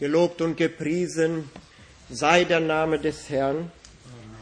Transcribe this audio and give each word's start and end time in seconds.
Gelobt 0.00 0.40
und 0.40 0.56
gepriesen 0.56 1.50
sei 2.08 2.44
der 2.44 2.60
Name 2.60 2.98
des 2.98 3.28
Herrn 3.28 3.70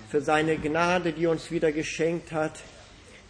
für 0.09 0.21
seine 0.23 0.55
Gnade, 0.57 1.13
die 1.13 1.27
uns 1.27 1.51
wieder 1.51 1.73
geschenkt 1.73 2.31
hat, 2.31 2.53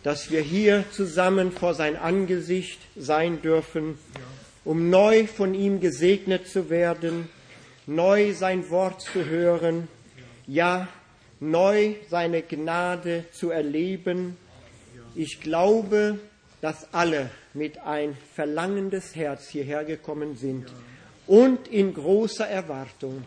dass 0.02 0.30
wir 0.30 0.42
hier 0.42 0.84
zusammen 0.92 1.52
vor 1.52 1.72
sein 1.72 1.96
Angesicht 1.96 2.80
sein 2.94 3.40
dürfen, 3.40 3.98
um 4.66 4.90
neu 4.90 5.26
von 5.26 5.54
ihm 5.54 5.80
gesegnet 5.80 6.46
zu 6.46 6.68
werden, 6.68 7.30
neu 7.86 8.34
sein 8.34 8.68
Wort 8.68 9.00
zu 9.00 9.24
hören, 9.24 9.88
ja, 10.46 10.86
neu 11.40 11.94
seine 12.10 12.42
Gnade 12.42 13.24
zu 13.32 13.48
erleben. 13.48 14.36
Ich 15.14 15.40
glaube, 15.40 16.18
dass 16.60 16.92
alle 16.92 17.30
mit 17.54 17.78
ein 17.78 18.18
verlangendes 18.34 19.16
Herz 19.16 19.48
hierher 19.48 19.84
gekommen 19.84 20.36
sind 20.36 20.66
und 21.28 21.68
in 21.68 21.92
großer 21.94 22.46
Erwartung. 22.48 23.22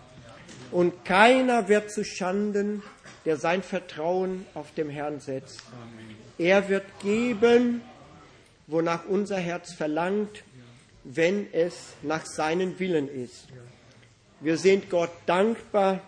Und 0.72 1.06
keiner 1.06 1.70
wird 1.70 1.92
zu 1.92 2.04
Schanden, 2.04 2.82
der 3.26 3.38
sein 3.38 3.62
Vertrauen 3.64 4.46
auf 4.56 4.74
dem 4.74 4.90
Herrn 4.90 5.20
setzt. 5.20 5.62
Er 6.40 6.68
wird 6.70 6.86
geben, 7.04 7.82
wonach 8.68 9.06
unser 9.08 9.38
Herz 9.38 9.74
verlangt, 9.74 10.44
wenn 11.04 11.48
es 11.54 11.94
nach 12.02 12.26
seinem 12.26 12.80
Willen 12.80 13.08
ist. 13.08 13.48
Wir 14.40 14.58
sind 14.58 14.90
Gott 14.90 15.12
dankbar, 15.28 16.02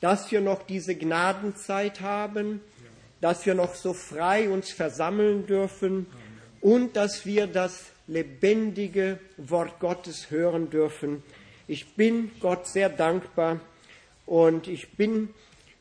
dass 0.00 0.30
wir 0.30 0.40
noch 0.42 0.62
diese 0.64 0.94
Gnadenzeit 0.96 2.00
haben, 2.02 2.60
dass 3.22 3.46
wir 3.46 3.54
noch 3.54 3.74
so 3.74 3.94
frei 3.94 4.50
uns 4.50 4.70
versammeln 4.70 5.46
dürfen 5.46 6.06
und 6.60 6.94
dass 6.96 7.24
wir 7.24 7.46
das 7.46 7.84
lebendige 8.06 9.18
Wort 9.36 9.80
Gottes 9.80 10.30
hören 10.30 10.70
dürfen. 10.70 11.22
Ich 11.70 11.86
bin 11.94 12.30
Gott 12.40 12.66
sehr 12.66 12.88
dankbar 12.88 13.60
und 14.24 14.68
ich 14.68 14.88
bin 14.92 15.28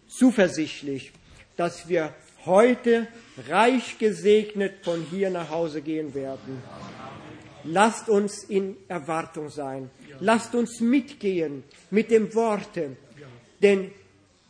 zuversichtlich, 0.09 1.14
dass 1.56 1.88
wir 1.88 2.14
heute 2.45 3.08
reich 3.48 3.98
gesegnet 3.98 4.84
von 4.84 5.02
hier 5.09 5.30
nach 5.30 5.50
Hause 5.50 5.81
gehen 5.81 6.14
werden. 6.14 6.61
Lasst 7.64 8.09
uns 8.09 8.44
in 8.44 8.76
Erwartung 8.89 9.50
sein. 9.50 9.89
Lasst 10.20 10.56
uns 10.56 10.81
mitgehen 10.81 11.64
mit 11.89 12.11
dem 12.11 12.36
Worte. 12.36 12.98
Denn 13.64 13.89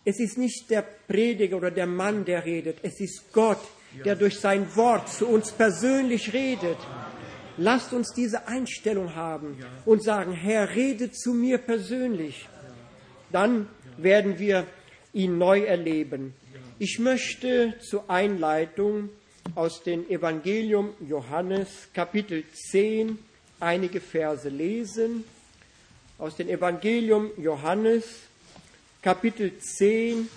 es 0.05 0.19
ist 0.19 0.39
nicht 0.39 0.71
der 0.71 0.81
Prediger 1.07 1.57
oder 1.57 1.69
der 1.69 1.85
Mann, 1.85 2.25
der 2.25 2.45
redet. 2.45 2.79
Es 2.81 2.99
ist 2.99 3.31
Gott, 3.31 3.59
der 4.03 4.15
durch 4.15 4.39
sein 4.39 4.75
Wort 4.75 5.07
zu 5.09 5.27
uns 5.27 5.51
persönlich 5.51 6.33
redet. 6.33 6.77
Lasst 7.59 7.91
uns 7.91 8.13
diese 8.13 8.47
Einstellung 8.47 9.15
haben 9.15 9.57
und 9.85 10.03
sagen, 10.03 10.31
Herr, 10.33 10.75
rede 10.75 11.11
zu 11.11 11.33
mir 11.33 11.57
persönlich. 11.57 12.47
Dann 13.31 13.67
werden 13.97 14.37
wir 14.37 14.67
ihn 15.11 15.39
neu 15.39 15.61
erleben. 15.63 16.35
Ich 16.77 16.99
möchte 16.99 17.75
zur 17.79 18.07
Einleitung 18.11 19.09
aus 19.55 19.81
dem 19.81 20.07
Evangelium 20.07 20.93
Johannes 21.07 21.67
Kapitel 21.95 22.43
10 22.69 23.17
einige 23.59 23.99
Verse 24.01 24.47
lesen. 24.47 25.23
Aus 26.19 26.35
dem 26.35 26.49
Evangelium 26.49 27.31
Johannes 27.41 28.03
Kapitel 29.01 29.57
10 29.57 30.29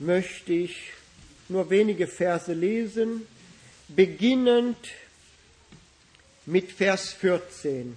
möchte 0.00 0.52
ich 0.52 0.90
nur 1.48 1.70
wenige 1.70 2.08
Verse 2.08 2.52
lesen, 2.52 3.24
beginnend 3.88 4.76
mit 6.50 6.72
Vers 6.72 7.12
14. 7.14 7.96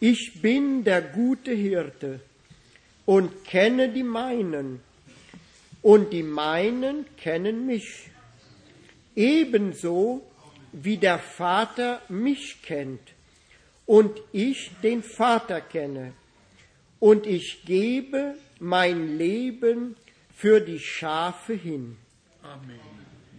Ich 0.00 0.42
bin 0.42 0.84
der 0.84 1.00
gute 1.00 1.52
Hirte 1.52 2.20
und 3.06 3.42
kenne 3.44 3.88
die 3.90 4.02
meinen, 4.02 4.80
und 5.80 6.12
die 6.12 6.22
meinen 6.22 7.06
kennen 7.16 7.64
mich, 7.66 8.10
ebenso 9.16 10.22
wie 10.72 10.98
der 10.98 11.18
Vater 11.18 12.02
mich 12.10 12.60
kennt 12.62 13.00
und 13.86 14.18
ich 14.32 14.72
den 14.82 15.02
Vater 15.02 15.62
kenne, 15.62 16.12
und 17.00 17.26
ich 17.26 17.62
gebe 17.64 18.34
mein 18.60 19.16
Leben 19.16 19.96
für 20.36 20.60
die 20.60 20.78
Schafe 20.78 21.54
hin. 21.54 21.96
Amen. 22.42 22.91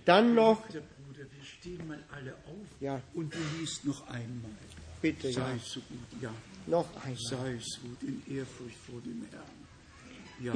Dann 0.06 0.34
noch. 0.36 0.62
Bruder, 0.68 0.80
wir 1.16 1.28
stehen 1.46 1.88
mal 1.88 2.00
alle 2.12 2.34
auf 2.34 2.68
ja. 2.80 3.02
und 3.14 3.34
du 3.34 3.38
liest 3.60 3.86
noch 3.86 4.08
einmal. 4.08 4.52
Bitte, 5.02 5.32
Sei 5.32 5.42
ja. 5.42 5.58
so 5.64 5.80
gut, 5.82 6.22
ja. 6.22 6.30
Noch 6.68 6.88
einmal. 7.04 7.18
Sei 7.18 7.58
so 7.62 7.82
gut 7.82 7.98
in 8.02 8.38
Ehrfurcht 8.38 8.78
vor 8.90 9.00
dem 9.06 9.26
Herrn. 9.32 9.52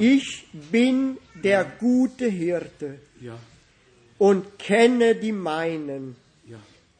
Ich 0.00 0.46
bin 0.70 1.18
der 1.42 1.62
ja. 1.62 1.72
gute 1.78 2.26
Hirte 2.28 2.98
ja. 3.20 3.38
und 4.18 4.58
kenne 4.58 5.14
die 5.14 5.32
meinen. 5.32 6.16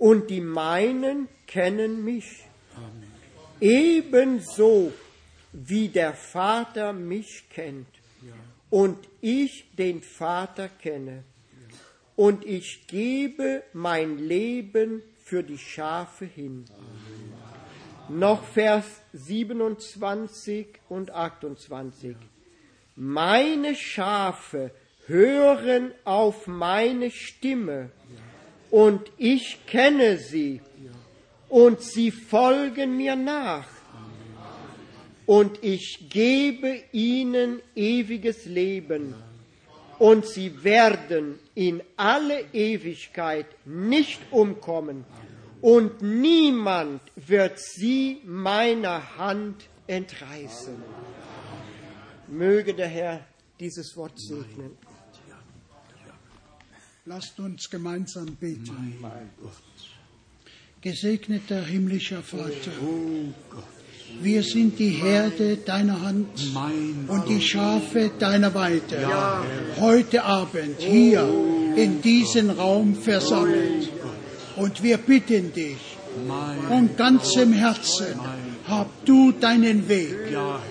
Und 0.01 0.31
die 0.31 0.41
meinen 0.41 1.27
kennen 1.49 2.05
mich. 2.05 2.25
Amen. 2.77 3.03
Ebenso 3.61 4.93
wie 5.53 5.89
der 5.89 6.15
Vater 6.15 6.93
mich 6.93 7.43
kennt 7.53 7.89
und 8.71 8.97
ich 9.21 9.65
den 9.77 10.01
Vater 10.01 10.69
kenne 10.69 11.25
und 12.19 12.45
ich 12.45 12.89
gebe 12.89 13.63
mein 13.73 14.19
Leben 14.19 15.05
für 15.23 15.45
die 15.45 15.57
Schafe 15.57 16.25
hin. 16.25 16.65
Amen. 18.09 18.19
Noch 18.19 18.43
Vers 18.43 18.85
27 19.13 20.67
und 20.89 21.13
28. 21.13 22.17
Meine 22.97 23.77
Schafe 23.77 24.73
hören 25.07 25.93
auf 26.05 26.49
meine 26.49 27.13
Stimme 27.13 27.93
und 28.73 29.03
ich 29.19 29.65
kenne 29.69 30.17
sie 30.17 30.61
und 31.49 31.83
sie 31.83 32.11
folgen 32.11 32.97
mir 32.97 33.15
nach 33.15 33.69
und 35.25 35.63
ich 35.63 36.09
gebe 36.11 36.83
ihnen 36.91 37.61
ewiges 37.77 38.45
Leben 38.45 39.15
und 39.99 40.27
sie 40.27 40.63
werden 40.63 41.39
in 41.55 41.83
alle 41.97 42.41
Ewigkeit 42.53 43.47
nicht 43.67 44.21
umkommen 44.31 45.05
und 45.61 46.03
niemand 46.03 47.01
wird 47.17 47.59
sie 47.59 48.21
meiner 48.25 49.17
Hand 49.19 49.65
entreißen. 49.87 50.77
Möge 52.29 52.75
der 52.75 52.89
Herr 52.89 53.27
dieses 53.59 53.97
Wort 53.97 54.21
segnen. 54.21 54.77
Lasst 57.07 57.41
uns 57.41 57.69
gemeinsam 57.71 58.37
beten. 58.37 58.99
Gesegneter 60.81 61.63
himmlischer 61.65 62.23
Vater. 62.23 62.71
Oh 62.87 63.33
Gott 63.51 63.65
wir 64.23 64.43
sind 64.43 64.79
die 64.79 64.89
Herde 64.91 65.59
deiner 65.65 66.01
Hand 66.01 66.29
und 67.09 67.29
die 67.29 67.41
Schafe 67.43 68.11
deiner 68.19 68.53
Weide. 68.55 69.07
Heute 69.81 70.25
Abend 70.25 70.77
hier 70.81 71.29
in 71.77 72.01
diesen 72.01 72.51
Raum 72.51 72.97
versammelt. 72.97 73.91
Und 74.57 74.83
wir 74.83 74.97
bitten 74.97 75.53
dich 75.53 75.77
von 76.69 76.91
ganzem 76.97 77.53
Herzen, 77.53 78.07
hab 78.67 78.89
du 79.05 79.31
deinen 79.33 79.89
Weg 79.89 80.17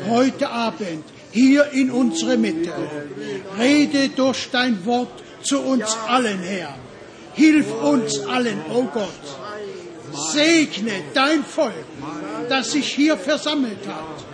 heute 0.09 0.49
Abend 0.49 1.05
hier 1.31 1.71
in 1.71 1.91
unsere 1.91 2.37
Mitte. 2.37 2.73
Rede 3.57 4.09
durch 4.15 4.49
dein 4.51 4.83
Wort 4.85 5.23
zu 5.43 5.59
uns 5.61 5.95
allen, 6.07 6.39
Herr. 6.39 6.75
Hilf 7.35 7.67
uns 7.83 8.19
allen, 8.21 8.57
o 8.73 8.79
oh 8.79 8.87
Gott 8.91 9.13
segne 10.17 11.03
dein 11.13 11.43
Volk, 11.45 11.85
das 12.49 12.71
sich 12.71 12.93
hier 12.93 13.17
versammelt 13.17 13.87
hat, 13.87 14.25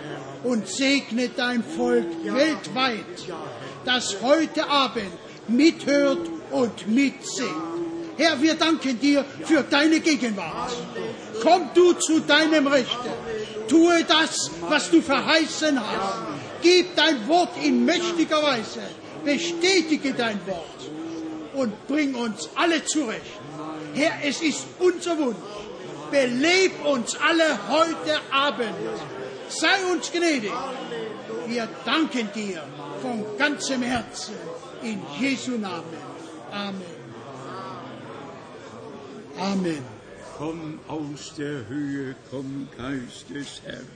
und 0.44 0.68
segne 0.68 1.30
dein 1.35 1.63
Volk 1.63 2.06
weltweit, 2.24 3.06
das 3.85 4.18
heute 4.21 4.68
Abend 4.69 5.09
mithört 5.47 6.27
und 6.51 6.88
mitsingt. 6.88 7.51
Herr, 8.18 8.39
wir 8.41 8.53
danken 8.56 9.00
dir 9.00 9.25
für 9.44 9.63
deine 9.63 10.00
Gegenwart. 10.00 10.71
Komm 11.41 11.69
du 11.74 11.94
zu 11.94 12.19
deinem 12.19 12.68
Rechte. 12.68 13.09
Tue 13.68 14.03
das, 14.07 14.51
was 14.69 14.91
du 14.91 15.01
verheißen 15.01 15.79
hast. 15.79 16.15
Gib 16.62 16.95
dein 16.95 17.27
Wort 17.27 17.50
in 17.63 17.83
mächtiger 17.86 18.41
Weise. 18.44 18.81
Bestätige 19.25 20.13
dein 20.13 20.39
Wort 20.45 20.69
und 21.56 21.88
bring 21.88 22.13
uns 22.15 22.50
alle 22.56 22.83
zurecht. 22.86 23.21
Herr, 23.95 24.12
es 24.25 24.41
ist 24.41 24.59
unser 24.79 25.18
Wunsch 25.18 25.38
beleb 26.13 26.71
uns 26.86 27.18
alle 27.30 27.48
heute 27.69 28.13
Abend. 28.31 28.81
Sei 29.50 29.75
uns 29.92 30.12
gnädig. 30.12 30.51
Wir 31.48 31.68
danken 31.86 32.30
dir 32.36 32.62
von 33.01 33.25
ganzem 33.38 33.81
Herzen. 33.81 34.36
In 34.83 35.01
Jesu 35.19 35.51
Namen. 35.57 36.00
Amen. 36.51 36.98
Amen. 39.39 39.83
Komm 40.38 40.80
aus 40.88 41.33
der 41.38 41.68
Höhe, 41.69 42.15
komm 42.31 42.68
Geist 42.77 43.25
des 43.30 43.62
Herrn. 43.63 43.88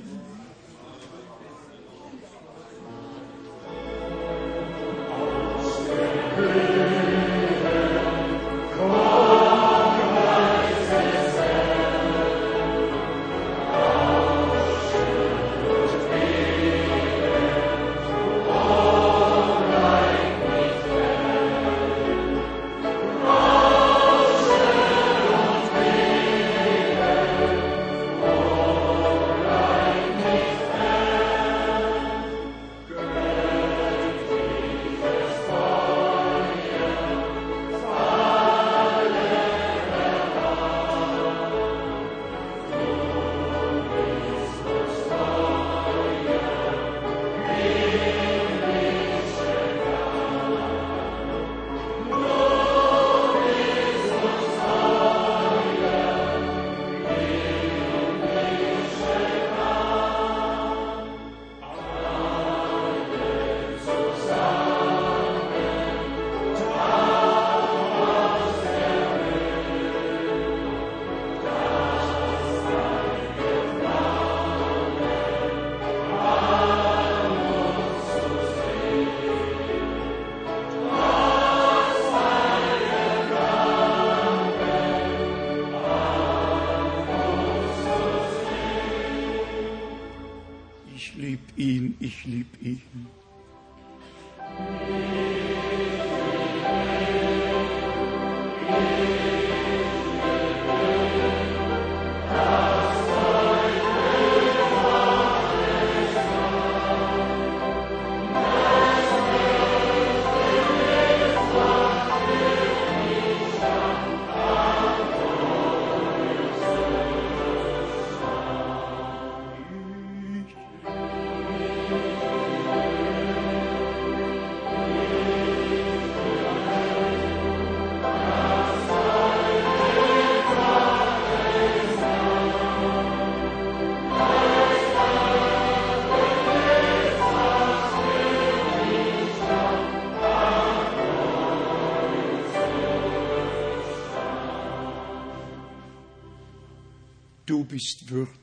Aus 5.60 5.76
der 5.88 6.54
Höhe. 6.64 6.77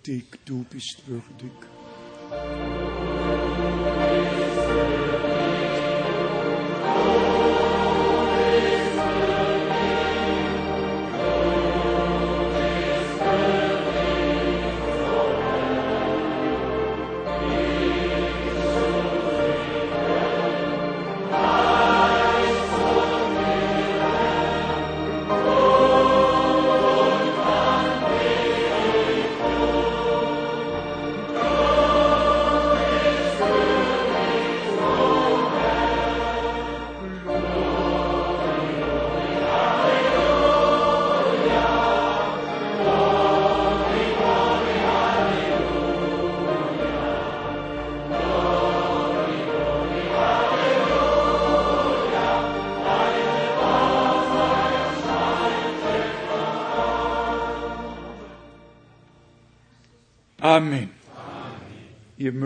dik, 0.06 0.38
du 0.46 0.64
bist 0.70 1.02
würdig. 1.08 1.52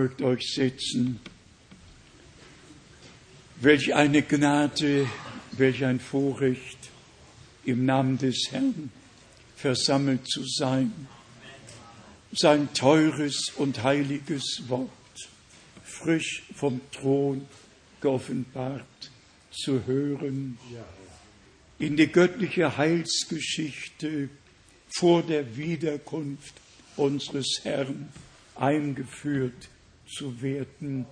mögt 0.08 0.22
euch 0.22 0.54
setzen. 0.54 1.20
Welch 3.60 3.94
eine 3.94 4.22
Gnade, 4.22 5.06
welch 5.52 5.84
ein 5.84 6.00
Vorrecht, 6.00 6.78
im 7.66 7.84
Namen 7.84 8.16
des 8.16 8.46
Herrn 8.50 8.90
versammelt 9.56 10.26
zu 10.26 10.44
sein. 10.46 10.92
Sein 12.32 12.72
teures 12.72 13.52
und 13.56 13.82
heiliges 13.82 14.62
Wort, 14.68 14.88
frisch 15.84 16.42
vom 16.56 16.80
Thron 16.92 17.46
geoffenbart, 18.00 19.10
zu 19.50 19.84
hören, 19.84 20.56
in 21.78 21.96
die 21.98 22.06
göttliche 22.06 22.76
Heilsgeschichte 22.78 24.30
vor 24.96 25.22
der 25.22 25.56
Wiederkunft 25.58 26.54
unseres 26.96 27.60
Herrn 27.64 28.08
eingeführt 28.54 29.68
zu 30.08 30.40
werden 30.42 31.06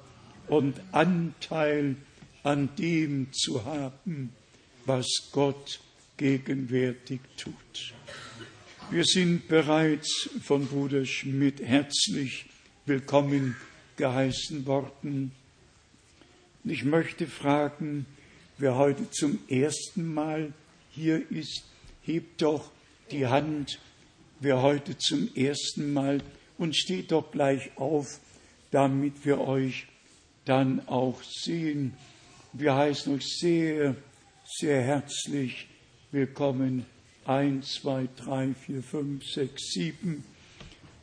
und 0.49 0.81
Anteil 0.93 1.97
an 2.43 2.69
dem 2.79 3.33
zu 3.33 3.65
haben, 3.65 4.33
was 4.85 5.09
Gott 5.33 5.81
gegenwärtig 6.17 7.21
tut. 7.37 7.95
Wir 8.91 9.05
sind 9.05 9.49
bereits 9.49 10.29
von 10.45 10.67
Bruder 10.67 11.05
Schmidt 11.05 11.61
herzlich 11.61 12.47
willkommen 12.87 13.57
geheißen 13.97 14.65
worden. 14.67 15.33
Ich 16.65 16.85
möchte 16.85 17.27
fragen, 17.27 18.07
wer 18.59 18.77
heute 18.77 19.11
zum 19.11 19.41
ersten 19.49 20.13
Mal 20.15 20.53
hier 20.93 21.29
ist, 21.31 21.65
hebt 22.03 22.43
doch 22.43 22.71
die 23.11 23.27
Hand. 23.27 23.81
Wer 24.39 24.61
heute 24.63 24.97
zum 24.99 25.35
ersten 25.35 25.93
Mal 25.95 26.21
und 26.59 26.77
steht 26.77 27.11
doch 27.11 27.31
gleich 27.33 27.71
auf, 27.79 28.21
damit 28.71 29.25
wir 29.25 29.41
euch 29.41 29.87
dann 30.45 30.87
auch 30.89 31.23
sehen. 31.23 31.95
Wir 32.53 32.75
heißen 32.75 33.15
euch 33.15 33.25
sehr, 33.41 33.97
sehr 34.45 34.83
herzlich 34.83 35.67
willkommen. 36.13 36.87
1, 37.27 37.67
2, 37.83 38.09
3, 38.17 38.55
4, 38.55 38.83
5, 38.85 39.25
6, 39.25 39.63
7, 39.73 40.25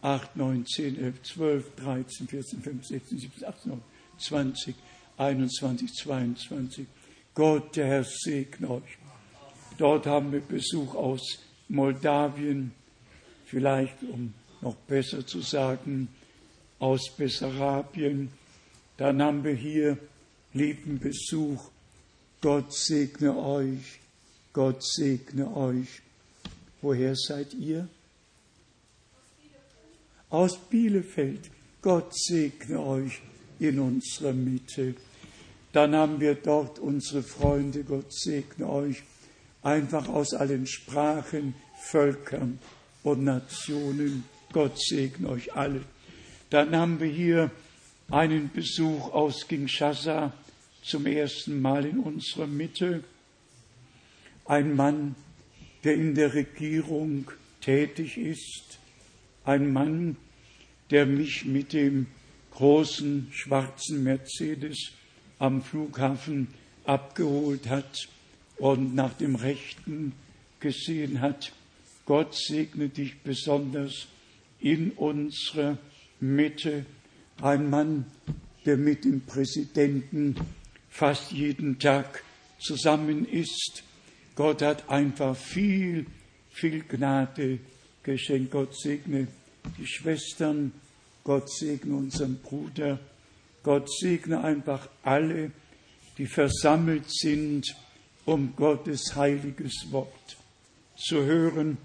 8, 0.01 0.37
9, 0.37 0.65
10, 0.65 1.03
11, 1.03 1.21
12, 1.23 1.75
13, 1.75 2.27
14, 2.27 2.61
15, 2.61 2.99
16, 2.99 3.19
17, 3.19 3.43
18, 3.45 3.69
19, 3.71 3.83
20, 4.19 4.75
21, 5.17 5.93
22. 5.97 6.85
Gott, 7.33 7.75
der 7.75 7.87
Herr, 7.87 8.03
segne 8.05 8.69
euch. 8.69 8.83
Dort 9.77 10.05
haben 10.05 10.31
wir 10.31 10.39
Besuch 10.41 10.95
aus 10.95 11.39
Moldawien, 11.67 12.71
vielleicht 13.45 14.03
um 14.03 14.33
noch 14.61 14.75
besser 14.75 15.25
zu 15.25 15.41
sagen, 15.41 16.07
aus 16.83 17.09
Bessarabien. 17.09 18.29
Dann 18.97 19.21
haben 19.21 19.43
wir 19.45 19.53
hier 19.53 19.97
lieben 20.53 20.99
Besuch. 20.99 21.71
Gott 22.41 22.73
segne 22.73 23.37
euch. 23.37 23.99
Gott 24.51 24.83
segne 24.83 25.55
euch. 25.55 25.87
Woher 26.81 27.15
seid 27.15 27.53
ihr? 27.53 27.87
Aus 30.29 30.57
Bielefeld. 30.57 31.49
Gott 31.81 32.13
segne 32.17 32.81
euch 32.81 33.21
in 33.59 33.79
unserer 33.79 34.33
Mitte. 34.33 34.95
Dann 35.71 35.95
haben 35.95 36.19
wir 36.19 36.35
dort 36.35 36.79
unsere 36.79 37.23
Freunde, 37.23 37.83
Gott 37.85 38.13
segne 38.13 38.69
euch, 38.69 39.01
einfach 39.63 40.07
aus 40.09 40.33
allen 40.33 40.67
Sprachen, 40.67 41.55
Völkern 41.81 42.59
und 43.03 43.23
Nationen. 43.23 44.23
Gott 44.51 44.77
segne 44.79 45.29
euch 45.29 45.53
alle. 45.55 45.81
Dann 46.53 46.75
haben 46.75 46.99
wir 46.99 47.07
hier 47.07 47.49
einen 48.11 48.51
Besuch 48.53 49.11
aus 49.11 49.47
Kinshasa 49.47 50.33
zum 50.83 51.07
ersten 51.07 51.59
Mal 51.59 51.83
in 51.83 51.97
unserer 51.97 52.45
Mitte. 52.45 53.03
Ein 54.45 54.75
Mann, 54.75 55.15
der 55.83 55.95
in 55.95 56.13
der 56.13 56.35
Regierung 56.35 57.31
tätig 57.59 58.17
ist. 58.19 58.77
Ein 59.45 59.73
Mann, 59.73 60.15
der 60.91 61.07
mich 61.07 61.43
mit 61.45 61.73
dem 61.73 62.05
großen 62.51 63.29
schwarzen 63.31 64.03
Mercedes 64.03 64.91
am 65.39 65.63
Flughafen 65.63 66.49
abgeholt 66.83 67.67
hat 67.67 68.07
und 68.57 68.93
nach 68.93 69.13
dem 69.15 69.33
Rechten 69.33 70.11
gesehen 70.59 71.19
hat. 71.19 71.51
Gott 72.05 72.35
segne 72.35 72.89
dich 72.89 73.17
besonders 73.21 74.05
in 74.59 74.91
unserer 74.91 75.79
Mitte 76.23 76.85
ein 77.41 77.69
Mann, 77.69 78.05
der 78.65 78.77
mit 78.77 79.03
dem 79.03 79.21
Präsidenten 79.21 80.35
fast 80.89 81.31
jeden 81.33 81.79
Tag 81.79 82.23
zusammen 82.59 83.25
ist. 83.27 83.83
Gott 84.35 84.61
hat 84.61 84.89
einfach 84.89 85.35
viel, 85.35 86.05
viel 86.49 86.79
Gnade 86.83 87.59
geschenkt. 88.03 88.51
Gott 88.51 88.73
segne 88.79 89.27
die 89.77 89.85
Schwestern, 89.85 90.71
Gott 91.25 91.51
segne 91.51 91.93
unseren 91.97 92.37
Bruder, 92.41 92.99
Gott 93.61 93.91
segne 93.91 94.41
einfach 94.43 94.87
alle, 95.03 95.51
die 96.17 96.25
versammelt 96.25 97.11
sind, 97.11 97.75
um 98.25 98.55
Gottes 98.55 99.13
heiliges 99.17 99.91
Wort 99.91 100.37
zu 100.95 101.25
hören 101.25 101.77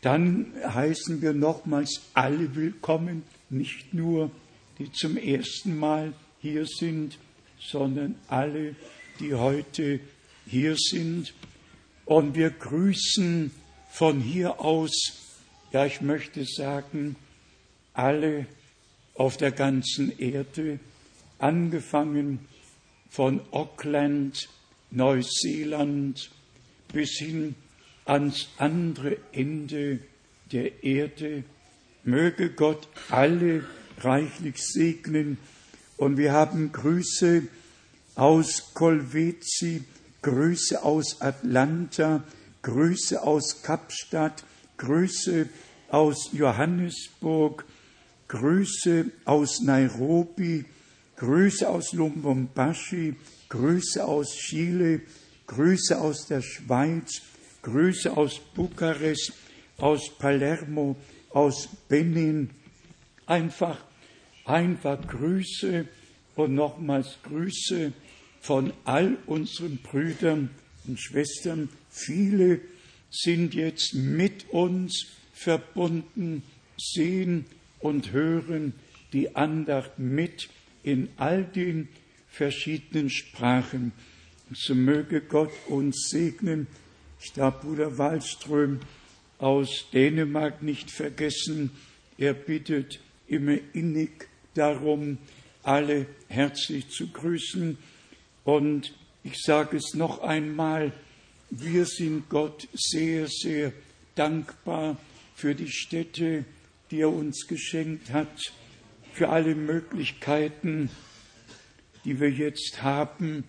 dann 0.00 0.52
heißen 0.62 1.22
wir 1.22 1.32
nochmals 1.32 2.02
alle 2.14 2.54
willkommen, 2.54 3.22
nicht 3.50 3.94
nur 3.94 4.30
die 4.78 4.92
zum 4.92 5.16
ersten 5.16 5.76
Mal 5.76 6.12
hier 6.40 6.66
sind, 6.66 7.18
sondern 7.58 8.16
alle, 8.28 8.76
die 9.20 9.34
heute 9.34 10.00
hier 10.46 10.76
sind. 10.76 11.32
Und 12.04 12.34
wir 12.34 12.50
grüßen 12.50 13.50
von 13.90 14.20
hier 14.20 14.60
aus, 14.60 15.18
ja 15.72 15.86
ich 15.86 16.02
möchte 16.02 16.44
sagen, 16.44 17.16
alle 17.94 18.46
auf 19.14 19.38
der 19.38 19.50
ganzen 19.50 20.16
Erde, 20.18 20.78
angefangen 21.38 22.40
von 23.10 23.40
Auckland, 23.50 24.48
Neuseeland 24.90 26.30
bis 26.92 27.18
hin 27.18 27.54
ans 28.06 28.48
andere 28.58 29.16
Ende 29.32 29.98
der 30.52 30.82
Erde. 30.84 31.44
Möge 32.04 32.50
Gott 32.50 32.88
alle 33.10 33.64
reichlich 33.98 34.56
segnen. 34.58 35.38
Und 35.96 36.16
wir 36.16 36.32
haben 36.32 36.72
Grüße 36.72 37.42
aus 38.14 38.70
Kolwezi, 38.74 39.82
Grüße 40.22 40.82
aus 40.82 41.20
Atlanta, 41.20 42.22
Grüße 42.62 43.22
aus 43.22 43.62
Kapstadt, 43.62 44.44
Grüße 44.76 45.48
aus 45.88 46.30
Johannesburg, 46.32 47.64
Grüße 48.28 49.06
aus 49.24 49.60
Nairobi, 49.62 50.64
Grüße 51.16 51.68
aus 51.68 51.92
Lumbumbashi, 51.92 53.16
Grüße 53.48 54.04
aus 54.04 54.34
Chile, 54.36 55.00
Grüße 55.46 55.98
aus 56.00 56.26
der 56.26 56.42
Schweiz, 56.42 57.20
Grüße 57.66 58.16
aus 58.16 58.38
Bukarest, 58.54 59.32
aus 59.78 60.08
Palermo, 60.20 60.94
aus 61.30 61.66
Benin. 61.88 62.50
Einfach, 63.26 63.84
einfach 64.44 65.04
Grüße 65.08 65.84
und 66.36 66.54
nochmals 66.54 67.18
Grüße 67.24 67.90
von 68.40 68.72
all 68.84 69.16
unseren 69.26 69.78
Brüdern 69.78 70.50
und 70.86 71.00
Schwestern. 71.00 71.68
Viele 71.90 72.60
sind 73.10 73.52
jetzt 73.52 73.94
mit 73.94 74.48
uns 74.50 75.06
verbunden, 75.32 76.44
sehen 76.78 77.46
und 77.80 78.12
hören 78.12 78.74
die 79.12 79.34
Andacht 79.34 79.98
mit 79.98 80.50
in 80.84 81.08
all 81.16 81.42
den 81.42 81.88
verschiedenen 82.28 83.10
Sprachen. 83.10 83.90
So 84.54 84.76
möge 84.76 85.20
Gott 85.20 85.50
uns 85.66 86.10
segnen 86.10 86.68
ich 87.22 87.32
darf 87.32 87.60
Bruder 87.62 87.96
Wallström 87.98 88.80
aus 89.38 89.86
Dänemark 89.92 90.62
nicht 90.62 90.90
vergessen. 90.90 91.70
Er 92.18 92.34
bittet 92.34 93.00
immer 93.26 93.56
innig 93.72 94.28
darum, 94.54 95.18
alle 95.62 96.06
herzlich 96.28 96.88
zu 96.90 97.08
grüßen. 97.08 97.78
Und 98.44 98.94
ich 99.24 99.40
sage 99.42 99.78
es 99.78 99.94
noch 99.94 100.20
einmal, 100.20 100.92
wir 101.50 101.86
sind 101.86 102.28
Gott 102.28 102.68
sehr, 102.74 103.28
sehr 103.28 103.72
dankbar 104.14 104.96
für 105.34 105.54
die 105.54 105.70
Städte, 105.70 106.44
die 106.90 107.00
er 107.00 107.12
uns 107.12 107.46
geschenkt 107.48 108.10
hat, 108.12 108.52
für 109.12 109.30
alle 109.30 109.54
Möglichkeiten, 109.54 110.90
die 112.04 112.20
wir 112.20 112.30
jetzt 112.30 112.82
haben, 112.82 113.44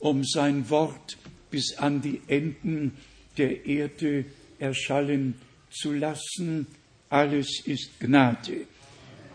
um 0.00 0.24
sein 0.24 0.68
Wort 0.70 1.16
bis 1.56 1.72
an 1.78 2.02
die 2.02 2.20
Enden 2.28 2.98
der 3.38 3.64
Erde 3.64 4.26
erschallen 4.58 5.36
zu 5.70 5.94
lassen. 5.94 6.66
Alles 7.08 7.62
ist 7.64 7.98
Gnade. 7.98 8.66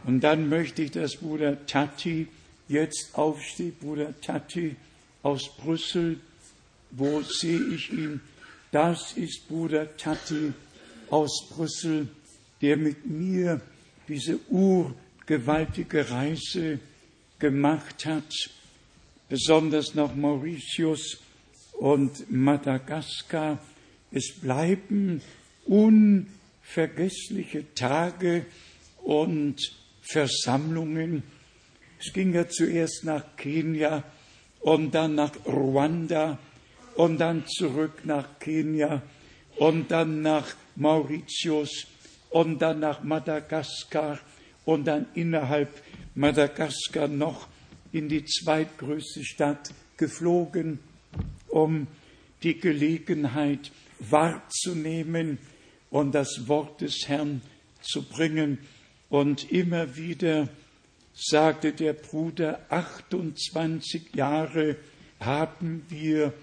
Und 0.05 0.19
dann 0.19 0.47
möchte 0.47 0.83
ich, 0.83 0.91
dass 0.91 1.15
Bruder 1.15 1.65
Tati 1.65 2.27
jetzt 2.67 3.15
aufsteht, 3.17 3.79
Bruder 3.79 4.13
Tati 4.21 4.75
aus 5.23 5.49
Brüssel. 5.57 6.19
Wo 6.91 7.23
sehe 7.23 7.63
ich 7.73 7.91
ihn? 7.91 8.21
Das 8.71 9.13
ist 9.13 9.47
Bruder 9.47 9.97
Tati 9.97 10.53
aus 11.09 11.49
Brüssel, 11.49 12.07
der 12.61 12.77
mit 12.77 13.03
mir 13.03 13.61
diese 14.07 14.37
urgewaltige 14.47 16.07
Reise 16.11 16.77
gemacht 17.39 18.05
hat. 18.05 18.31
Besonders 19.27 19.95
nach 19.95 20.13
Mauritius 20.13 21.19
und 21.81 22.29
Madagaskar. 22.31 23.57
Es 24.11 24.33
bleiben 24.39 25.21
unvergessliche 25.65 27.73
Tage 27.73 28.45
und 29.03 29.55
Versammlungen. 30.03 31.23
Es 31.99 32.13
ging 32.13 32.35
ja 32.35 32.47
zuerst 32.47 33.03
nach 33.03 33.35
Kenia 33.35 34.03
und 34.59 34.93
dann 34.93 35.15
nach 35.15 35.31
Ruanda 35.47 36.37
und 36.97 37.17
dann 37.17 37.45
zurück 37.47 38.01
nach 38.03 38.37
Kenia 38.39 39.01
und 39.55 39.89
dann 39.89 40.21
nach 40.21 40.45
Mauritius 40.75 41.87
und 42.29 42.61
dann 42.61 42.79
nach 42.81 43.01
Madagaskar 43.01 44.19
und 44.65 44.85
dann 44.85 45.07
innerhalb 45.15 45.69
Madagaskar 46.13 47.07
noch 47.07 47.47
in 47.91 48.07
die 48.07 48.23
zweitgrößte 48.23 49.23
Stadt 49.25 49.71
geflogen 49.97 50.77
um 51.51 51.87
die 52.43 52.57
Gelegenheit 52.59 53.71
wahrzunehmen 53.99 55.37
und 55.91 56.13
das 56.15 56.47
Wort 56.47 56.81
des 56.81 57.07
Herrn 57.07 57.41
zu 57.81 58.01
bringen. 58.03 58.57
Und 59.09 59.51
immer 59.51 59.95
wieder 59.95 60.47
sagte 61.13 61.73
der 61.73 61.93
Bruder, 61.93 62.65
28 62.69 64.15
Jahre 64.15 64.77
haben 65.19 65.85
wir 65.89 66.33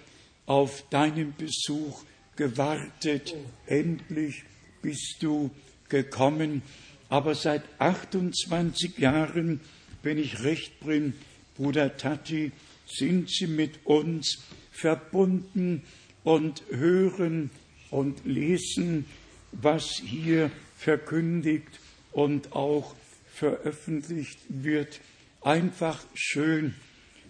auf 0.46 0.84
deinen 0.90 1.34
Besuch 1.36 2.04
gewartet. 2.36 3.34
Endlich 3.66 4.44
bist 4.82 5.16
du 5.20 5.50
gekommen. 5.88 6.62
Aber 7.08 7.34
seit 7.34 7.62
28 7.78 8.98
Jahren, 8.98 9.60
wenn 10.02 10.18
ich 10.18 10.44
recht 10.44 10.78
bin, 10.80 11.14
Bruder 11.56 11.96
Tati, 11.96 12.52
sind 12.86 13.28
sie 13.30 13.46
mit 13.46 13.84
uns 13.84 14.38
verbunden 14.78 15.82
und 16.24 16.62
hören 16.70 17.50
und 17.90 18.24
lesen, 18.24 19.06
was 19.52 19.84
hier 20.04 20.50
verkündigt 20.76 21.66
und 22.12 22.52
auch 22.52 22.94
veröffentlicht 23.32 24.38
wird. 24.48 25.00
Einfach 25.42 26.04
schön, 26.14 26.74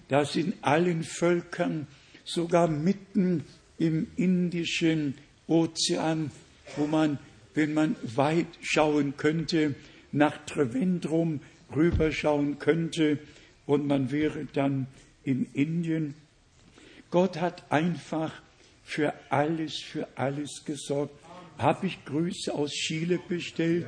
dass 0.08 0.36
in 0.36 0.54
allen 0.62 1.02
Völkern, 1.04 1.86
sogar 2.24 2.68
mitten 2.68 3.44
im 3.78 4.06
Indischen 4.16 5.14
Ozean, 5.46 6.30
wo 6.76 6.86
man, 6.86 7.18
wenn 7.54 7.72
man 7.72 7.96
weit 8.02 8.46
schauen 8.60 9.16
könnte, 9.16 9.74
nach 10.12 10.36
Trevendrum 10.44 11.40
rüberschauen 11.74 12.58
könnte 12.58 13.18
und 13.64 13.86
man 13.86 14.10
wäre 14.10 14.46
dann 14.52 14.86
in 15.24 15.46
Indien, 15.54 16.14
Gott 17.10 17.40
hat 17.40 17.70
einfach 17.72 18.32
für 18.84 19.14
alles, 19.30 19.76
für 19.78 20.06
alles 20.16 20.64
gesorgt. 20.64 21.14
Habe 21.56 21.86
ich 21.86 22.04
Grüße 22.04 22.52
aus 22.52 22.70
Chile 22.70 23.18
bestellt, 23.28 23.86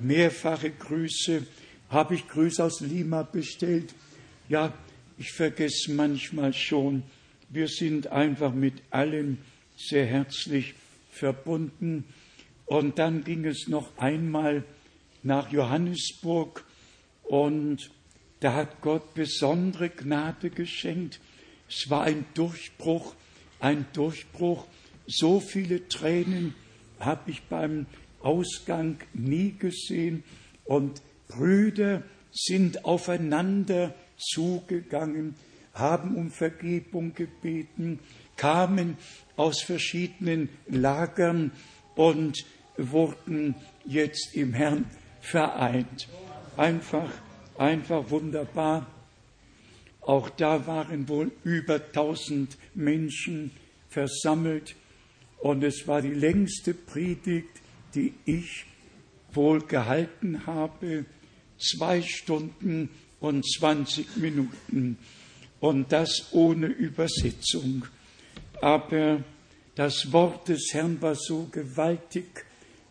mehrfache 0.00 0.70
Grüße. 0.72 1.46
Habe 1.88 2.16
ich 2.16 2.26
Grüße 2.28 2.62
aus 2.62 2.80
Lima 2.80 3.22
bestellt. 3.22 3.94
Ja, 4.48 4.72
ich 5.18 5.32
vergesse 5.32 5.92
manchmal 5.92 6.52
schon, 6.52 7.04
wir 7.48 7.68
sind 7.68 8.08
einfach 8.08 8.52
mit 8.52 8.74
allen 8.90 9.38
sehr 9.76 10.04
herzlich 10.06 10.74
verbunden. 11.12 12.04
Und 12.66 12.98
dann 12.98 13.22
ging 13.24 13.44
es 13.44 13.68
noch 13.68 13.96
einmal 13.98 14.64
nach 15.22 15.50
Johannesburg 15.50 16.64
und 17.22 17.90
da 18.40 18.52
hat 18.54 18.80
Gott 18.82 19.14
besondere 19.14 19.90
Gnade 19.90 20.50
geschenkt. 20.50 21.20
Es 21.68 21.90
war 21.90 22.02
ein 22.04 22.24
Durchbruch, 22.34 23.14
ein 23.60 23.86
Durchbruch. 23.92 24.64
So 25.06 25.40
viele 25.40 25.86
Tränen 25.88 26.54
habe 26.98 27.30
ich 27.30 27.42
beim 27.42 27.86
Ausgang 28.20 28.98
nie 29.12 29.52
gesehen. 29.52 30.24
Und 30.64 31.02
Brüder 31.28 32.02
sind 32.32 32.84
aufeinander 32.84 33.94
zugegangen, 34.16 35.34
haben 35.74 36.16
um 36.16 36.30
Vergebung 36.30 37.14
gebeten, 37.14 37.98
kamen 38.36 38.96
aus 39.36 39.60
verschiedenen 39.60 40.48
Lagern 40.68 41.52
und 41.96 42.44
wurden 42.78 43.54
jetzt 43.84 44.34
im 44.34 44.54
Herrn 44.54 44.84
vereint. 45.20 46.08
Einfach, 46.56 47.10
einfach 47.58 48.10
wunderbar. 48.10 48.86
Auch 50.08 50.30
da 50.30 50.66
waren 50.66 51.06
wohl 51.06 51.30
über 51.44 51.92
tausend 51.92 52.56
Menschen 52.72 53.50
versammelt 53.90 54.74
und 55.42 55.62
es 55.62 55.86
war 55.86 56.00
die 56.00 56.14
längste 56.14 56.72
Predigt, 56.72 57.50
die 57.94 58.14
ich 58.24 58.64
wohl 59.34 59.60
gehalten 59.60 60.46
habe, 60.46 61.04
zwei 61.58 62.00
Stunden 62.00 62.88
und 63.20 63.44
zwanzig 63.46 64.16
Minuten 64.16 64.96
und 65.60 65.92
das 65.92 66.28
ohne 66.32 66.68
Übersetzung. 66.68 67.84
Aber 68.62 69.22
das 69.74 70.10
Wort 70.10 70.48
des 70.48 70.70
Herrn 70.72 71.02
war 71.02 71.16
so 71.16 71.50
gewaltig 71.52 72.46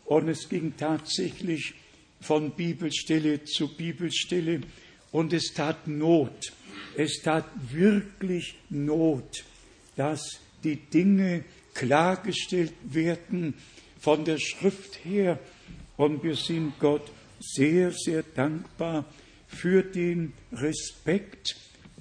und 0.05 0.29
es 0.29 0.47
ging 0.47 0.75
tatsächlich 0.77 1.73
von 2.21 2.51
Bibelstelle 2.51 3.43
zu 3.43 3.75
Bibelstelle 3.75 4.61
und 5.11 5.33
es 5.33 5.51
tat 5.55 5.87
Not, 5.87 6.53
es 6.95 7.21
tat 7.21 7.45
wirklich 7.71 8.55
Not, 8.69 9.43
dass 9.95 10.39
die 10.63 10.77
Dinge 10.77 11.43
klargestellt 11.73 12.73
werden 12.83 13.53
von 13.99 14.25
der 14.25 14.37
Schrift 14.39 15.03
her. 15.03 15.39
Und 15.95 16.23
wir 16.23 16.35
sind 16.35 16.73
Gott 16.79 17.11
sehr, 17.39 17.91
sehr 17.91 18.23
dankbar 18.35 19.05
für 19.47 19.83
den 19.83 20.33
Respekt 20.51 21.55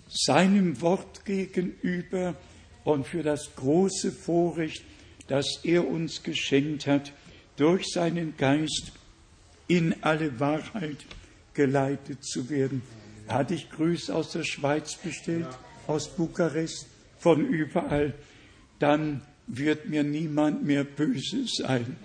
seinem 0.09 0.81
Wort 0.81 1.25
gegenüber 1.25 2.35
und 2.85 3.07
für 3.07 3.23
das 3.23 3.55
große 3.57 4.13
Vorrecht, 4.13 4.83
das 5.29 5.47
er 5.65 5.87
uns 5.89 6.23
geschenkt 6.23 6.87
hat, 6.87 7.13
durch 7.57 7.85
seinen 7.93 8.37
Geist 8.37 8.93
in 9.69 9.95
alle 10.03 10.39
Wahrheit 10.41 10.99
geleitet 11.55 12.25
zu 12.25 12.49
werden. 12.49 12.83
Hatte 13.29 13.55
ich 13.55 13.71
Grüße 13.71 14.15
aus 14.15 14.31
der 14.33 14.45
Schweiz 14.45 14.97
bestellt, 14.97 15.49
aus 15.89 16.09
Bukarest, 16.15 16.87
von 17.19 17.45
überall. 17.45 18.15
Dann 18.79 19.23
wird 19.49 19.89
mir 19.89 20.05
niemand 20.05 20.65
mehr 20.65 20.85
böse 20.85 21.45
sein. 21.47 21.97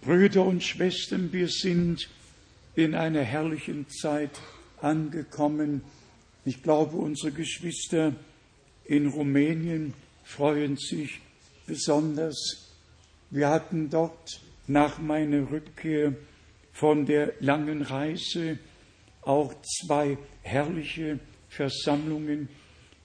Brüder 0.00 0.44
und 0.44 0.64
Schwestern, 0.64 1.32
wir 1.32 1.48
sind 1.48 2.08
in 2.74 2.94
einer 2.96 3.22
herrlichen 3.22 3.86
Zeit 3.88 4.30
angekommen. 4.80 5.82
Ich 6.44 6.62
glaube, 6.64 6.96
unsere 6.96 7.30
Geschwister 7.30 8.12
in 8.84 9.06
Rumänien 9.08 9.94
freuen 10.24 10.76
sich 10.76 11.20
besonders. 11.68 12.68
Wir 13.30 13.48
hatten 13.48 13.90
dort 13.90 14.40
nach 14.66 14.98
meiner 14.98 15.52
Rückkehr 15.52 16.14
von 16.72 17.06
der 17.06 17.32
langen 17.38 17.82
Reise 17.82 18.58
auch 19.22 19.54
zwei 19.62 20.18
herrliche 20.42 21.18
Versammlungen, 21.48 22.48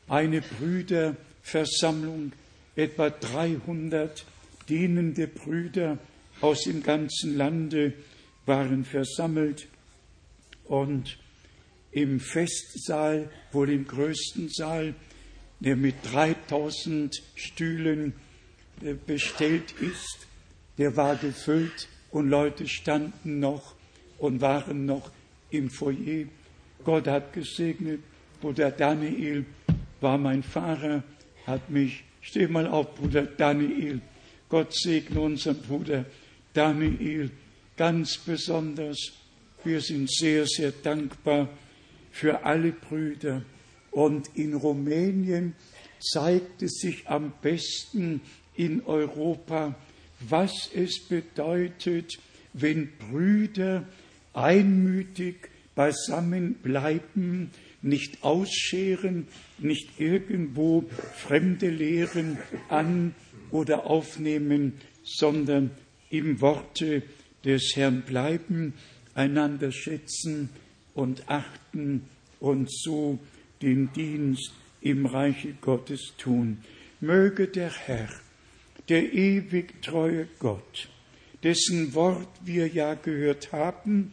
eine 0.08 0.41
Brüderversammlung, 0.41 2.34
etwa 2.75 3.10
300 3.10 4.25
dienende 4.67 5.27
Brüder 5.27 5.97
aus 6.41 6.63
dem 6.63 6.84
ganzen 6.84 7.36
Lande 7.38 7.93
waren 8.45 8.84
versammelt 8.86 9.67
und 10.65 11.17
im 11.91 12.19
Festsaal, 12.19 13.30
wohl 13.51 13.69
im 13.71 13.88
größten 13.88 14.49
Saal, 14.49 14.93
der 15.60 15.75
mit 15.75 15.95
3000 16.12 17.21
Stühlen 17.36 18.13
äh, 18.84 18.93
bestellt 18.93 19.73
ist, 19.82 20.27
der 20.77 20.95
war 20.95 21.15
gefüllt 21.15 21.88
und 22.12 22.30
Leute 22.30 22.67
standen 22.67 23.39
noch 23.39 23.75
und 24.19 24.41
waren 24.41 24.86
noch 24.86 25.12
im 25.52 25.70
Foyer. 25.70 26.26
Gott 26.84 27.08
hat 27.08 27.34
gesegnet. 27.34 28.00
Bruder 28.42 28.72
Daniel 28.72 29.46
war 30.00 30.18
mein 30.18 30.44
Fahrer, 30.44 31.04
hat 31.46 31.70
mich, 31.70 32.04
steh 32.22 32.48
mal 32.48 32.68
auf, 32.68 32.96
Bruder 32.96 33.24
Daniel. 33.24 34.00
Gott 34.50 34.74
segne 34.74 35.20
unseren 35.22 35.60
Bruder 35.62 36.06
Daniel 36.54 37.32
ganz 37.76 38.18
besonders. 38.18 38.98
Wir 39.64 39.82
sind 39.82 40.10
sehr, 40.12 40.46
sehr 40.46 40.72
dankbar 40.72 41.50
für 42.12 42.46
alle 42.46 42.72
Brüder. 42.72 43.42
Und 43.92 44.30
in 44.36 44.54
Rumänien 44.54 45.56
zeigt 46.00 46.62
es 46.62 46.74
sich 46.78 47.08
am 47.10 47.34
besten 47.42 48.22
in 48.56 48.82
Europa, 48.86 49.74
was 50.30 50.70
es 50.76 51.00
bedeutet, 51.08 52.20
wenn 52.54 52.90
Brüder 53.10 53.86
einmütig 54.38 55.50
beisammen 55.73 56.54
bleiben, 56.56 57.50
nicht 57.82 58.23
ausscheren, 58.23 59.28
nicht 59.58 60.00
irgendwo 60.00 60.86
fremde 61.15 61.69
Lehren 61.69 62.38
an 62.69 63.15
oder 63.50 63.88
aufnehmen, 63.89 64.73
sondern 65.04 65.71
im 66.12 66.39
Worte 66.39 67.02
des 67.45 67.71
Herrn 67.76 68.02
bleiben, 68.04 68.73
einander 69.15 69.71
schätzen 69.71 70.50
und 70.93 71.23
achten 71.28 72.04
und 72.39 72.71
so 72.71 73.17
den 73.63 73.91
Dienst 73.93 74.52
im 74.82 75.06
Reiche 75.08 75.54
Gottes 75.62 76.13
tun. 76.19 76.60
Möge 77.02 77.47
der 77.47 77.71
Herr, 77.71 78.10
der 78.89 79.13
ewig 79.13 79.82
treue 79.82 80.28
Gott, 80.39 80.89
dessen 81.43 81.93
Wort 81.95 82.28
wir 82.45 82.67
ja 82.67 82.93
gehört 82.93 83.52
haben 83.52 84.12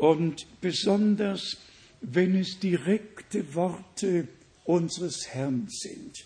und 0.00 0.46
besonders, 0.62 1.58
wenn 2.00 2.34
es 2.34 2.58
direkte 2.58 3.54
Worte 3.54 4.28
unseres 4.64 5.26
Herrn 5.28 5.66
sind, 5.68 6.24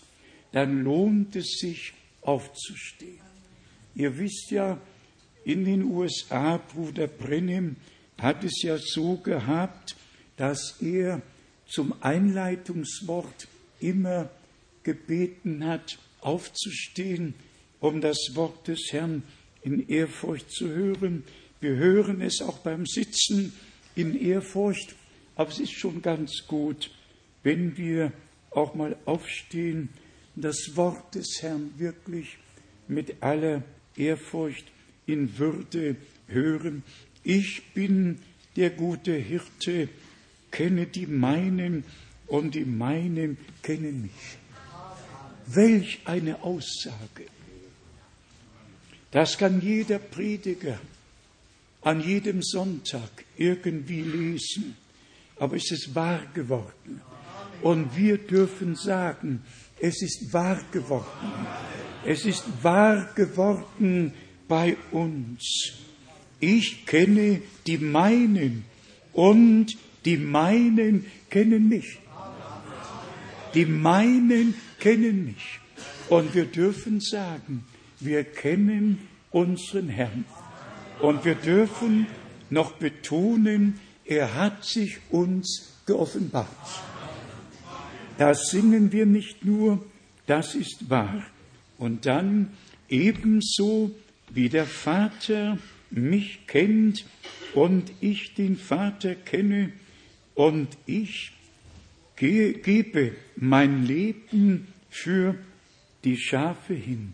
dann 0.53 0.83
lohnt 0.85 1.35
es 1.35 1.57
sich, 1.59 1.91
aufzustehen. 2.21 3.19
Ihr 3.93 4.17
wisst 4.17 4.49
ja, 4.49 4.79
in 5.43 5.63
den 5.65 5.83
USA, 5.83 6.55
Bruder 6.57 7.05
Brennim 7.07 7.75
hat 8.17 8.43
es 8.45 8.61
ja 8.63 8.77
so 8.79 9.17
gehabt, 9.17 9.95
dass 10.37 10.77
er 10.81 11.21
zum 11.67 11.93
Einleitungswort 12.01 13.47
immer 13.81 14.29
gebeten 14.83 15.65
hat, 15.65 15.99
aufzustehen, 16.21 17.33
um 17.81 17.99
das 18.01 18.17
Wort 18.35 18.69
des 18.69 18.87
Herrn 18.91 19.21
in 19.63 19.85
Ehrfurcht 19.89 20.49
zu 20.49 20.69
hören. 20.69 21.25
Wir 21.65 21.77
hören 21.77 22.21
es 22.21 22.43
auch 22.43 22.59
beim 22.59 22.85
Sitzen 22.85 23.51
in 23.95 24.15
Ehrfurcht, 24.21 24.93
aber 25.35 25.49
es 25.49 25.57
ist 25.59 25.71
schon 25.73 26.03
ganz 26.03 26.45
gut, 26.47 26.91
wenn 27.41 27.75
wir 27.75 28.11
auch 28.51 28.75
mal 28.75 28.95
aufstehen, 29.05 29.89
das 30.35 30.57
Wort 30.75 31.15
des 31.15 31.37
Herrn 31.41 31.73
wirklich 31.79 32.37
mit 32.87 33.23
aller 33.23 33.63
Ehrfurcht 33.97 34.65
in 35.07 35.39
Würde 35.39 35.95
hören. 36.27 36.83
Ich 37.23 37.63
bin 37.73 38.19
der 38.57 38.69
gute 38.69 39.15
Hirte, 39.15 39.89
kenne 40.51 40.85
die 40.85 41.07
meinen 41.07 41.83
und 42.27 42.53
die 42.53 42.63
meinen 42.65 43.39
kennen 43.63 44.03
mich. 44.03 44.37
Welch 45.47 46.01
eine 46.05 46.43
Aussage! 46.43 47.25
Das 49.09 49.39
kann 49.39 49.61
jeder 49.61 49.97
Prediger 49.97 50.79
an 51.85 52.01
jedem 52.01 52.41
Sonntag 52.41 53.09
irgendwie 53.37 54.01
lesen, 54.01 54.75
aber 55.37 55.55
es 55.55 55.69
ist 55.71 55.93
wahr 55.93 56.19
geworden. 56.33 56.99
Und 57.61 57.95
wir 57.95 58.17
dürfen 58.17 58.75
sagen, 58.75 59.43
es 59.79 60.01
ist 60.01 60.33
wahr 60.33 60.59
geworden. 60.71 61.45
Es 62.03 62.25
ist 62.25 62.43
wahr 62.63 63.09
geworden 63.13 64.13
bei 64.47 64.75
uns. 64.91 65.43
Ich 66.39 66.87
kenne 66.87 67.43
die 67.67 67.77
meinen 67.77 68.65
und 69.13 69.77
die 70.05 70.17
meinen 70.17 71.05
kennen 71.29 71.69
mich. 71.69 71.99
Die 73.53 73.65
meinen 73.67 74.55
kennen 74.79 75.23
mich. 75.25 75.59
Und 76.09 76.33
wir 76.33 76.45
dürfen 76.45 76.99
sagen, 76.99 77.63
wir 77.99 78.23
kennen 78.23 79.07
unseren 79.29 79.89
Herrn. 79.89 80.25
Und 81.01 81.25
wir 81.25 81.35
dürfen 81.35 82.07
noch 82.49 82.73
betonen, 82.73 83.79
er 84.05 84.35
hat 84.35 84.63
sich 84.63 84.97
uns 85.09 85.77
geoffenbart. 85.85 86.47
Das 88.17 88.45
singen 88.49 88.91
wir 88.91 89.05
nicht 89.05 89.43
nur, 89.43 89.83
das 90.25 90.55
ist 90.55 90.89
wahr. 90.89 91.23
Und 91.77 92.05
dann 92.05 92.51
ebenso 92.87 93.91
wie 94.29 94.47
der 94.47 94.65
Vater 94.65 95.57
mich 95.89 96.39
kennt 96.47 97.05
und 97.53 97.91
ich 97.99 98.33
den 98.35 98.55
Vater 98.57 99.15
kenne 99.15 99.71
und 100.33 100.69
ich 100.85 101.33
gehe, 102.15 102.53
gebe 102.53 103.15
mein 103.35 103.85
Leben 103.85 104.67
für 104.89 105.35
die 106.05 106.17
Schafe 106.17 106.73
hin. 106.73 107.13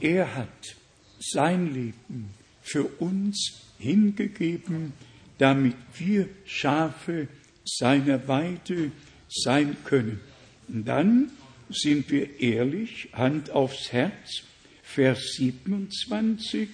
Er 0.00 0.34
hat 0.34 0.76
sein 1.20 1.72
Leben 1.74 2.30
für 2.70 2.84
uns 3.00 3.58
hingegeben, 3.78 4.92
damit 5.38 5.74
wir 5.96 6.28
Schafe 6.44 7.28
seiner 7.64 8.26
Weide 8.28 8.90
sein 9.28 9.76
können. 9.84 10.20
Und 10.68 10.84
dann 10.86 11.30
sind 11.70 12.10
wir 12.10 12.40
ehrlich, 12.40 13.08
Hand 13.12 13.50
aufs 13.50 13.92
Herz, 13.92 14.42
Vers 14.82 15.34
27, 15.38 16.68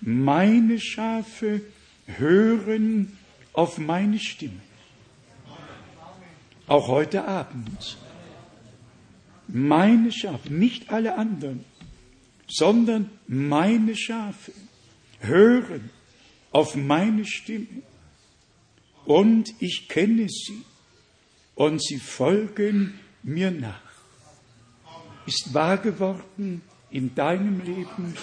meine 0.00 0.80
Schafe 0.80 1.62
hören 2.06 3.16
auf 3.52 3.78
meine 3.78 4.18
Stimme. 4.18 4.60
Auch 6.66 6.88
heute 6.88 7.24
Abend. 7.26 7.96
Meine 9.48 10.10
Schafe, 10.12 10.52
nicht 10.52 10.90
alle 10.90 11.16
anderen, 11.16 11.64
sondern 12.50 13.10
meine 13.28 13.94
Schafe 13.96 14.52
hören 15.26 15.90
auf 16.52 16.76
meine 16.76 17.24
Stimme 17.26 17.82
und 19.04 19.52
ich 19.60 19.88
kenne 19.88 20.28
sie 20.28 20.62
und 21.54 21.82
sie 21.82 21.98
folgen 21.98 22.98
mir 23.22 23.50
nach. 23.50 23.80
Ist 25.26 25.54
wahr 25.54 25.78
geworden 25.78 26.62
in 26.90 27.14
deinem 27.14 27.60
Leben, 27.64 28.14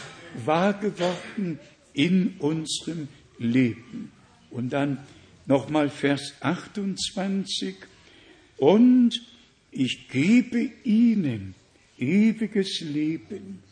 wahr 0.46 0.74
geworden 0.74 1.60
in 1.94 2.36
unserem 2.40 3.08
Leben. 3.40 4.12
Und 4.50 4.70
dann 4.74 4.98
nochmal 5.46 5.90
Vers 5.90 6.34
28. 6.42 7.76
Und 8.58 9.20
ich 9.72 10.08
gebe 10.10 10.70
ihnen 10.84 11.56
ewiges 11.98 12.82
Leben 12.82 13.64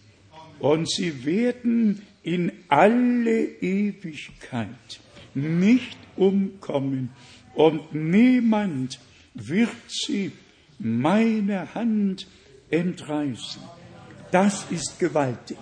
und 0.60 0.90
sie 0.90 1.24
werden 1.26 2.02
in 2.24 2.52
alle 2.68 3.44
Ewigkeit 3.62 5.00
nicht 5.34 5.98
umkommen 6.16 7.12
und 7.56 7.94
niemand 7.94 9.00
wird 9.34 9.70
sie 9.88 10.32
meiner 10.80 11.74
Hand 11.76 12.28
entreißen. 12.70 13.62
Das 14.32 14.66
ist 14.72 15.00
gewaltig. 15.00 15.58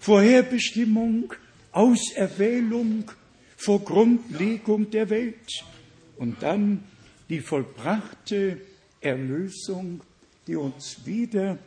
Vorherbestimmung, 0.00 1.32
Auserwählung 1.72 3.10
vor 3.56 3.80
Grundlegung 3.80 4.90
der 4.90 5.10
Welt 5.10 5.64
und 6.16 6.42
dann 6.42 6.82
die 7.28 7.40
vollbrachte 7.40 8.58
Erlösung, 9.00 10.00
die 10.46 10.56
uns 10.56 11.04
wieder 11.04 11.58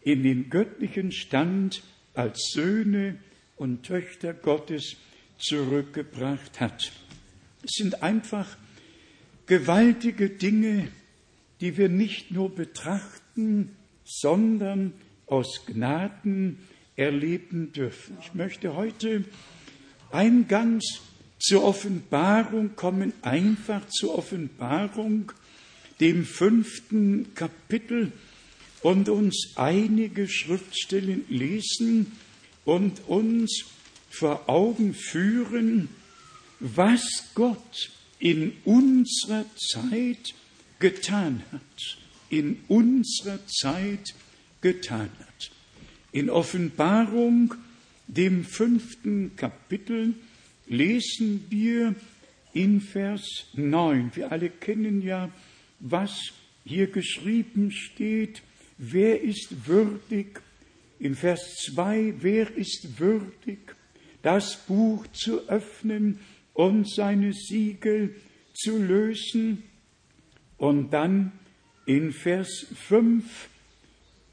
in 0.00 0.22
den 0.22 0.50
göttlichen 0.50 1.12
Stand 1.12 1.82
als 2.14 2.50
Söhne 2.52 3.18
und 3.56 3.82
Töchter 3.84 4.34
Gottes 4.34 4.96
zurückgebracht 5.38 6.60
hat. 6.60 6.92
Es 7.62 7.72
sind 7.74 8.02
einfach 8.02 8.56
gewaltige 9.46 10.28
Dinge, 10.30 10.88
die 11.60 11.76
wir 11.76 11.88
nicht 11.88 12.30
nur 12.30 12.54
betrachten, 12.54 13.76
sondern 14.04 14.92
aus 15.26 15.64
Gnaden 15.66 16.58
erleben 16.96 17.72
dürfen. 17.72 18.18
Ich 18.20 18.34
möchte 18.34 18.74
heute 18.74 19.24
eingangs 20.10 21.00
zur 21.38 21.64
Offenbarung 21.64 22.76
kommen, 22.76 23.12
einfach 23.22 23.86
zur 23.88 24.18
Offenbarung, 24.18 25.32
dem 26.00 26.24
fünften 26.24 27.34
Kapitel 27.34 28.12
und 28.82 29.08
uns 29.08 29.52
einige 29.56 30.28
Schriftstellen 30.28 31.24
lesen 31.28 32.12
und 32.64 33.06
uns 33.08 33.64
vor 34.10 34.48
Augen 34.48 34.92
führen, 34.94 35.88
was 36.60 37.06
Gott 37.34 37.90
in 38.18 38.52
unserer 38.64 39.46
Zeit 39.56 40.34
getan 40.80 41.42
hat, 41.52 41.98
in 42.28 42.58
unserer 42.68 43.44
Zeit 43.46 44.14
getan 44.60 45.10
hat. 45.18 45.50
In 46.12 46.28
Offenbarung, 46.28 47.54
dem 48.08 48.44
fünften 48.44 49.34
Kapitel, 49.36 50.14
lesen 50.66 51.46
wir 51.50 51.94
in 52.52 52.80
Vers 52.80 53.46
9. 53.54 54.10
Wir 54.14 54.30
alle 54.30 54.50
kennen 54.50 55.02
ja, 55.02 55.30
was 55.80 56.18
hier 56.64 56.88
geschrieben 56.88 57.72
steht 57.72 58.42
wer 58.82 59.22
ist 59.22 59.66
würdig, 59.68 60.40
in 60.98 61.14
Vers 61.14 61.56
2, 61.72 62.14
wer 62.20 62.54
ist 62.56 62.98
würdig, 62.98 63.58
das 64.22 64.56
Buch 64.66 65.06
zu 65.12 65.48
öffnen 65.48 66.18
und 66.52 66.90
seine 66.90 67.32
Siegel 67.32 68.16
zu 68.54 68.76
lösen. 68.78 69.62
Und 70.58 70.90
dann 70.92 71.32
in 71.86 72.12
Vers 72.12 72.66
5 72.74 73.24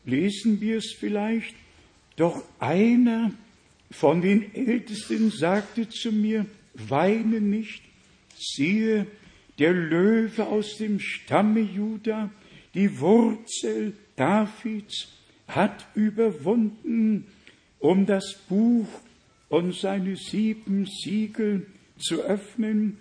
lesen 0.05 0.59
wir 0.61 0.77
es 0.77 0.91
vielleicht, 0.97 1.55
doch 2.15 2.43
einer 2.59 3.31
von 3.91 4.21
den 4.21 4.53
Ältesten 4.53 5.31
sagte 5.31 5.87
zu 5.89 6.11
mir, 6.11 6.45
weine 6.73 7.39
nicht, 7.39 7.81
siehe, 8.35 9.05
der 9.59 9.73
Löwe 9.73 10.47
aus 10.47 10.77
dem 10.77 10.99
Stamme 10.99 11.61
Juda, 11.61 12.29
die 12.73 12.99
Wurzel 12.99 13.93
Davids 14.19 15.07
hat 15.47 15.87
überwunden, 15.95 17.23
um 17.79 18.05
das 18.05 18.33
Buch 18.49 18.87
und 19.47 19.73
seine 19.73 20.17
sieben 20.17 20.85
Siegel 20.85 21.65
zu 21.97 22.21
öffnen. 22.21 22.97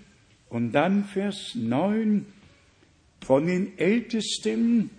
Und 0.48 0.70
dann 0.72 1.04
Vers 1.04 1.52
9, 1.56 2.24
von 3.20 3.46
den 3.48 3.76
Ältesten 3.78 4.90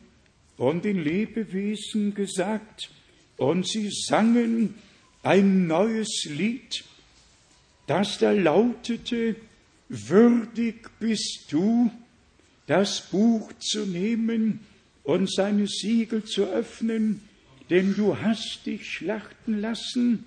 und 0.57 0.83
den 0.83 1.01
Lebewesen 1.01 2.13
gesagt, 2.13 2.89
und 3.37 3.65
sie 3.65 3.89
sangen 3.89 4.73
ein 5.23 5.67
neues 5.67 6.25
Lied, 6.29 6.83
das 7.87 8.17
da 8.17 8.31
lautete, 8.31 9.37
würdig 9.87 10.89
bist 10.99 11.45
du, 11.49 11.89
das 12.67 12.99
Buch 13.09 13.53
zu 13.59 13.85
nehmen 13.85 14.59
und 15.03 15.31
seine 15.31 15.67
Siegel 15.67 16.23
zu 16.23 16.43
öffnen, 16.45 17.21
denn 17.69 17.95
du 17.95 18.19
hast 18.19 18.65
dich 18.65 18.89
schlachten 18.89 19.59
lassen 19.59 20.25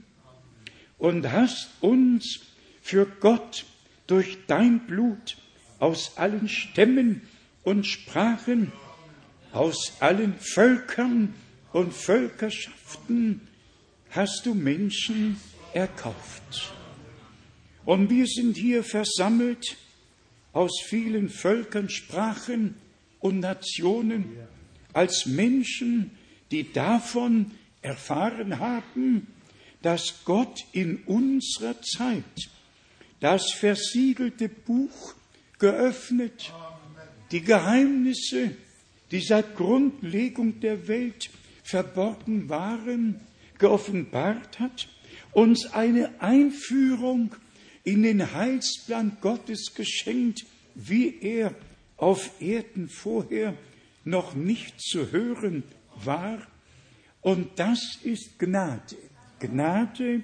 und 0.98 1.30
hast 1.30 1.70
uns 1.80 2.40
für 2.82 3.06
Gott 3.20 3.64
durch 4.06 4.38
dein 4.46 4.80
Blut 4.86 5.36
aus 5.78 6.16
allen 6.16 6.48
Stämmen 6.48 7.22
und 7.64 7.86
Sprachen, 7.86 8.72
aus 9.52 9.94
allen 10.00 10.34
Völkern 10.38 11.34
und 11.72 11.92
Völkerschaften 11.92 13.40
hast 14.10 14.46
du 14.46 14.54
Menschen 14.54 15.36
erkauft. 15.72 16.74
Und 17.84 18.10
wir 18.10 18.26
sind 18.26 18.56
hier 18.56 18.84
versammelt 18.84 19.76
aus 20.52 20.80
vielen 20.86 21.28
Völkern, 21.28 21.88
Sprachen 21.88 22.74
und 23.20 23.40
Nationen 23.40 24.26
als 24.92 25.26
Menschen, 25.26 26.10
die 26.50 26.72
davon 26.72 27.50
erfahren 27.80 28.58
haben, 28.58 29.26
dass 29.80 30.20
Gott 30.24 30.60
in 30.72 30.96
unserer 31.06 31.80
Zeit 31.82 32.50
das 33.20 33.52
versiegelte 33.52 34.48
Buch 34.48 35.14
geöffnet, 35.58 36.52
die 37.30 37.40
Geheimnisse, 37.40 38.56
die 39.10 39.20
seit 39.20 39.56
Grundlegung 39.56 40.60
der 40.60 40.86
Welt 40.88 41.30
verborgen 41.64 42.48
waren, 42.48 43.20
geoffenbart 43.58 44.58
hat, 44.60 44.88
uns 45.32 45.66
eine 45.66 46.20
Einführung 46.20 47.34
in 47.84 48.02
den 48.02 48.34
Heilsplan 48.34 49.16
Gottes 49.20 49.72
geschenkt, 49.74 50.44
wie 50.74 51.14
er 51.20 51.54
auf 51.96 52.40
Erden 52.40 52.88
vorher 52.88 53.54
noch 54.04 54.34
nicht 54.34 54.80
zu 54.80 55.10
hören 55.12 55.62
war. 56.04 56.38
Und 57.20 57.58
das 57.58 57.98
ist 58.02 58.38
Gnade. 58.38 58.96
Gnade, 59.40 60.22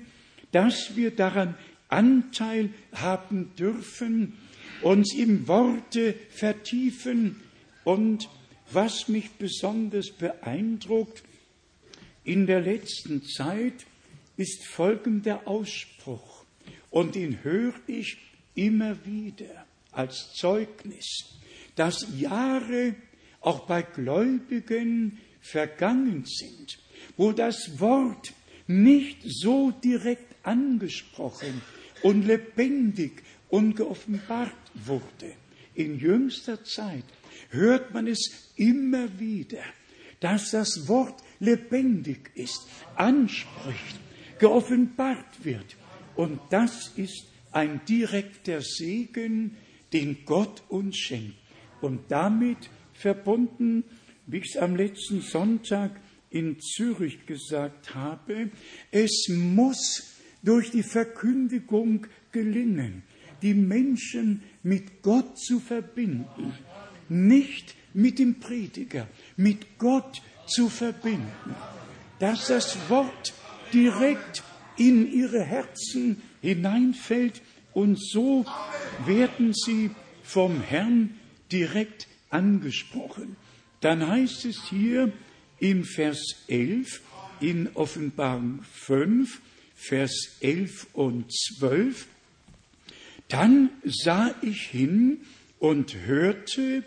dass 0.50 0.96
wir 0.96 1.12
daran 1.12 1.54
Anteil 1.88 2.70
haben 2.94 3.54
dürfen, 3.56 4.34
uns 4.82 5.14
im 5.14 5.46
Worte 5.48 6.14
vertiefen. 6.30 7.40
Und 7.84 8.28
was 8.70 9.08
mich 9.08 9.30
besonders 9.32 10.10
beeindruckt 10.10 11.22
in 12.24 12.46
der 12.46 12.60
letzten 12.60 13.24
Zeit, 13.24 13.86
ist 14.36 14.66
folgender 14.66 15.46
Ausspruch. 15.46 16.44
Und 16.90 17.14
den 17.14 17.42
höre 17.44 17.74
ich 17.86 18.18
immer 18.54 18.96
wieder 19.04 19.66
als 19.92 20.32
Zeugnis, 20.34 21.36
dass 21.76 22.06
Jahre 22.18 22.94
auch 23.40 23.66
bei 23.66 23.82
Gläubigen 23.82 25.18
vergangen 25.40 26.24
sind, 26.26 26.78
wo 27.16 27.32
das 27.32 27.78
Wort 27.80 28.32
nicht 28.66 29.18
so 29.24 29.70
direkt 29.70 30.34
angesprochen 30.42 31.62
und 32.02 32.26
lebendig 32.26 33.22
und 33.48 33.76
geoffenbart 33.76 34.52
wurde. 34.74 35.32
In 35.74 35.98
jüngster 35.98 36.64
Zeit 36.64 37.04
hört 37.50 37.94
man 37.94 38.06
es 38.06 38.52
immer 38.56 39.18
wieder, 39.18 39.62
dass 40.20 40.50
das 40.50 40.88
Wort 40.88 41.14
lebendig 41.38 42.32
ist, 42.34 42.62
anspricht, 42.96 43.96
geoffenbart 44.40 45.44
wird. 45.44 45.76
Und 46.16 46.40
das 46.50 46.88
ist 46.96 47.24
ein 47.52 47.80
direkter 47.88 48.60
Segen, 48.60 49.56
den 49.92 50.24
Gott 50.26 50.62
uns 50.68 50.96
schenkt. 50.96 51.36
Und 51.80 52.00
damit 52.08 52.58
verbunden, 52.98 53.84
wie 54.26 54.38
ich 54.38 54.54
es 54.54 54.60
am 54.60 54.76
letzten 54.76 55.22
Sonntag 55.22 55.92
in 56.30 56.60
Zürich 56.60 57.24
gesagt 57.26 57.94
habe. 57.94 58.50
Es 58.90 59.28
muss 59.30 60.14
durch 60.42 60.70
die 60.70 60.82
Verkündigung 60.82 62.06
gelingen, 62.32 63.02
die 63.42 63.54
Menschen 63.54 64.42
mit 64.62 65.02
Gott 65.02 65.38
zu 65.38 65.60
verbinden, 65.60 66.52
nicht 67.08 67.74
mit 67.94 68.18
dem 68.18 68.40
Prediger, 68.40 69.08
mit 69.36 69.78
Gott 69.78 70.20
zu 70.46 70.68
verbinden, 70.68 71.30
dass 72.18 72.48
das 72.48 72.76
Wort 72.90 73.32
direkt 73.72 74.42
in 74.76 75.10
ihre 75.10 75.42
Herzen 75.42 76.20
hineinfällt 76.42 77.40
und 77.72 77.96
so 77.96 78.44
werden 79.06 79.52
sie 79.54 79.90
vom 80.22 80.60
Herrn 80.60 81.14
direkt 81.50 82.06
angesprochen. 82.30 83.36
Dann 83.80 84.06
heißt 84.06 84.44
es 84.46 84.68
hier 84.68 85.12
im 85.60 85.84
Vers 85.84 86.20
11 86.48 87.00
in 87.40 87.68
Offenbarung 87.74 88.62
5, 88.72 89.40
Vers 89.74 90.36
11 90.40 90.88
und 90.92 91.32
12, 91.32 92.06
dann 93.28 93.70
sah 93.84 94.34
ich 94.42 94.62
hin 94.62 95.18
und 95.58 95.94
hörte 96.06 96.82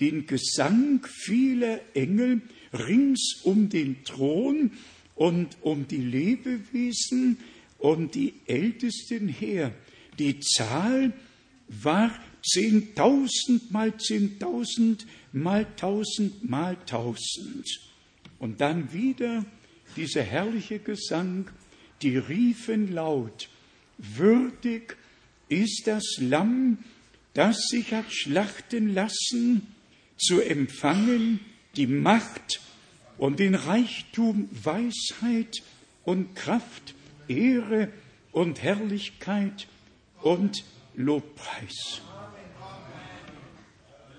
den 0.00 0.26
Gesang 0.26 1.06
vieler 1.08 1.80
Engel 1.94 2.40
rings 2.72 3.40
um 3.44 3.68
den 3.68 4.02
Thron 4.02 4.72
und 5.14 5.58
um 5.60 5.86
die 5.86 5.98
Lebewesen 5.98 7.36
und 7.78 8.14
die 8.14 8.32
Ältesten 8.46 9.28
her. 9.28 9.72
Die 10.18 10.40
Zahl 10.40 11.12
war 11.68 12.10
Zehntausend 12.44 13.70
mal 13.70 13.96
zehntausend 13.98 15.06
mal 15.32 15.64
tausend 15.76 16.48
mal 16.48 16.76
tausend. 16.86 17.66
Und 18.40 18.60
dann 18.60 18.92
wieder 18.92 19.44
dieser 19.96 20.22
herrliche 20.24 20.80
Gesang, 20.80 21.48
die 22.02 22.16
riefen 22.18 22.92
laut, 22.92 23.48
würdig 23.98 24.96
ist 25.48 25.82
das 25.86 26.16
Lamm, 26.18 26.78
das 27.34 27.68
sich 27.68 27.92
hat 27.94 28.12
schlachten 28.12 28.92
lassen, 28.92 29.68
zu 30.16 30.40
empfangen 30.40 31.38
die 31.76 31.86
Macht 31.86 32.60
und 33.18 33.38
den 33.38 33.54
Reichtum, 33.54 34.48
Weisheit 34.50 35.58
und 36.04 36.34
Kraft, 36.34 36.94
Ehre 37.28 37.88
und 38.32 38.62
Herrlichkeit 38.62 39.68
und 40.22 40.64
Lobpreis. 40.96 42.02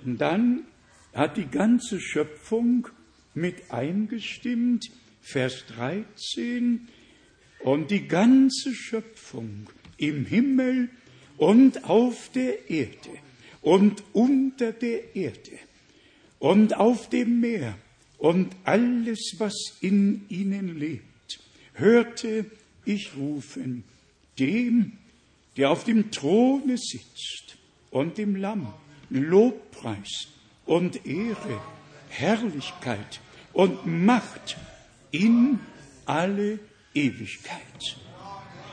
Und 0.06 0.18
dann 0.20 0.66
hat 1.14 1.38
die 1.38 1.46
ganze 1.48 2.00
Schöpfung 2.02 2.88
mit 3.34 3.72
eingestimmt, 3.72 4.86
Vers 5.22 5.66
13, 5.70 6.88
und 7.60 7.90
die 7.92 8.08
ganze 8.10 8.74
Schöpfung 8.76 9.70
im 9.98 10.26
Himmel 10.26 10.90
und 11.38 11.86
auf 11.86 12.30
der 12.34 12.70
Erde 12.70 13.10
und 13.62 14.04
unter 14.12 14.74
der 14.74 15.16
Erde 15.16 15.58
und 16.40 16.76
auf 16.76 17.08
dem 17.08 17.40
Meer 17.40 17.78
und 18.18 18.54
alles, 18.66 19.36
was 19.38 19.56
in 19.80 20.26
ihnen 20.28 20.78
lebt, 20.78 21.40
hörte 21.76 22.46
ich 22.84 23.12
rufen, 23.16 23.86
dem, 24.38 24.94
der 25.56 25.72
auf 25.72 25.86
dem 25.86 26.12
Throne 26.12 26.78
sitzt 26.78 27.56
und 27.92 28.18
dem 28.18 28.36
Lamm, 28.36 28.74
Lobpreis 29.10 30.28
und 30.66 31.06
Ehre, 31.06 31.62
Herrlichkeit 32.10 33.20
und 33.52 33.86
Macht 33.86 34.58
in 35.12 35.60
alle 36.06 36.60
Ewigkeit. 36.94 37.98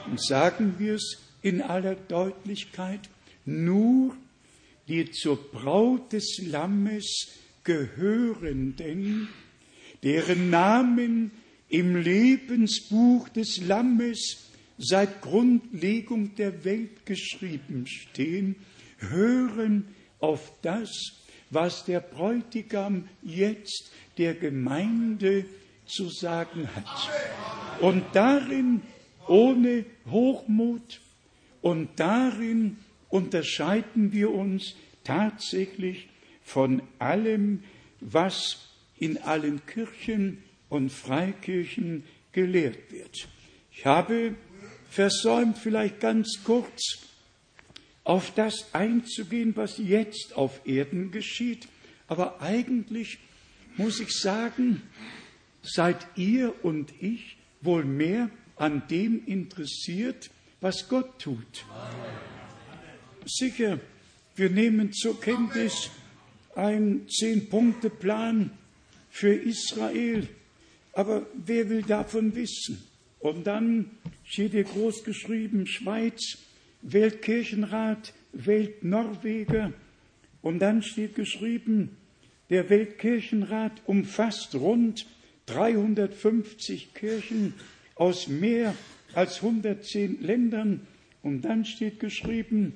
Und 0.08 0.22
sagen 0.22 0.76
wir 0.78 0.94
es 0.94 1.18
in 1.42 1.62
aller 1.62 1.94
Deutlichkeit, 1.94 3.00
nur 3.44 4.16
die 4.88 5.10
zur 5.10 5.36
Braut 5.52 6.12
des 6.12 6.40
Lammes 6.44 7.28
gehörenden, 7.64 9.28
deren 10.02 10.50
Namen 10.50 11.30
im 11.68 11.96
Lebensbuch 11.96 13.28
des 13.28 13.58
Lammes 13.60 14.48
seit 14.78 15.20
Grundlegung 15.20 16.34
der 16.36 16.64
Welt 16.64 17.04
geschrieben 17.06 17.86
stehen, 17.86 18.56
hören 18.98 19.88
auf 20.20 20.52
das, 20.62 20.92
was 21.50 21.84
der 21.84 22.00
Bräutigam 22.00 23.08
jetzt 23.22 23.90
der 24.18 24.34
Gemeinde 24.34 25.46
zu 25.86 26.08
sagen 26.08 26.68
hat. 26.74 27.10
Und 27.80 28.04
darin 28.12 28.82
ohne 29.26 29.84
Hochmut 30.10 31.00
und 31.62 31.88
darin 31.96 32.78
unterscheiden 33.08 34.12
wir 34.12 34.30
uns 34.30 34.76
tatsächlich 35.02 36.08
von 36.44 36.82
allem, 36.98 37.64
was 38.00 38.68
in 38.98 39.18
allen 39.18 39.64
Kirchen 39.66 40.42
und 40.68 40.90
Freikirchen 40.90 42.04
gelehrt 42.32 42.92
wird. 42.92 43.26
Ich 43.72 43.86
habe 43.86 44.34
versäumt, 44.90 45.58
vielleicht 45.58 46.00
ganz 46.00 46.34
kurz 46.44 46.98
auf 48.04 48.32
das 48.34 48.74
einzugehen, 48.74 49.54
was 49.56 49.78
jetzt 49.78 50.36
auf 50.36 50.60
Erden 50.66 51.10
geschieht. 51.10 51.68
Aber 52.08 52.40
eigentlich 52.40 53.18
muss 53.76 54.00
ich 54.00 54.10
sagen, 54.12 54.82
seid 55.62 56.06
ihr 56.16 56.52
und 56.64 56.92
ich 57.00 57.36
wohl 57.60 57.84
mehr 57.84 58.30
an 58.56 58.82
dem 58.90 59.24
interessiert, 59.26 60.30
was 60.60 60.88
Gott 60.88 61.18
tut. 61.20 61.64
Sicher, 63.26 63.78
wir 64.34 64.50
nehmen 64.50 64.92
zur 64.92 65.20
Kenntnis 65.20 65.90
einen 66.54 67.08
Zehn-Punkte-Plan 67.08 68.50
für 69.10 69.32
Israel, 69.34 70.26
aber 70.92 71.26
wer 71.34 71.68
will 71.68 71.82
davon 71.82 72.34
wissen? 72.34 72.82
Und 73.20 73.46
dann 73.46 73.90
steht 74.24 74.52
hier 74.52 74.64
groß 74.64 75.04
geschrieben 75.04 75.66
Schweiz, 75.66 76.38
Weltkirchenrat, 76.82 78.12
Weltnorweger. 78.32 79.72
Und 80.42 80.60
dann 80.60 80.82
steht 80.82 81.14
geschrieben, 81.14 81.96
der 82.48 82.70
Weltkirchenrat 82.70 83.82
umfasst 83.86 84.54
rund 84.54 85.06
350 85.46 86.94
Kirchen 86.94 87.54
aus 87.94 88.28
mehr 88.28 88.74
als 89.14 89.36
110 89.42 90.22
Ländern. 90.22 90.86
Und 91.22 91.42
dann 91.42 91.64
steht 91.64 92.00
geschrieben, 92.00 92.74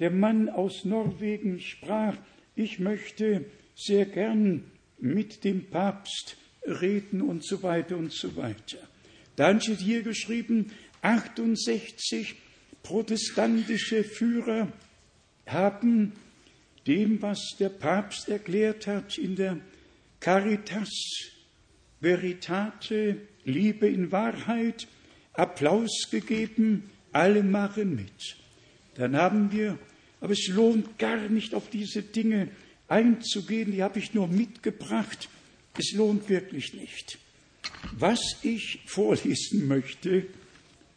der 0.00 0.10
Mann 0.10 0.48
aus 0.48 0.84
Norwegen 0.84 1.60
sprach, 1.60 2.16
ich 2.54 2.78
möchte 2.78 3.46
sehr 3.74 4.04
gern 4.06 4.64
mit 4.98 5.44
dem 5.44 5.64
Papst 5.66 6.36
reden 6.66 7.22
und 7.22 7.44
so 7.44 7.62
weiter 7.62 7.96
und 7.96 8.12
so 8.12 8.36
weiter. 8.36 8.78
Dann 9.36 9.60
steht 9.60 9.78
hier 9.80 10.02
geschrieben, 10.02 10.72
68 11.02 12.36
protestantische 12.86 14.04
Führer 14.04 14.68
haben 15.46 16.12
dem, 16.86 17.20
was 17.20 17.56
der 17.58 17.68
Papst 17.68 18.28
erklärt 18.28 18.86
hat 18.86 19.18
in 19.18 19.34
der 19.34 19.58
Caritas 20.20 20.88
Veritate, 22.00 23.16
Liebe 23.44 23.88
in 23.88 24.12
Wahrheit, 24.12 24.86
Applaus 25.32 26.08
gegeben, 26.12 26.88
alle 27.10 27.42
machen 27.42 27.96
mit. 27.96 28.36
Dann 28.94 29.16
haben 29.16 29.50
wir, 29.50 29.80
aber 30.20 30.32
es 30.34 30.46
lohnt 30.46 30.96
gar 30.96 31.28
nicht, 31.28 31.54
auf 31.56 31.68
diese 31.68 32.02
Dinge 32.02 32.48
einzugehen, 32.86 33.72
die 33.72 33.82
habe 33.82 33.98
ich 33.98 34.14
nur 34.14 34.28
mitgebracht. 34.28 35.28
Es 35.76 35.90
lohnt 35.92 36.28
wirklich 36.28 36.72
nicht. 36.74 37.18
Was 37.98 38.20
ich 38.42 38.78
vorlesen 38.86 39.66
möchte, 39.66 40.26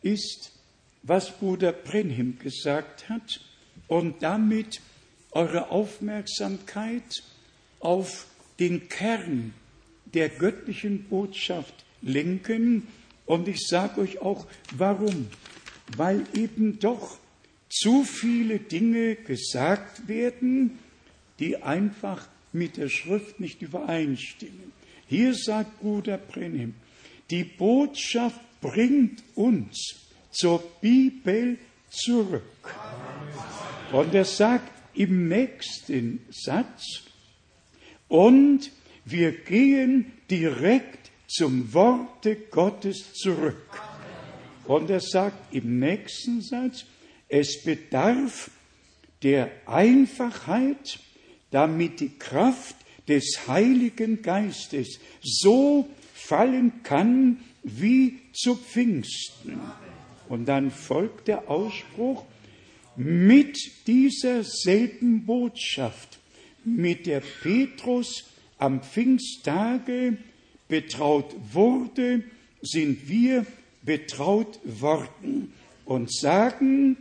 ist 0.04 0.52
was 1.04 1.32
Bruder 1.38 1.72
Brenhim 1.72 2.38
gesagt 2.40 3.08
hat 3.10 3.42
und 3.88 4.22
damit 4.22 4.82
eure 5.32 5.70
Aufmerksamkeit 5.70 7.24
auf 7.80 8.26
den 8.60 8.90
Kern 8.90 9.54
der 10.14 10.30
göttlichen 10.30 11.04
Botschaft 11.06 11.74
lenken. 12.02 12.88
Und 13.26 13.48
ich 13.48 13.66
sage 13.68 14.02
euch 14.02 14.22
auch, 14.22 14.48
warum? 14.76 15.28
Weil 15.96 16.24
eben 16.34 16.80
doch 16.80 17.18
zu 17.70 18.04
viele 18.04 18.60
Dinge 18.60 19.16
gesagt 19.16 20.08
werden, 20.08 20.80
die 21.40 21.58
einfach 21.62 22.28
mit 22.52 22.78
der 22.78 22.90
Schrift 22.90 23.40
nicht 23.40 23.62
übereinstimmen. 23.62 24.74
Hier 25.08 25.34
sagt 25.36 25.80
Bruder 25.80 26.18
Brenhim, 26.18 26.74
die 27.30 27.44
Botschaft 27.44 28.42
bringt 28.62 29.24
uns 29.36 29.96
zur 30.40 30.60
Bibel 30.80 31.58
zurück. 31.90 32.44
Und 33.92 34.14
er 34.16 34.24
sagt 34.24 34.72
im 34.94 35.28
nächsten 35.28 36.22
Satz, 36.32 37.02
und 38.08 38.72
wir 39.06 39.32
gehen 39.34 40.14
direkt 40.32 41.12
zum 41.28 41.74
Worte 41.74 42.36
Gottes 42.36 43.14
zurück. 43.14 43.82
Und 44.66 44.90
er 44.90 45.02
sagt 45.02 45.54
im 45.54 45.78
nächsten 45.80 46.42
Satz, 46.42 46.86
es 47.28 47.62
bedarf 47.64 48.50
der 49.22 49.52
Einfachheit, 49.68 51.00
damit 51.52 52.00
die 52.00 52.18
Kraft 52.18 52.76
des 53.08 53.42
Heiligen 53.48 54.22
Geistes 54.22 55.00
so 55.22 55.88
fallen 56.14 56.82
kann 56.84 57.38
wie 57.64 58.20
zu 58.32 58.56
Pfingsten. 58.56 59.60
Und 60.30 60.46
dann 60.46 60.70
folgt 60.70 61.28
der 61.28 61.50
Ausspruch 61.50 62.24
mit 62.96 63.88
dieser 63.88 64.44
selben 64.44 65.26
Botschaft, 65.26 66.20
mit 66.64 67.08
der 67.08 67.22
Petrus 67.42 68.26
am 68.60 68.82
Pfingsttage 68.84 70.18
betraut 70.68 71.36
wurde, 71.52 72.24
sind 72.62 73.10
wir 73.10 73.46
betraut 73.82 74.60
worden 74.64 75.52
und 75.86 76.14
sagen, 76.14 76.98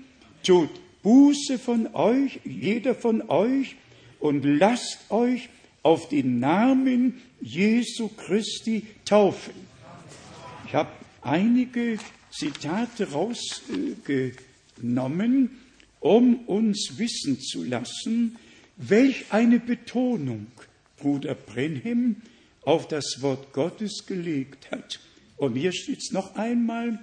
tut 0.47 0.71
Buße 1.03 1.59
von 1.59 1.89
euch, 1.95 2.41
jeder 2.45 2.95
von 2.95 3.29
euch, 3.29 3.77
und 4.21 4.43
lasst 4.45 5.01
euch 5.11 5.49
auf 5.83 6.09
den 6.09 6.41
Namen 6.41 7.21
Jesu 7.43 8.09
Christi 8.17 8.85
taufen. 9.05 9.53
Ich 10.67 10.75
habe 10.75 10.91
einige 11.23 11.99
Zitate 12.31 13.11
rausgenommen, 13.13 15.51
um 16.01 16.47
uns 16.47 16.97
wissen 16.99 17.41
zu 17.41 17.65
lassen, 17.65 18.37
welch 18.77 19.33
eine 19.33 19.59
Betonung 19.61 20.47
Bruder 20.99 21.35
Brenhem 21.35 22.17
auf 22.63 22.87
das 22.87 23.17
Wort 23.21 23.53
Gottes 23.53 24.05
gelegt 24.07 24.71
hat. 24.71 25.01
Und 25.37 25.57
hier 25.57 25.73
steht 25.73 25.99
es 25.99 26.11
noch 26.13 26.35
einmal, 26.37 27.01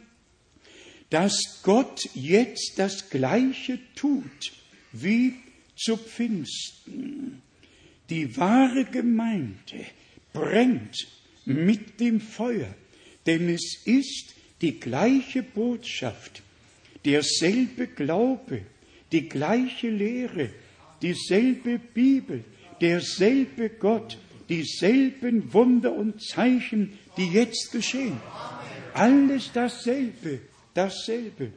dass 1.09 1.59
Gott 1.63 2.07
jetzt 2.13 2.75
das 2.77 3.09
Gleiche 3.09 3.79
tut 3.95 4.53
wie 4.91 5.33
zu 5.75 5.97
Pfingsten. 5.97 7.41
Die 8.09 8.37
wahre 8.37 8.85
Gemeinde 8.85 9.85
brennt 10.33 11.07
mit 11.45 11.99
dem 11.99 12.21
Feuer, 12.21 12.73
denn 13.25 13.49
es 13.49 13.79
ist 13.85 14.34
die 14.61 14.79
gleiche 14.79 15.43
Botschaft, 15.43 16.41
derselbe 17.03 17.87
Glaube, 17.87 18.61
die 19.11 19.27
gleiche 19.27 19.89
Lehre, 19.89 20.49
dieselbe 21.01 21.77
Bibel, 21.79 22.43
derselbe 22.81 23.69
Gott, 23.69 24.17
dieselben 24.49 25.53
Wunder 25.53 25.93
und 25.93 26.21
Zeichen, 26.23 26.97
die 27.17 27.27
jetzt 27.27 27.71
geschehen. 27.71 28.17
Alles 28.93 29.51
dasselbe, 29.53 30.39
dasselbe. 30.73 31.51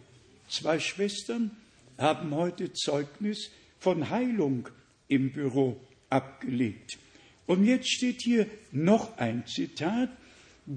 Zwei 0.49 0.81
Schwestern 0.81 1.53
haben 1.99 2.35
heute 2.35 2.73
Zeugnis 2.73 3.51
von 3.79 4.11
Heilung 4.11 4.69
im 5.09 5.31
Büro 5.31 5.77
abgelegt. 6.11 6.99
Und 7.47 7.65
jetzt 7.65 7.89
steht 7.91 8.23
hier 8.23 8.47
noch 8.73 9.17
ein 9.19 9.45
Zitat, 9.47 10.11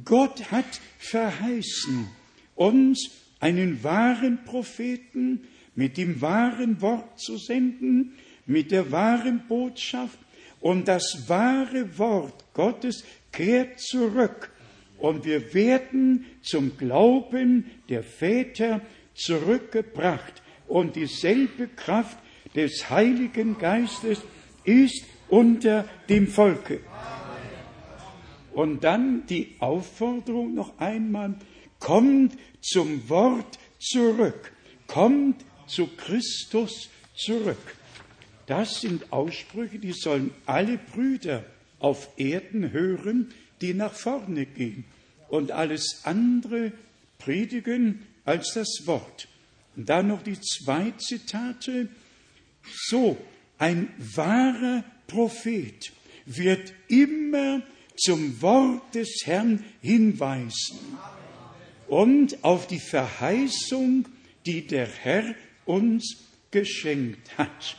Gott 0.05 0.51
hat 0.51 0.79
verheißen, 0.99 2.07
uns 2.55 3.11
einen 3.41 3.83
wahren 3.83 4.45
Propheten 4.45 5.45
mit 5.75 5.97
dem 5.97 6.21
wahren 6.21 6.81
Wort 6.81 7.19
zu 7.19 7.37
senden, 7.37 8.13
mit 8.45 8.71
der 8.71 8.91
wahren 8.93 9.43
Botschaft. 9.49 10.17
Und 10.61 10.87
das 10.87 11.25
wahre 11.27 11.97
Wort 11.97 12.45
Gottes 12.53 13.03
kehrt 13.33 13.79
zurück. 13.81 14.51
Und 14.97 15.25
wir 15.25 15.53
werden 15.53 16.25
zum 16.41 16.77
Glauben 16.77 17.65
der 17.89 18.03
Väter 18.03 18.79
zurückgebracht. 19.13 20.41
Und 20.69 20.95
dieselbe 20.95 21.67
Kraft 21.67 22.17
des 22.55 22.89
Heiligen 22.89 23.57
Geistes 23.57 24.21
ist 24.63 25.03
unter 25.27 25.83
dem 26.07 26.27
Volke. 26.27 26.79
Und 28.53 28.83
dann 28.83 29.25
die 29.27 29.55
Aufforderung 29.59 30.53
noch 30.53 30.77
einmal, 30.79 31.35
kommt 31.79 32.37
zum 32.61 33.07
Wort 33.09 33.57
zurück, 33.79 34.51
kommt 34.87 35.43
zu 35.67 35.87
Christus 35.95 36.89
zurück. 37.15 37.75
Das 38.47 38.81
sind 38.81 39.13
Aussprüche, 39.13 39.79
die 39.79 39.93
sollen 39.93 40.31
alle 40.45 40.77
Brüder 40.77 41.45
auf 41.79 42.09
Erden 42.17 42.71
hören, 42.71 43.33
die 43.61 43.73
nach 43.73 43.93
vorne 43.93 44.45
gehen 44.45 44.83
und 45.29 45.51
alles 45.51 46.01
andere 46.03 46.73
predigen 47.19 48.03
als 48.25 48.53
das 48.53 48.81
Wort. 48.85 49.27
Und 49.77 49.87
dann 49.87 50.07
noch 50.09 50.21
die 50.23 50.39
zwei 50.39 50.91
Zitate. 50.97 51.87
So, 52.87 53.17
ein 53.57 53.87
wahrer 53.97 54.83
Prophet 55.07 55.93
wird 56.25 56.73
immer 56.89 57.61
zum 58.03 58.41
Wort 58.41 58.95
des 58.95 59.21
Herrn 59.25 59.63
hinweisen 59.81 60.79
und 61.87 62.43
auf 62.43 62.65
die 62.65 62.79
Verheißung, 62.79 64.07
die 64.47 64.65
der 64.65 64.87
Herr 64.87 65.35
uns 65.65 66.17
geschenkt 66.49 67.37
hat. 67.37 67.77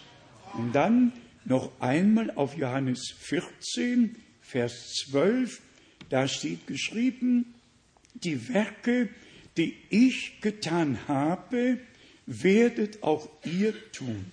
Und 0.54 0.74
dann 0.76 1.12
noch 1.44 1.72
einmal 1.80 2.30
auf 2.30 2.56
Johannes 2.56 3.12
14, 3.18 4.14
Vers 4.40 5.02
12, 5.10 5.60
da 6.08 6.28
steht 6.28 6.68
geschrieben, 6.68 7.54
die 8.14 8.48
Werke, 8.48 9.08
die 9.56 9.74
ich 9.90 10.40
getan 10.40 10.98
habe, 11.08 11.78
werdet 12.26 13.02
auch 13.02 13.28
ihr 13.44 13.74
tun. 13.90 14.26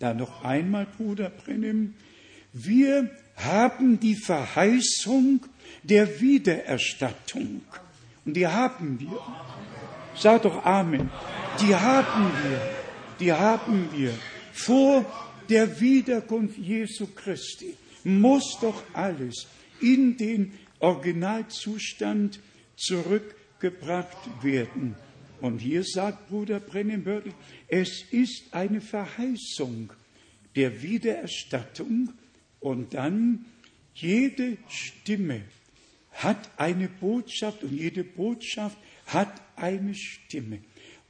Da 0.00 0.12
noch 0.12 0.44
einmal, 0.44 0.84
Bruder 0.84 1.30
Brennim, 1.30 1.94
wir 2.52 3.10
haben 3.36 3.98
die 4.00 4.16
Verheißung 4.16 5.40
der 5.82 6.20
Wiedererstattung. 6.20 7.62
Und 8.24 8.34
die 8.36 8.46
haben 8.46 8.98
wir. 9.00 9.18
Sag 10.16 10.42
doch 10.42 10.64
Amen. 10.64 11.10
Die 11.60 11.74
haben 11.74 12.30
wir. 12.42 12.62
Die 13.20 13.32
haben 13.32 13.88
wir. 13.96 14.12
Vor 14.52 15.04
der 15.48 15.80
Wiederkunft 15.80 16.58
Jesu 16.58 17.06
Christi 17.14 17.76
muss 18.04 18.58
doch 18.60 18.82
alles 18.92 19.46
in 19.80 20.16
den 20.16 20.52
Originalzustand 20.78 22.40
zurückgebracht 22.76 24.42
werden. 24.42 24.94
Und 25.40 25.58
hier 25.58 25.82
sagt 25.84 26.28
Bruder 26.28 26.60
Brennenbörtel, 26.60 27.34
es 27.68 28.04
ist 28.10 28.44
eine 28.52 28.80
Verheißung 28.80 29.92
der 30.56 30.80
Wiedererstattung 30.82 32.10
und 32.64 32.94
dann, 32.94 33.44
jede 33.94 34.56
Stimme 34.70 35.42
hat 36.12 36.48
eine 36.56 36.88
Botschaft 36.88 37.62
und 37.62 37.72
jede 37.76 38.04
Botschaft 38.04 38.78
hat 39.04 39.38
eine 39.54 39.94
Stimme. 39.94 40.60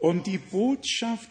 Und 0.00 0.26
die 0.26 0.38
Botschaft 0.38 1.28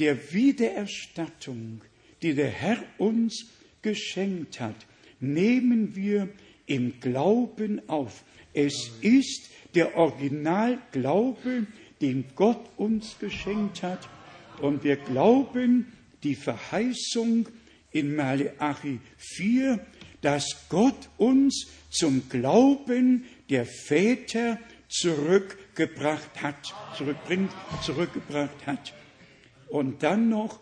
der 0.00 0.32
Wiedererstattung, 0.32 1.82
die 2.20 2.34
der 2.34 2.50
Herr 2.50 2.82
uns 2.98 3.46
geschenkt 3.80 4.58
hat, 4.60 4.74
nehmen 5.20 5.94
wir 5.94 6.30
im 6.66 6.98
Glauben 6.98 7.80
auf. 7.88 8.24
Es 8.52 8.90
ist 9.02 9.50
der 9.76 9.96
Originalglaube, 9.96 11.68
den 12.00 12.24
Gott 12.34 12.68
uns 12.76 13.18
geschenkt 13.20 13.84
hat. 13.84 14.08
Und 14.60 14.82
wir 14.82 14.96
glauben 14.96 15.92
die 16.24 16.34
Verheißung 16.34 17.46
in 17.92 18.14
Malachi 18.14 19.00
4, 19.36 19.78
dass 20.20 20.46
Gott 20.68 21.08
uns 21.16 21.66
zum 21.90 22.28
Glauben 22.28 23.24
der 23.48 23.66
Väter 23.66 24.58
zurückgebracht 24.88 26.42
hat, 26.42 26.74
zurückbringt, 26.96 27.52
zurückgebracht 27.82 28.66
hat. 28.66 28.92
Und 29.68 30.02
dann 30.02 30.28
noch, 30.28 30.60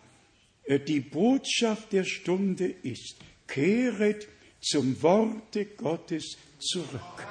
äh, 0.65 0.79
die 0.79 0.99
Botschaft 0.99 1.91
der 1.93 2.03
Stunde 2.03 2.65
ist, 2.65 3.15
kehret 3.47 4.27
zum 4.61 5.01
Worte 5.01 5.65
Gottes 5.65 6.37
zurück. 6.59 7.27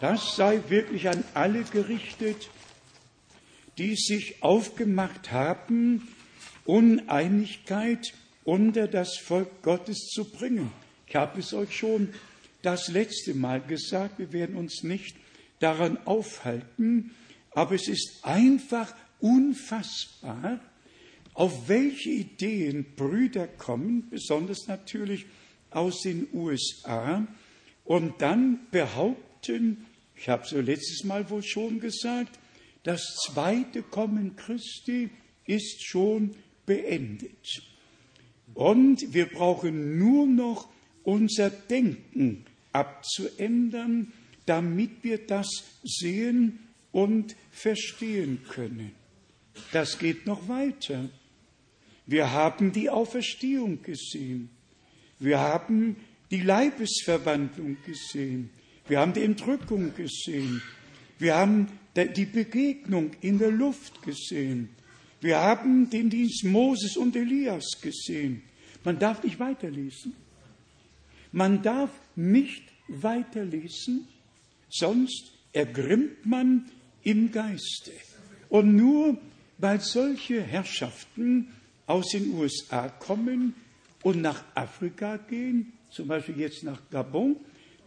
Das 0.00 0.36
sei 0.36 0.60
wirklich 0.68 1.08
an 1.08 1.24
alle 1.34 1.62
gerichtet, 1.64 2.50
die 3.78 3.94
sich 3.96 4.42
aufgemacht 4.42 5.32
haben, 5.32 6.06
Uneinigkeit 6.66 8.12
unter 8.46 8.86
das 8.88 9.18
Volk 9.18 9.62
Gottes 9.62 10.08
zu 10.12 10.24
bringen. 10.24 10.72
Ich 11.06 11.16
habe 11.16 11.40
es 11.40 11.52
euch 11.52 11.76
schon 11.76 12.10
das 12.62 12.88
letzte 12.88 13.34
Mal 13.34 13.60
gesagt, 13.60 14.18
wir 14.18 14.32
werden 14.32 14.56
uns 14.56 14.82
nicht 14.84 15.16
daran 15.58 15.98
aufhalten, 16.06 17.14
aber 17.50 17.74
es 17.74 17.88
ist 17.88 18.20
einfach 18.22 18.94
unfassbar, 19.20 20.60
auf 21.34 21.68
welche 21.68 22.10
Ideen 22.10 22.86
Brüder 22.96 23.46
kommen, 23.48 24.08
besonders 24.10 24.66
natürlich 24.68 25.26
aus 25.70 26.02
den 26.02 26.28
USA, 26.32 27.26
und 27.84 28.20
dann 28.20 28.60
behaupten, 28.70 29.86
ich 30.16 30.28
habe 30.28 30.42
es 30.44 30.50
so 30.50 30.60
letztes 30.60 31.04
Mal 31.04 31.28
wohl 31.30 31.42
schon 31.42 31.78
gesagt, 31.80 32.38
das 32.82 33.16
zweite 33.26 33.82
Kommen 33.82 34.34
Christi 34.36 35.10
ist 35.46 35.84
schon 35.86 36.34
beendet. 36.64 37.62
Und 38.56 39.12
wir 39.12 39.26
brauchen 39.26 39.98
nur 39.98 40.26
noch 40.26 40.66
unser 41.04 41.50
Denken 41.50 42.46
abzuändern, 42.72 44.12
damit 44.46 45.02
wir 45.04 45.18
das 45.18 45.46
sehen 45.84 46.60
und 46.90 47.36
verstehen 47.50 48.40
können. 48.48 48.92
Das 49.72 49.98
geht 49.98 50.24
noch 50.26 50.48
weiter. 50.48 51.10
Wir 52.06 52.30
haben 52.30 52.72
die 52.72 52.88
Auferstehung 52.88 53.82
gesehen. 53.82 54.48
Wir 55.18 55.40
haben 55.40 55.96
die 56.30 56.40
Leibesverwandlung 56.40 57.76
gesehen. 57.84 58.48
Wir 58.88 59.00
haben 59.00 59.12
die 59.12 59.22
Entrückung 59.22 59.94
gesehen. 59.94 60.62
Wir 61.18 61.34
haben 61.34 61.68
die 61.94 62.24
Begegnung 62.24 63.10
in 63.20 63.38
der 63.38 63.50
Luft 63.50 64.00
gesehen. 64.00 64.70
Wir 65.22 65.38
haben 65.40 65.88
den 65.88 66.10
Dienst 66.10 66.44
Moses 66.44 66.96
und 66.98 67.16
Elias 67.16 67.80
gesehen. 67.80 68.42
Man 68.84 68.98
darf 68.98 69.22
nicht 69.24 69.38
weiterlesen. 69.40 70.14
Man 71.32 71.62
darf 71.62 71.90
nicht 72.16 72.62
weiterlesen, 72.88 74.06
sonst 74.68 75.32
ergrimmt 75.52 76.24
man 76.26 76.66
im 77.02 77.32
Geiste. 77.32 77.92
Und 78.50 78.76
nur 78.76 79.18
weil 79.58 79.80
solche 79.80 80.42
Herrschaften 80.42 81.48
aus 81.86 82.10
den 82.10 82.34
USA 82.34 82.88
kommen 82.90 83.54
und 84.02 84.20
nach 84.20 84.44
Afrika 84.54 85.16
gehen, 85.16 85.72
zum 85.90 86.08
Beispiel 86.08 86.38
jetzt 86.38 86.62
nach 86.62 86.80
Gabon, 86.90 87.36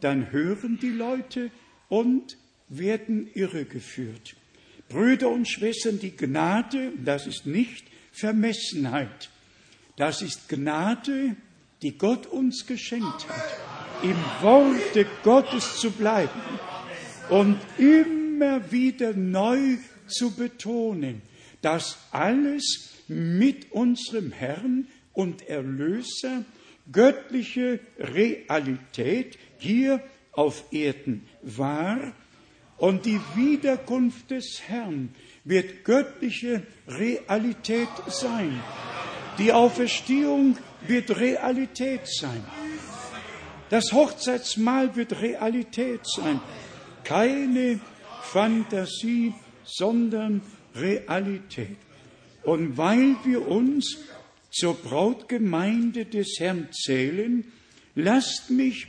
dann 0.02 0.32
hören 0.32 0.80
die 0.82 0.90
Leute 0.90 1.52
und 1.90 2.38
werden 2.70 3.30
irregeführt. 3.36 4.36
Brüder 4.90 5.30
und 5.30 5.48
Schwestern, 5.48 6.00
die 6.00 6.16
Gnade, 6.18 6.92
das 7.06 7.28
ist 7.28 7.46
nicht 7.46 7.86
Vermessenheit, 8.12 9.30
das 9.96 10.24
ist 10.24 10.50
Gnade, 10.50 11.36
die 11.84 11.96
Gott 11.98 12.26
uns 12.26 12.66
geschenkt 12.66 13.28
hat, 13.30 13.58
im 14.04 14.16
Worte 14.42 15.06
Gottes 15.24 15.80
zu 15.80 15.92
bleiben 15.92 16.40
und 17.30 17.58
immer 17.78 18.72
wieder 18.72 19.14
neu 19.14 19.78
zu 20.08 20.32
betonen, 20.32 21.22
dass 21.62 22.00
alles 22.12 22.90
mit 23.08 23.72
unserem 23.72 24.32
Herrn 24.32 24.88
und 25.14 25.48
Erlöser 25.48 26.46
göttliche 26.92 27.80
Realität 28.00 29.38
hier 29.60 30.02
auf 30.32 30.64
Erden 30.72 31.28
war 31.44 32.00
und 32.80 33.06
die 33.06 33.20
Wiederkunft 33.36 34.32
des 34.32 34.62
Herrn 34.68 35.10
wird 35.44 35.84
göttliche 35.84 36.64
Realität 36.88 37.90
sein. 38.08 38.58
Die 39.38 39.52
Auferstehung 39.52 40.58
wird 40.88 41.20
Realität 41.20 42.02
sein. 42.08 42.42
Das 43.70 43.92
Hochzeitsmahl 43.92 44.96
wird 44.96 45.22
Realität 45.22 46.00
sein. 46.06 46.40
Keine 47.04 47.80
Fantasie, 48.24 49.34
sondern 49.66 50.42
Realität. 50.74 51.76
Und 52.44 52.78
weil 52.78 53.16
wir 53.26 53.46
uns 53.48 53.98
zur 54.52 54.76
Brautgemeinde 54.76 56.06
des 56.06 56.38
Herrn 56.40 56.70
zählen, 56.72 57.44
lasst 57.96 58.50
mich 58.50 58.88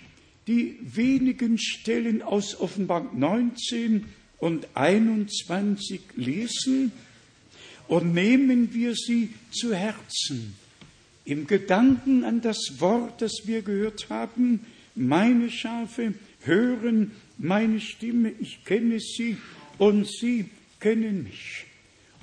die 0.51 0.75
wenigen 0.81 1.59
Stellen 1.59 2.23
aus 2.23 2.57
Offenbarung 2.59 3.21
19 3.21 4.07
und 4.39 4.67
21 4.75 6.01
lesen 6.17 6.91
und 7.87 8.13
nehmen 8.15 8.75
wir 8.75 8.97
sie 8.97 9.29
zu 9.53 9.73
Herzen. 9.73 10.55
Im 11.25 11.47
Gedanken 11.47 12.25
an 12.25 12.41
das 12.41 12.59
Wort, 12.79 13.23
das 13.23 13.43
wir 13.45 13.63
gehört 13.63 14.09
haben, 14.11 14.67
meine 14.97 15.53
Schafe 15.53 16.15
hören 16.43 17.13
meine 17.39 17.81
Stimme, 17.81 18.33
ich 18.41 18.65
kenne 18.65 18.99
sie 18.99 19.37
und 19.79 20.09
sie 20.09 20.47
kennen 20.81 21.23
mich. 21.23 21.67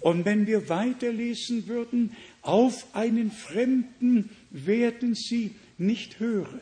Und 0.02 0.26
wenn 0.26 0.48
wir 0.48 0.68
weiterlesen 0.68 1.68
würden, 1.68 2.12
auf 2.42 2.94
einen 2.94 3.32
Fremden 3.32 4.30
werden 4.52 5.16
sie 5.16 5.52
nicht 5.78 6.20
hören. 6.20 6.60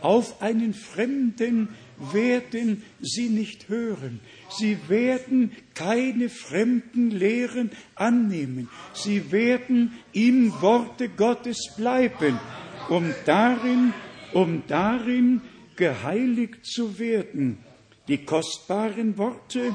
Auf 0.00 0.40
einen 0.42 0.74
Fremden 0.74 1.68
werden 2.12 2.82
sie 3.00 3.28
nicht 3.28 3.68
hören. 3.68 4.20
Sie 4.56 4.76
werden 4.88 5.50
keine 5.74 6.28
fremden 6.28 7.10
Lehren 7.10 7.70
annehmen. 7.96 8.68
Sie 8.94 9.32
werden 9.32 9.92
im 10.12 10.52
Worte 10.60 11.08
Gottes 11.08 11.72
bleiben, 11.76 12.38
um 12.88 13.12
darin, 13.26 13.92
um 14.32 14.62
darin 14.68 15.40
geheiligt 15.74 16.64
zu 16.64 17.00
werden. 17.00 17.58
Die 18.06 18.18
kostbaren 18.24 19.18
Worte 19.18 19.74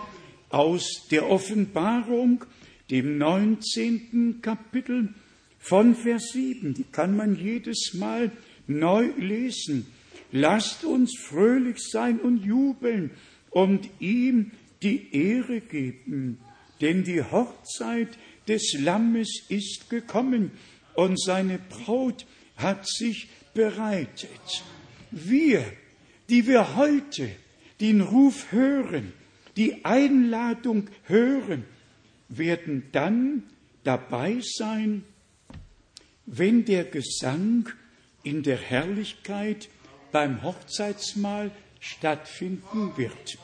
aus 0.50 1.06
der 1.12 1.30
Offenbarung, 1.30 2.46
dem 2.90 3.18
19. 3.18 4.40
Kapitel 4.42 5.14
von 5.60 5.96
Vers 5.96 6.30
7, 6.32 6.74
die 6.76 6.84
kann 6.90 7.16
man 7.18 7.36
jedes 7.36 7.94
Mal 7.94 8.32
neu 8.68 9.10
lesen. 9.18 9.88
Lasst 10.36 10.84
uns 10.84 11.16
fröhlich 11.16 11.78
sein 11.92 12.20
und 12.20 12.38
jubeln 12.44 13.12
und 13.52 13.88
ihm 14.00 14.50
die 14.82 15.16
Ehre 15.16 15.62
geben, 15.62 16.40
denn 16.82 17.04
die 17.04 17.22
Hochzeit 17.22 18.18
des 18.48 18.74
Lammes 18.80 19.44
ist 19.50 19.92
gekommen 19.92 20.50
und 20.96 21.22
seine 21.22 21.60
Braut 21.60 22.26
hat 22.58 22.88
sich 22.90 23.30
bereitet. 23.54 24.64
Wir, 25.12 25.64
die 26.30 26.48
wir 26.48 26.78
heute 26.78 27.30
den 27.80 28.02
Ruf 28.02 28.52
hören, 28.52 29.14
die 29.56 29.86
Einladung 29.86 30.88
hören, 31.04 31.64
werden 32.28 32.88
dann 32.92 33.44
dabei 33.84 34.40
sein, 34.42 35.04
wenn 36.26 36.66
der 36.66 36.86
Gesang 36.86 37.70
in 38.24 38.42
der 38.42 38.58
Herrlichkeit 38.58 39.70
beim 40.14 40.42
Hochzeitsmahl 40.44 41.52
stattfinden 41.82 42.92
wird. 42.96 43.38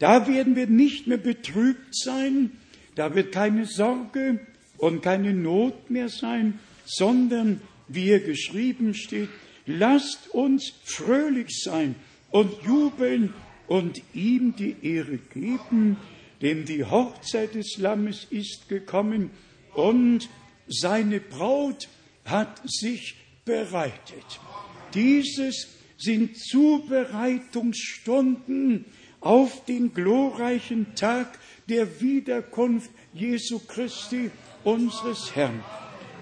Da 0.00 0.26
werden 0.26 0.56
wir 0.56 0.66
nicht 0.66 1.06
mehr 1.06 1.18
betrübt 1.18 1.94
sein, 1.94 2.50
da 2.96 3.14
wird 3.14 3.30
keine 3.30 3.66
Sorge 3.66 4.40
und 4.78 5.02
keine 5.02 5.32
Not 5.34 5.90
mehr 5.90 6.08
sein, 6.08 6.58
sondern, 6.86 7.60
wie 7.88 8.02
hier 8.04 8.20
geschrieben 8.20 8.94
steht, 8.94 9.28
lasst 9.66 10.30
uns 10.30 10.72
fröhlich 10.82 11.60
sein 11.62 11.94
und 12.30 12.50
jubeln 12.62 13.34
und 13.68 14.02
ihm 14.14 14.56
die 14.56 14.76
Ehre 14.82 15.18
geben, 15.18 15.98
denn 16.42 16.64
die 16.64 16.84
Hochzeit 16.84 17.54
des 17.54 17.76
Lammes 17.76 18.26
ist 18.30 18.68
gekommen 18.68 19.30
und 19.74 20.28
seine 20.68 21.20
Braut 21.20 21.88
hat 22.24 22.62
sich 22.64 23.16
bereitet. 23.44 24.40
Dieses 24.94 25.68
sind 25.98 26.36
Zubereitungsstunden 26.38 28.84
auf 29.20 29.64
den 29.64 29.92
glorreichen 29.94 30.94
Tag 30.94 31.40
der 31.68 32.00
Wiederkunft 32.00 32.88
Jesu 33.12 33.58
Christi, 33.58 34.30
unseres 34.64 35.34
Herrn, 35.36 35.62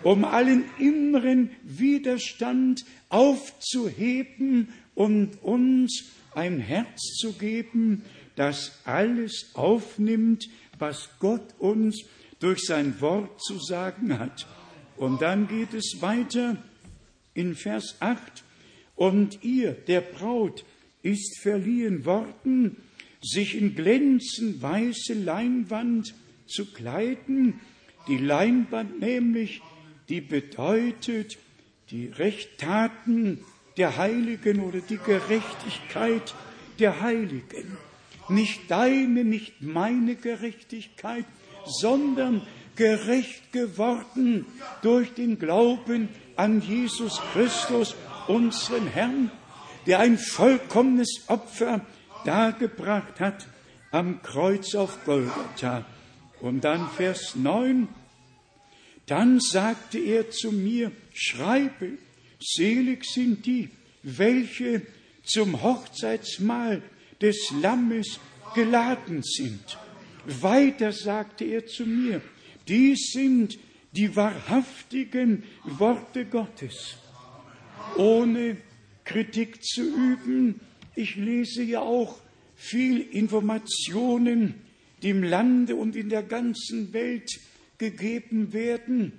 um 0.02 0.24
allen 0.24 0.64
inneren 0.78 1.50
Widerstand 1.62 2.84
aufzuheben 3.10 4.68
und 4.94 5.42
uns 5.42 6.06
ein 6.34 6.58
Herz 6.58 7.00
zu 7.20 7.34
geben, 7.34 8.02
das 8.34 8.80
alles 8.84 9.50
aufnimmt, 9.54 10.48
was 10.78 11.08
Gott 11.20 11.46
uns 11.58 12.02
durch 12.40 12.60
sein 12.66 12.98
Wort 13.00 13.42
zu 13.42 13.58
sagen 13.60 14.18
hat. 14.18 14.46
Und 14.96 15.20
dann 15.22 15.48
geht 15.48 15.72
es 15.74 15.98
weiter 16.00 16.56
in 17.34 17.54
Vers 17.54 17.96
8 18.00 18.42
und 18.96 19.44
ihr, 19.44 19.72
der 19.72 20.00
Braut, 20.00 20.64
ist 21.02 21.38
verliehen 21.42 22.04
worden, 22.04 22.78
sich 23.22 23.54
in 23.56 23.76
glänzend 23.76 24.60
weiße 24.60 25.14
Leinwand 25.14 26.14
zu 26.48 26.64
kleiden, 26.72 27.60
die 28.08 28.16
Leinwand 28.18 29.00
nämlich, 29.00 29.62
die 30.08 30.20
bedeutet 30.20 31.38
die 31.90 32.06
Rechttaten 32.06 33.38
der 33.76 33.96
Heiligen 33.96 34.60
oder 34.60 34.80
die 34.80 34.98
Gerechtigkeit 34.98 36.34
der 36.78 37.00
Heiligen. 37.00 37.76
Nicht 38.28 38.68
deine, 38.70 39.24
nicht 39.24 39.62
meine 39.62 40.16
Gerechtigkeit, 40.16 41.24
sondern 41.66 42.42
gerecht 42.74 43.52
geworden 43.52 44.46
durch 44.82 45.12
den 45.14 45.38
Glauben 45.38 46.08
an 46.36 46.60
Jesus 46.62 47.20
Christus 47.32 47.94
unserem 48.28 48.86
Herrn, 48.86 49.30
der 49.86 50.00
ein 50.00 50.18
vollkommenes 50.18 51.24
Opfer 51.28 51.80
dargebracht 52.24 53.20
hat 53.20 53.46
am 53.90 54.20
Kreuz 54.22 54.74
auf 54.74 55.04
Golgatha. 55.04 55.84
Und 56.40 56.64
dann 56.64 56.88
Vers 56.90 57.34
9. 57.36 57.88
Dann 59.06 59.40
sagte 59.40 59.98
er 59.98 60.30
zu 60.30 60.50
mir, 60.50 60.90
schreibe, 61.14 61.92
selig 62.42 63.04
sind 63.04 63.46
die, 63.46 63.70
welche 64.02 64.82
zum 65.24 65.62
Hochzeitsmahl 65.62 66.82
des 67.20 67.52
Lammes 67.62 68.18
geladen 68.54 69.22
sind. 69.22 69.78
Weiter 70.40 70.92
sagte 70.92 71.44
er 71.44 71.66
zu 71.66 71.86
mir, 71.86 72.20
dies 72.66 73.10
sind 73.12 73.56
die 73.92 74.14
wahrhaftigen 74.16 75.44
Worte 75.62 76.24
Gottes 76.24 76.96
ohne 77.96 78.56
Kritik 79.04 79.62
zu 79.64 79.82
üben. 79.82 80.60
Ich 80.94 81.16
lese 81.16 81.62
ja 81.62 81.80
auch 81.80 82.18
viel 82.56 83.00
Informationen, 83.00 84.54
die 85.02 85.10
im 85.10 85.22
Lande 85.22 85.76
und 85.76 85.94
in 85.94 86.08
der 86.08 86.22
ganzen 86.22 86.92
Welt 86.92 87.30
gegeben 87.78 88.52
werden, 88.52 89.12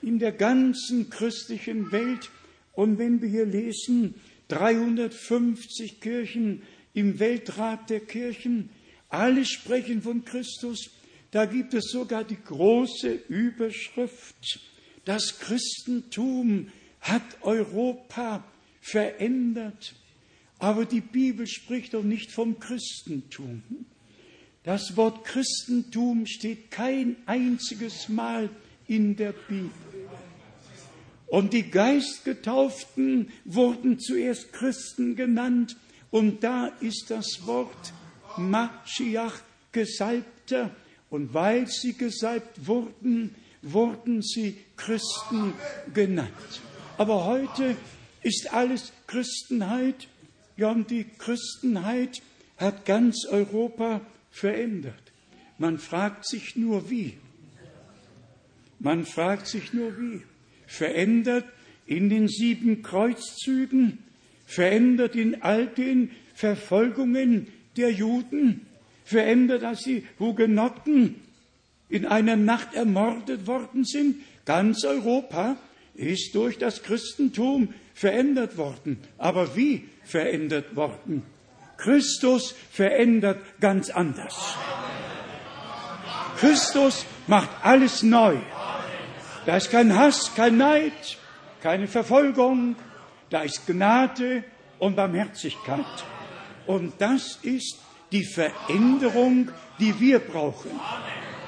in 0.00 0.18
der 0.18 0.32
ganzen 0.32 1.10
christlichen 1.10 1.90
Welt. 1.92 2.30
Und 2.72 2.98
wenn 2.98 3.20
wir 3.20 3.28
hier 3.28 3.46
lesen, 3.46 4.14
350 4.48 6.00
Kirchen 6.00 6.62
im 6.92 7.18
Weltrat 7.18 7.90
der 7.90 8.00
Kirchen, 8.00 8.68
alle 9.08 9.44
sprechen 9.44 10.02
von 10.02 10.24
Christus, 10.24 10.90
da 11.30 11.46
gibt 11.46 11.74
es 11.74 11.90
sogar 11.90 12.22
die 12.22 12.38
große 12.40 13.10
Überschrift, 13.28 14.60
das 15.04 15.40
Christentum 15.40 16.68
hat 17.04 17.22
Europa 17.42 18.42
verändert. 18.80 19.94
Aber 20.58 20.86
die 20.86 21.02
Bibel 21.02 21.46
spricht 21.46 21.94
doch 21.94 22.02
nicht 22.02 22.32
vom 22.32 22.58
Christentum. 22.58 23.62
Das 24.64 24.96
Wort 24.96 25.24
Christentum 25.26 26.26
steht 26.26 26.70
kein 26.70 27.16
einziges 27.26 28.08
Mal 28.08 28.48
in 28.88 29.16
der 29.16 29.32
Bibel. 29.32 29.70
Und 31.26 31.52
die 31.52 31.64
Geistgetauften 31.70 33.30
wurden 33.44 33.98
zuerst 34.00 34.52
Christen 34.54 35.14
genannt. 35.16 35.76
Und 36.10 36.42
da 36.44 36.68
ist 36.80 37.06
das 37.08 37.40
Wort 37.46 37.92
Maschiach 38.38 39.40
Gesalbter. 39.72 40.74
Und 41.10 41.34
weil 41.34 41.66
sie 41.66 41.92
gesalbt 41.94 42.66
wurden, 42.66 43.34
wurden 43.60 44.22
sie 44.22 44.56
Christen 44.76 45.52
genannt. 45.92 46.30
Aber 46.96 47.24
heute 47.26 47.76
ist 48.22 48.54
alles 48.54 48.92
Christenheit. 49.08 50.06
Ja, 50.56 50.70
und 50.70 50.90
die 50.90 51.04
Christenheit 51.04 52.22
hat 52.56 52.84
ganz 52.86 53.26
Europa 53.28 54.00
verändert. 54.30 54.94
Man 55.58 55.78
fragt 55.78 56.24
sich 56.26 56.54
nur 56.54 56.90
wie. 56.90 57.14
Man 58.78 59.04
fragt 59.06 59.48
sich 59.48 59.72
nur 59.72 59.98
wie. 59.98 60.22
Verändert 60.68 61.44
in 61.86 62.08
den 62.08 62.28
sieben 62.28 62.82
Kreuzzügen, 62.82 63.98
verändert 64.46 65.16
in 65.16 65.42
all 65.42 65.66
den 65.66 66.12
Verfolgungen 66.34 67.48
der 67.76 67.90
Juden, 67.90 68.66
verändert, 69.04 69.62
dass 69.62 69.82
die 69.82 70.04
Hugenotten 70.20 71.16
in 71.88 72.06
einer 72.06 72.36
Nacht 72.36 72.74
ermordet 72.74 73.48
worden 73.48 73.84
sind. 73.84 74.22
Ganz 74.44 74.84
Europa 74.84 75.56
ist 75.94 76.34
durch 76.34 76.58
das 76.58 76.82
Christentum 76.82 77.72
verändert 77.94 78.56
worden. 78.56 78.98
Aber 79.18 79.56
wie 79.56 79.88
verändert 80.04 80.76
worden? 80.76 81.22
Christus 81.76 82.54
verändert 82.72 83.38
ganz 83.60 83.90
anders. 83.90 84.56
Christus 86.38 87.06
macht 87.26 87.50
alles 87.62 88.02
neu. 88.02 88.36
Da 89.46 89.56
ist 89.56 89.70
kein 89.70 89.96
Hass, 89.96 90.34
kein 90.34 90.56
Neid, 90.56 91.18
keine 91.62 91.86
Verfolgung. 91.86 92.76
Da 93.30 93.42
ist 93.42 93.66
Gnade 93.66 94.44
und 94.78 94.96
Barmherzigkeit. 94.96 95.84
Und 96.66 96.94
das 96.98 97.38
ist 97.42 97.78
die 98.10 98.24
Veränderung, 98.24 99.50
die 99.78 99.98
wir 100.00 100.18
brauchen. 100.18 100.70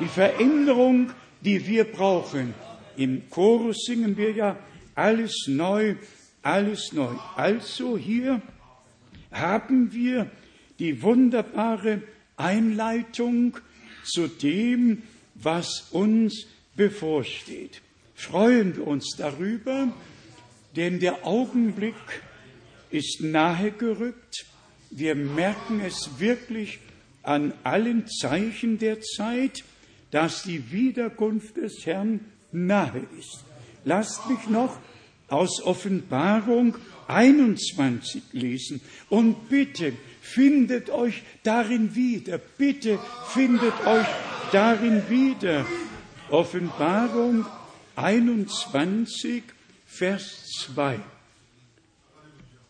Die 0.01 0.07
Veränderung, 0.09 1.13
die 1.41 1.67
wir 1.67 1.85
brauchen. 1.85 2.55
Im 2.97 3.29
Chorus 3.29 3.85
singen 3.87 4.17
wir 4.17 4.33
ja 4.33 4.59
alles 4.95 5.35
neu, 5.49 5.95
alles 6.43 6.93
neu. 6.93 7.15
Also 7.37 7.99
hier 7.99 8.41
haben 9.31 9.93
wir 9.93 10.31
die 10.79 11.03
wunderbare 11.03 12.01
Einleitung 12.39 13.59
zu 14.03 14.29
dem, 14.29 15.03
was 15.35 15.89
uns 15.91 16.47
bevorsteht. 16.75 17.83
Freuen 18.15 18.77
wir 18.77 18.87
uns 18.87 19.15
darüber, 19.19 19.93
denn 20.75 20.99
der 21.01 21.27
Augenblick 21.27 21.95
ist 22.91 23.21
nahegerückt. 23.21 24.47
Wir 24.91 25.15
merken 25.15 25.81
es 25.81 26.09
wirklich 26.19 26.79
an 27.23 27.53
allen 27.63 28.07
Zeichen 28.07 28.79
der 28.79 29.03
Zeit, 29.03 29.65
dass 30.13 30.45
die 30.45 30.71
Wiederkunft 30.73 31.57
des 31.59 31.85
Herrn 31.85 32.21
nahe 32.65 33.03
ist. 33.19 33.45
Lasst 33.85 34.29
mich 34.29 34.49
noch 34.49 34.77
aus 35.29 35.63
Offenbarung 35.63 36.77
21 37.09 38.23
lesen 38.33 38.81
und 39.11 39.49
bitte 39.49 39.93
findet 40.23 40.91
euch 40.91 41.23
darin 41.43 41.95
wieder, 41.95 42.39
bitte 42.39 42.99
findet 43.33 43.75
euch 43.87 44.07
darin 44.51 45.03
wieder. 45.09 45.67
Offenbarung 46.31 47.47
21, 47.95 49.45
Vers 49.87 50.51
2. 50.75 50.99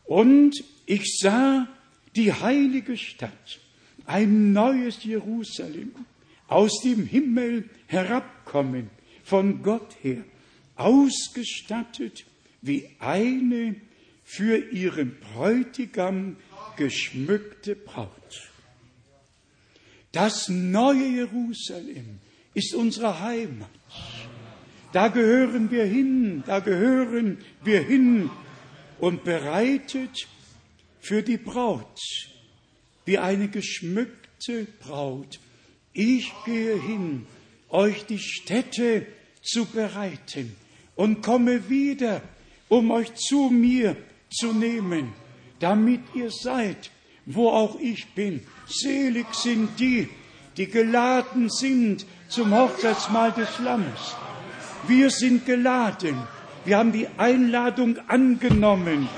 Und 0.04 0.62
ich 0.84 1.18
sah 1.20 1.66
die 2.14 2.32
heilige 2.32 2.96
Stadt, 2.98 3.58
ein 4.04 4.52
neues 4.52 5.02
Jerusalem, 5.02 5.92
aus 6.48 6.80
dem 6.82 7.06
Himmel 7.06 7.68
herabkommen, 7.86 8.90
von 9.26 9.62
Gott 9.62 9.96
her, 10.02 10.22
ausgestattet 10.76 12.24
wie 12.62 12.88
eine 13.00 13.74
für 14.24 14.56
ihren 14.72 15.16
Bräutigam 15.18 16.36
geschmückte 16.76 17.74
Braut. 17.74 18.50
Das 20.12 20.48
neue 20.48 21.06
Jerusalem 21.08 22.18
ist 22.54 22.72
unsere 22.74 23.20
Heimat. 23.20 23.68
Da 24.92 25.08
gehören 25.08 25.70
wir 25.72 25.84
hin, 25.84 26.44
da 26.46 26.60
gehören 26.60 27.38
wir 27.64 27.82
hin 27.82 28.30
und 29.00 29.24
bereitet 29.24 30.28
für 31.00 31.22
die 31.24 31.36
Braut, 31.36 31.98
wie 33.04 33.18
eine 33.18 33.48
geschmückte 33.48 34.68
Braut. 34.80 35.40
Ich 35.92 36.32
gehe 36.46 36.80
hin 36.80 37.26
euch 37.76 38.06
die 38.06 38.18
Stätte 38.18 39.06
zu 39.42 39.66
bereiten 39.66 40.56
und 40.96 41.22
komme 41.22 41.68
wieder, 41.68 42.22
um 42.68 42.90
euch 42.90 43.14
zu 43.14 43.50
mir 43.50 43.94
zu 44.34 44.52
nehmen, 44.54 45.12
damit 45.60 46.00
ihr 46.14 46.30
seid, 46.30 46.90
wo 47.26 47.50
auch 47.50 47.78
ich 47.78 48.06
bin. 48.14 48.40
Selig 48.66 49.26
sind 49.34 49.78
die, 49.78 50.08
die 50.56 50.66
geladen 50.68 51.50
sind 51.50 52.06
zum 52.28 52.54
Hochzeitsmahl 52.56 53.32
des 53.32 53.58
Lammes. 53.60 54.16
Wir 54.88 55.10
sind 55.10 55.44
geladen. 55.46 56.16
Wir 56.64 56.78
haben 56.78 56.92
die 56.92 57.08
Einladung 57.18 57.98
angenommen. 58.08 59.08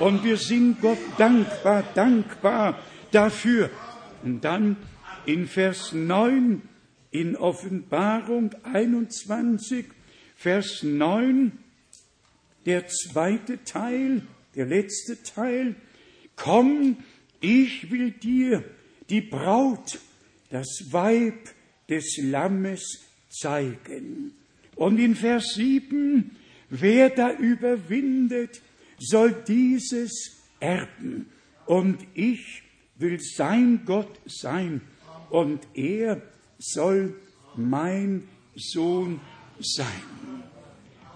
Und 0.00 0.24
wir 0.24 0.36
sind 0.36 0.80
Gott 0.82 0.98
dankbar, 1.16 1.84
dankbar 1.94 2.76
dafür. 3.12 3.70
Und 4.24 4.44
dann 4.44 4.76
in 5.26 5.46
Vers 5.46 5.92
9 5.92 6.60
in 7.14 7.36
Offenbarung 7.36 8.50
21, 8.72 9.84
Vers 10.34 10.82
9, 10.82 11.52
der 12.66 12.88
zweite 12.88 13.62
Teil, 13.62 14.22
der 14.56 14.66
letzte 14.66 15.22
Teil, 15.22 15.76
komm, 16.34 16.96
ich 17.40 17.92
will 17.92 18.10
dir 18.10 18.64
die 19.10 19.20
Braut, 19.20 20.00
das 20.50 20.66
Weib 20.90 21.38
des 21.88 22.18
Lammes 22.20 23.04
zeigen. 23.30 24.32
Und 24.74 24.98
in 24.98 25.14
Vers 25.14 25.52
7, 25.54 26.34
wer 26.68 27.10
da 27.10 27.32
überwindet, 27.32 28.60
soll 28.98 29.40
dieses 29.46 30.38
erben. 30.58 31.26
Und 31.66 31.98
ich 32.14 32.64
will 32.96 33.20
sein 33.20 33.82
Gott 33.86 34.18
sein 34.26 34.80
und 35.30 35.60
er 35.74 36.20
soll 36.72 37.14
mein 37.56 38.28
Sohn 38.54 39.20
sein. 39.60 39.86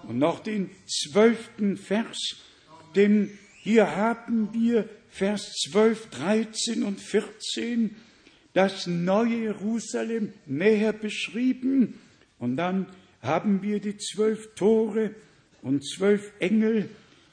Und 0.03 0.19
noch 0.19 0.39
den 0.41 0.69
zwölften 0.87 1.77
Vers, 1.77 2.37
denn 2.95 3.31
hier 3.61 3.95
haben 3.95 4.49
wir 4.53 4.89
Vers 5.09 5.53
12, 5.71 6.07
13 6.09 6.83
und 6.83 6.99
14 7.01 7.95
das 8.53 8.87
neue 8.87 9.37
Jerusalem 9.43 10.33
näher 10.45 10.93
beschrieben. 10.93 11.95
Und 12.39 12.57
dann 12.57 12.87
haben 13.21 13.61
wir 13.61 13.79
die 13.79 13.97
zwölf 13.97 14.53
Tore 14.55 15.13
und 15.61 15.85
zwölf 15.85 16.31
Engel. 16.39 16.89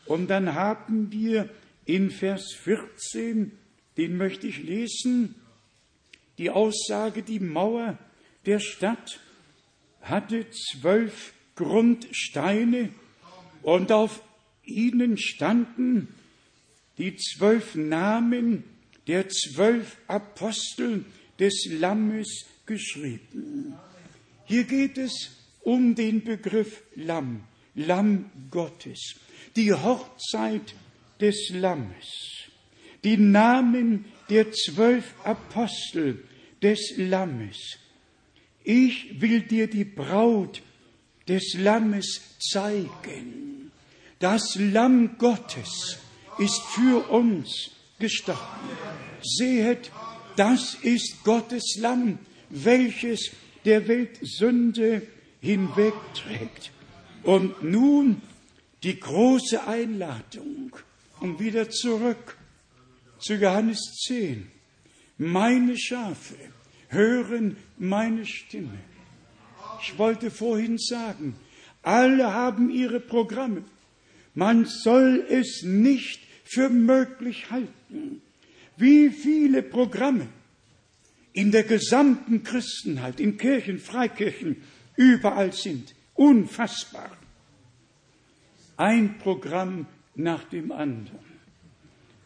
Und 0.07 0.29
dann 0.31 0.55
haben 0.55 1.11
wir 1.13 1.49
in 1.85 2.11
Vers 2.11 2.53
14, 2.63 3.53
den 3.97 4.17
möchte 4.17 4.47
ich 4.49 4.63
lesen, 4.63 5.37
die 6.39 6.51
Aussage, 6.51 7.23
die 7.23 7.41
Mauer 7.41 7.99
der 8.45 8.61
Stadt 8.61 9.21
hatte 10.03 10.47
zwölf 10.51 11.33
Grundsteine 11.57 12.91
und 13.63 13.91
auf 13.93 14.23
ihnen 14.65 15.19
standen 15.19 16.15
die 16.99 17.17
zwölf 17.17 17.75
Namen 17.75 18.65
der 19.07 19.29
zwölf 19.29 19.97
Apostel 20.09 21.05
des 21.39 21.67
Lammes 21.71 22.47
geschrieben. 22.67 23.75
Hier 24.47 24.65
geht 24.65 24.99
es 24.99 25.31
um 25.63 25.95
den 25.95 26.23
Begriff 26.25 26.83
Lamm, 26.97 27.45
Lamm 27.75 28.31
Gottes, 28.51 29.15
die 29.57 29.73
Hochzeit 29.73 30.75
des 31.21 31.51
Lammes 31.51 32.36
die 33.07 33.17
Namen 33.19 34.05
der 34.31 34.51
zwölf 34.53 35.05
Apostel 35.23 36.25
des 36.61 36.95
Lammes. 36.97 37.79
Ich 38.65 39.21
will 39.21 39.43
dir 39.43 39.69
die 39.71 39.85
Braut 39.85 40.61
des 41.29 41.55
Lammes 41.57 42.21
zeigen. 42.41 43.71
Das 44.19 44.57
Lamm 44.57 45.19
Gottes 45.19 45.99
ist 46.39 46.61
für 46.75 47.09
uns 47.09 47.71
gestorben. 48.01 48.41
Sehet, 49.23 49.93
das 50.35 50.75
ist 50.83 51.23
Gottes 51.23 51.77
Lamm, 51.79 52.19
welches 52.51 53.31
der 53.65 53.87
Welt 53.87 54.19
Sünde 54.21 55.03
hinwegträgt. 55.41 56.73
Und 57.23 57.63
nun 57.63 58.21
die 58.83 58.99
große 58.99 59.65
Einladung, 59.65 60.75
um 61.21 61.39
wieder 61.39 61.71
zurück 61.71 62.37
zu 63.27 63.35
Johannes 63.35 63.81
10. 64.07 64.47
Meine 65.19 65.77
Schafe 65.77 66.37
hören 66.89 67.57
meine 67.77 68.25
Stimme. 68.25 68.79
Ich 69.83 69.99
wollte 69.99 70.31
vorhin 70.31 70.79
sagen, 70.79 71.35
alle 71.83 72.33
haben 72.35 72.71
ihre 72.71 73.01
Programme. 73.01 73.65
Man 74.35 74.65
soll 74.65 75.27
es 75.29 75.63
nicht 75.65 76.21
für 76.45 76.69
möglich 76.69 77.51
halten, 77.51 78.23
wie 78.77 79.11
viele 79.11 79.63
Programme 79.63 80.29
in 81.33 81.51
der 81.51 81.65
gesamten 81.65 82.45
Christenheit, 82.45 83.19
in 83.19 83.37
Kirchen, 83.39 83.79
Freikirchen, 83.81 84.63
überall 84.97 85.53
sind. 85.53 85.95
Unfassbar. 86.15 87.11
Ein 88.77 89.19
Programm 89.19 89.87
nach 90.15 90.45
dem 90.45 90.71
anderen. 90.71 91.26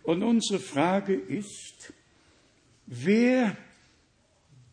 Und 0.03 0.23
unsere 0.23 0.61
Frage 0.61 1.15
ist, 1.15 1.93
wer, 2.87 3.57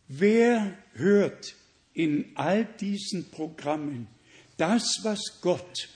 wer 0.08 0.76
hört 0.94 1.54
in 1.94 2.30
all 2.34 2.64
diesen 2.80 3.30
Programmen 3.30 4.06
das, 4.56 5.00
was 5.02 5.38
Gott 5.42 5.88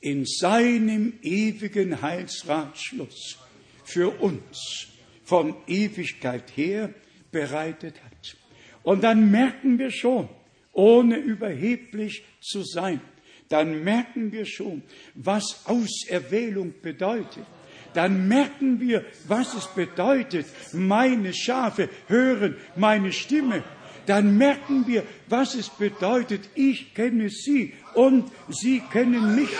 in 0.00 0.24
seinem 0.26 1.14
ewigen 1.22 2.02
Heilsratschluss 2.02 3.38
für 3.84 4.20
uns 4.20 4.86
von 5.24 5.54
Ewigkeit 5.66 6.56
her 6.56 6.92
bereitet 7.30 7.96
hat. 8.02 8.36
Und 8.82 9.02
dann 9.04 9.30
merken 9.30 9.78
wir 9.78 9.90
schon, 9.90 10.28
ohne 10.72 11.16
überheblich 11.18 12.24
zu 12.40 12.62
sein, 12.62 13.00
dann 13.48 13.82
merken 13.84 14.32
wir 14.32 14.46
schon, 14.46 14.82
was 15.14 15.64
Auserwählung 15.66 16.74
bedeutet 16.80 17.46
dann 17.94 18.28
merken 18.28 18.80
wir, 18.80 19.04
was 19.26 19.54
es 19.54 19.66
bedeutet, 19.68 20.46
meine 20.72 21.32
Schafe 21.32 21.88
hören 22.08 22.56
meine 22.76 23.12
Stimme. 23.12 23.62
Dann 24.06 24.38
merken 24.38 24.86
wir, 24.86 25.02
was 25.28 25.54
es 25.54 25.68
bedeutet, 25.68 26.48
ich 26.54 26.94
kenne 26.94 27.28
sie 27.28 27.74
und 27.94 28.30
sie 28.48 28.80
kennen 28.80 29.36
mich. 29.36 29.50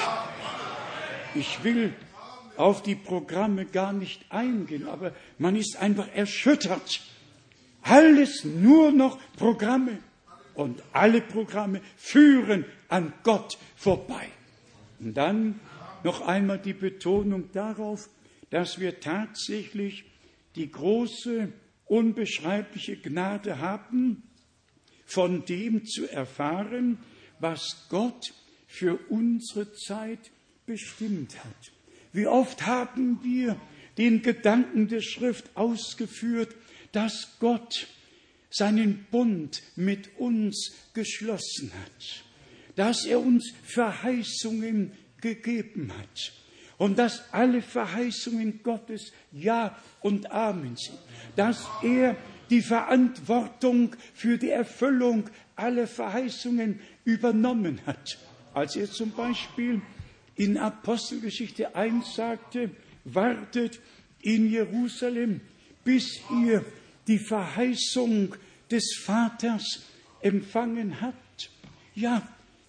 Ich 1.34 1.62
will 1.64 1.92
auf 2.56 2.82
die 2.82 2.94
Programme 2.94 3.66
gar 3.66 3.92
nicht 3.92 4.22
eingehen, 4.30 4.88
aber 4.88 5.12
man 5.38 5.54
ist 5.54 5.76
einfach 5.76 6.08
erschüttert. 6.14 7.00
Alles 7.82 8.44
nur 8.44 8.90
noch 8.90 9.18
Programme 9.36 9.98
und 10.54 10.82
alle 10.92 11.20
Programme 11.20 11.80
führen 11.96 12.64
an 12.88 13.12
Gott 13.22 13.58
vorbei. 13.76 14.28
Und 14.98 15.14
dann 15.16 15.60
noch 16.04 16.22
einmal 16.22 16.58
die 16.58 16.72
Betonung 16.72 17.52
darauf, 17.52 18.08
dass 18.50 18.78
wir 18.78 19.00
tatsächlich 19.00 20.04
die 20.56 20.70
große, 20.70 21.52
unbeschreibliche 21.86 22.96
Gnade 22.96 23.58
haben, 23.58 24.22
von 25.04 25.44
dem 25.44 25.84
zu 25.86 26.06
erfahren, 26.08 26.98
was 27.40 27.86
Gott 27.88 28.32
für 28.66 28.98
unsere 29.08 29.72
Zeit 29.72 30.30
bestimmt 30.66 31.42
hat. 31.42 31.72
Wie 32.12 32.26
oft 32.26 32.66
haben 32.66 33.20
wir 33.22 33.58
den 33.96 34.22
Gedanken 34.22 34.88
der 34.88 35.00
Schrift 35.00 35.44
ausgeführt, 35.56 36.54
dass 36.92 37.36
Gott 37.40 37.86
seinen 38.50 39.06
Bund 39.10 39.62
mit 39.76 40.18
uns 40.18 40.74
geschlossen 40.94 41.70
hat, 41.72 42.24
dass 42.76 43.04
er 43.04 43.20
uns 43.20 43.52
Verheißungen 43.64 44.92
gegeben 45.20 45.92
hat, 45.96 46.32
und 46.78 46.98
dass 46.98 47.24
alle 47.32 47.60
Verheißungen 47.60 48.60
Gottes 48.62 49.12
Ja 49.32 49.76
und 50.00 50.30
Amen 50.30 50.76
sind, 50.76 50.98
dass 51.36 51.66
er 51.82 52.16
die 52.50 52.62
Verantwortung 52.62 53.94
für 54.14 54.38
die 54.38 54.48
Erfüllung 54.50 55.28
aller 55.56 55.86
Verheißungen 55.88 56.80
übernommen 57.04 57.80
hat. 57.84 58.18
Als 58.54 58.76
er 58.76 58.90
zum 58.90 59.10
Beispiel 59.10 59.82
in 60.36 60.56
Apostelgeschichte 60.56 61.74
1 61.74 62.14
sagte, 62.14 62.70
wartet 63.04 63.78
in 64.22 64.48
Jerusalem, 64.50 65.40
bis 65.84 66.20
ihr 66.42 66.64
die 67.08 67.18
Verheißung 67.18 68.34
des 68.70 69.00
Vaters 69.04 69.82
empfangen 70.20 71.00
habt. 71.00 71.50
Ja, 71.94 72.22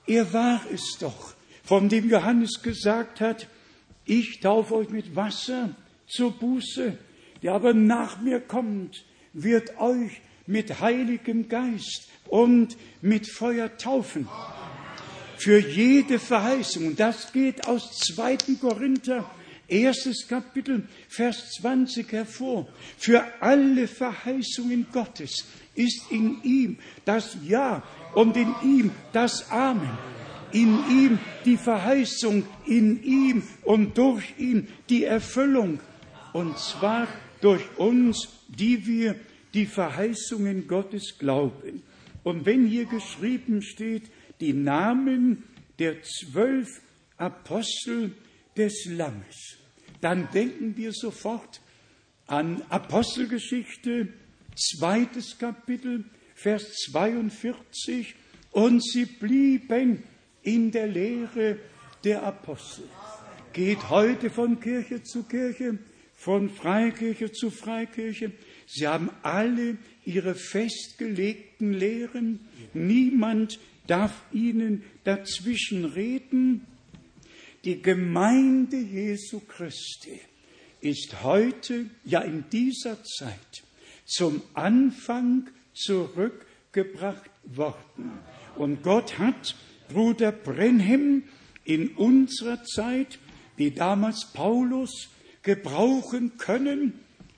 er 0.07 0.33
war 0.33 0.61
es 0.73 0.97
doch, 0.99 1.35
von 1.63 1.89
dem 1.89 2.09
Johannes 2.09 2.61
gesagt 2.63 3.21
hat, 3.21 3.47
ich 4.09 4.39
taufe 4.39 4.73
euch 4.73 4.89
mit 4.89 5.15
Wasser 5.15 5.69
zur 6.07 6.31
Buße, 6.31 6.97
der 7.43 7.53
aber 7.53 7.75
nach 7.75 8.19
mir 8.21 8.39
kommt, 8.39 9.05
wird 9.33 9.77
euch 9.79 10.19
mit 10.47 10.79
heiligem 10.81 11.47
Geist 11.47 12.09
und 12.27 12.75
mit 13.03 13.29
Feuer 13.31 13.77
taufen. 13.77 14.27
Für 15.37 15.59
jede 15.59 16.17
Verheißung, 16.17 16.87
und 16.87 16.99
das 16.99 17.31
geht 17.31 17.67
aus 17.67 17.91
2. 18.15 18.37
Korinther, 18.59 19.29
erstes 19.67 20.27
Kapitel, 20.27 20.87
Vers 21.07 21.51
20 21.61 22.11
hervor, 22.11 22.67
für 22.97 23.23
alle 23.43 23.87
Verheißungen 23.87 24.87
Gottes 24.91 25.45
ist 25.75 26.01
in 26.09 26.41
ihm 26.43 26.79
das 27.05 27.37
Ja 27.47 27.83
und 28.15 28.35
in 28.35 28.53
ihm 28.63 28.91
das 29.13 29.51
Amen 29.51 29.89
in 30.53 30.79
ihm 30.89 31.19
die 31.45 31.57
Verheißung, 31.57 32.45
in 32.65 33.03
ihm 33.03 33.43
und 33.63 33.97
durch 33.97 34.33
ihn 34.37 34.67
die 34.89 35.03
Erfüllung. 35.03 35.79
Und 36.33 36.57
zwar 36.57 37.07
durch 37.41 37.61
uns, 37.77 38.27
die 38.47 38.85
wir 38.87 39.15
die 39.53 39.65
Verheißungen 39.65 40.67
Gottes 40.67 41.17
glauben. 41.17 41.83
Und 42.23 42.45
wenn 42.45 42.65
hier 42.67 42.85
geschrieben 42.85 43.61
steht, 43.61 44.03
die 44.39 44.53
Namen 44.53 45.43
der 45.79 46.01
zwölf 46.03 46.81
Apostel 47.17 48.13
des 48.57 48.85
Lammes, 48.89 49.57
dann 50.01 50.27
denken 50.33 50.75
wir 50.77 50.91
sofort 50.93 51.61
an 52.27 52.61
Apostelgeschichte, 52.69 54.09
zweites 54.55 55.37
Kapitel, 55.37 56.05
Vers 56.35 56.73
42, 56.91 58.15
und 58.51 58.83
sie 58.83 59.05
blieben 59.05 60.03
in 60.43 60.71
der 60.71 60.87
Lehre 60.87 61.57
der 62.03 62.23
Apostel, 62.23 62.85
geht 63.53 63.89
heute 63.89 64.29
von 64.29 64.59
Kirche 64.59 65.03
zu 65.03 65.23
Kirche, 65.23 65.77
von 66.15 66.49
Freikirche 66.49 67.31
zu 67.31 67.49
Freikirche. 67.49 68.31
Sie 68.67 68.87
haben 68.87 69.09
alle 69.23 69.77
ihre 70.05 70.35
festgelegten 70.35 71.73
Lehren. 71.73 72.39
Niemand 72.73 73.59
darf 73.87 74.13
ihnen 74.31 74.83
dazwischen 75.03 75.85
reden. 75.85 76.65
Die 77.65 77.81
Gemeinde 77.81 78.77
Jesu 78.77 79.41
Christi 79.41 80.19
ist 80.81 81.23
heute, 81.23 81.85
ja 82.05 82.21
in 82.21 82.45
dieser 82.51 82.97
Zeit, 83.03 83.63
zum 84.05 84.41
Anfang 84.53 85.47
zurückgebracht 85.73 87.29
worden. 87.45 88.11
Und 88.55 88.83
Gott 88.83 89.17
hat 89.19 89.55
Bruder 89.89 90.31
Brenhem 90.31 91.23
in 91.65 91.89
unserer 91.95 92.63
Zeit, 92.63 93.17
wie 93.57 93.71
damals 93.71 94.27
Paulus 94.33 95.09
gebrauchen 95.43 96.37
können. 96.37 96.93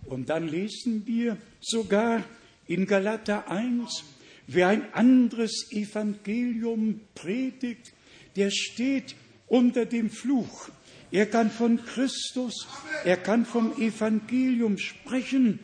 Und 0.05 0.29
dann 0.29 0.47
lesen 0.47 1.03
wir 1.05 1.37
sogar 1.61 2.23
in 2.67 2.85
Galater 2.85 3.49
1, 3.49 4.03
wer 4.47 4.67
ein 4.67 4.93
anderes 4.93 5.67
Evangelium 5.71 6.99
predigt, 7.15 7.93
der 8.35 8.51
steht 8.51 9.15
unter 9.47 9.85
dem 9.85 10.09
Fluch. 10.09 10.69
Er 11.11 11.25
kann 11.25 11.51
von 11.51 11.83
Christus, 11.85 12.67
er 13.03 13.17
kann 13.17 13.45
vom 13.45 13.73
Evangelium 13.81 14.77
sprechen, 14.77 15.59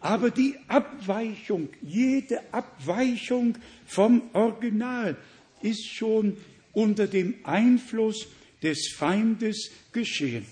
aber 0.00 0.30
die 0.30 0.54
Abweichung, 0.68 1.68
jede 1.82 2.40
Abweichung 2.52 3.58
vom 3.86 4.22
Original, 4.32 5.16
ist 5.62 5.86
schon 5.88 6.36
unter 6.72 7.06
dem 7.06 7.34
Einfluss 7.44 8.26
des 8.62 8.92
Feindes 8.96 9.70
geschehen. 9.92 10.46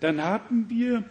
Dann 0.00 0.22
haben 0.22 0.68
wir 0.68 1.04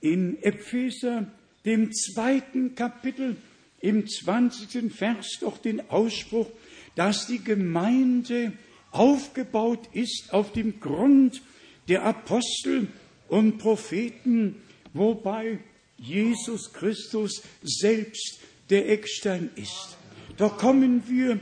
in 0.00 0.42
Epheser, 0.42 1.26
dem 1.64 1.92
zweiten 1.92 2.74
Kapitel, 2.74 3.36
im 3.80 4.06
zwanzigsten 4.08 4.90
Vers 4.90 5.38
doch 5.40 5.58
den 5.58 5.90
Ausspruch, 5.90 6.50
dass 6.94 7.26
die 7.26 7.42
Gemeinde 7.42 8.52
aufgebaut 8.90 9.88
ist 9.92 10.30
auf 10.32 10.52
dem 10.52 10.80
Grund 10.80 11.40
der 11.88 12.02
Apostel 12.04 12.88
und 13.28 13.58
Propheten, 13.58 14.56
wobei 14.92 15.58
Jesus 15.98 16.72
Christus 16.72 17.42
selbst 17.62 18.40
der 18.70 18.88
Eckstein 18.90 19.50
ist. 19.56 19.96
Da 20.36 20.48
kommen 20.48 21.02
wir 21.08 21.40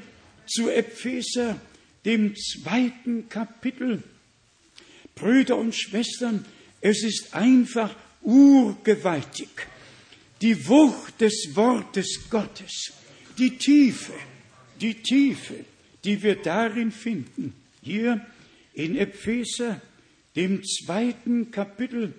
zu 0.48 0.70
Epheser, 0.70 1.60
dem 2.04 2.34
zweiten 2.36 3.28
Kapitel. 3.28 4.02
Brüder 5.14 5.56
und 5.56 5.74
Schwestern, 5.74 6.44
es 6.80 7.02
ist 7.04 7.34
einfach 7.34 7.94
urgewaltig. 8.22 9.48
Die 10.40 10.66
Wucht 10.68 11.20
des 11.20 11.50
Wortes 11.54 12.30
Gottes, 12.30 12.92
die 13.36 13.58
Tiefe, 13.58 14.12
die 14.80 14.94
Tiefe, 14.94 15.64
die 16.04 16.22
wir 16.22 16.36
darin 16.36 16.92
finden, 16.92 17.54
hier 17.82 18.24
in 18.74 18.96
Epheser, 18.96 19.80
dem 20.36 20.62
zweiten 20.64 21.50
Kapitel 21.50 22.14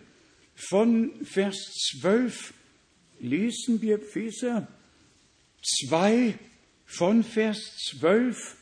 von 0.56 1.12
Vers 1.24 1.92
12, 2.02 2.54
lesen 3.22 3.82
wir 3.82 3.96
Epheser 3.96 4.68
2, 5.88 6.34
von 6.92 7.24
Vers 7.24 7.76
12, 8.00 8.56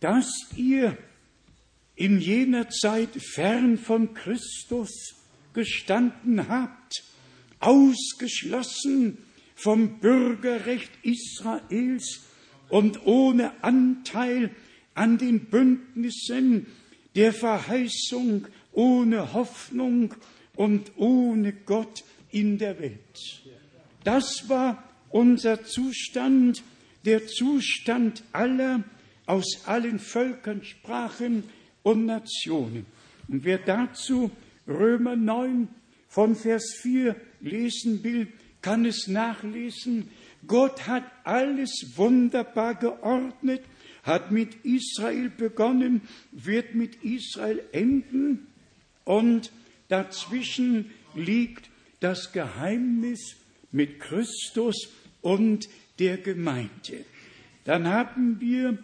dass 0.00 0.30
ihr 0.56 0.98
in 1.94 2.18
jener 2.18 2.68
Zeit 2.70 3.08
fern 3.34 3.78
von 3.78 4.14
Christus 4.14 5.14
gestanden 5.54 6.48
habt, 6.48 7.04
ausgeschlossen 7.60 9.18
vom 9.54 10.00
Bürgerrecht 10.00 10.90
Israels 11.04 12.24
und 12.68 13.06
ohne 13.06 13.52
Anteil 13.62 14.50
an 14.94 15.16
den 15.16 15.44
Bündnissen 15.46 16.66
der 17.14 17.32
Verheißung, 17.32 18.48
ohne 18.72 19.32
Hoffnung 19.34 20.12
und 20.56 20.90
ohne 20.96 21.52
Gott 21.52 22.02
in 22.32 22.58
der 22.58 22.78
Welt. 22.80 23.40
Das 24.02 24.48
war 24.48 24.82
unser 25.10 25.64
Zustand 25.64 26.62
der 27.06 27.26
Zustand 27.28 28.24
aller 28.32 28.82
aus 29.26 29.62
allen 29.66 29.98
Völkern, 30.00 30.62
Sprachen 30.64 31.44
und 31.82 32.04
Nationen. 32.04 32.84
Und 33.28 33.44
wer 33.44 33.58
dazu 33.58 34.30
Römer 34.68 35.16
9 35.16 35.68
von 36.08 36.34
Vers 36.36 36.76
4 36.82 37.16
lesen 37.40 38.02
will, 38.02 38.26
kann 38.60 38.84
es 38.84 39.06
nachlesen. 39.06 40.10
Gott 40.46 40.86
hat 40.86 41.04
alles 41.24 41.92
wunderbar 41.94 42.74
geordnet, 42.74 43.62
hat 44.02 44.32
mit 44.32 44.64
Israel 44.64 45.30
begonnen, 45.30 46.02
wird 46.32 46.74
mit 46.74 47.04
Israel 47.04 47.60
enden 47.72 48.48
und 49.04 49.52
dazwischen 49.88 50.90
liegt 51.14 51.70
das 52.00 52.32
Geheimnis 52.32 53.36
mit 53.70 54.00
Christus 54.00 54.88
und 55.26 55.68
der 55.98 56.18
Gemeinde. 56.18 57.04
Dann 57.64 57.88
haben 57.88 58.38
wir 58.40 58.78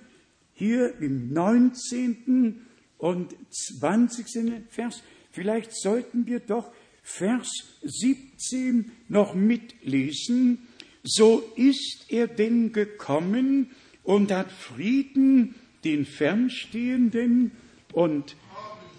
hier 0.55 0.93
im 0.99 1.33
19. 1.33 2.61
und 2.99 3.37
20. 3.79 4.51
Vers, 4.69 5.05
vielleicht 5.31 5.73
sollten 5.73 6.27
wir 6.27 6.41
doch 6.41 6.69
Vers 7.05 7.53
17 7.83 8.91
noch 9.09 9.37
mitlesen, 9.37 10.59
so 11.05 11.45
ist 11.55 12.07
er 12.09 12.27
denn 12.27 12.73
gekommen 12.73 13.71
und 14.03 14.33
hat 14.33 14.51
Frieden 14.51 15.55
den 15.85 16.05
Fernstehenden 16.05 17.53
und 17.93 18.35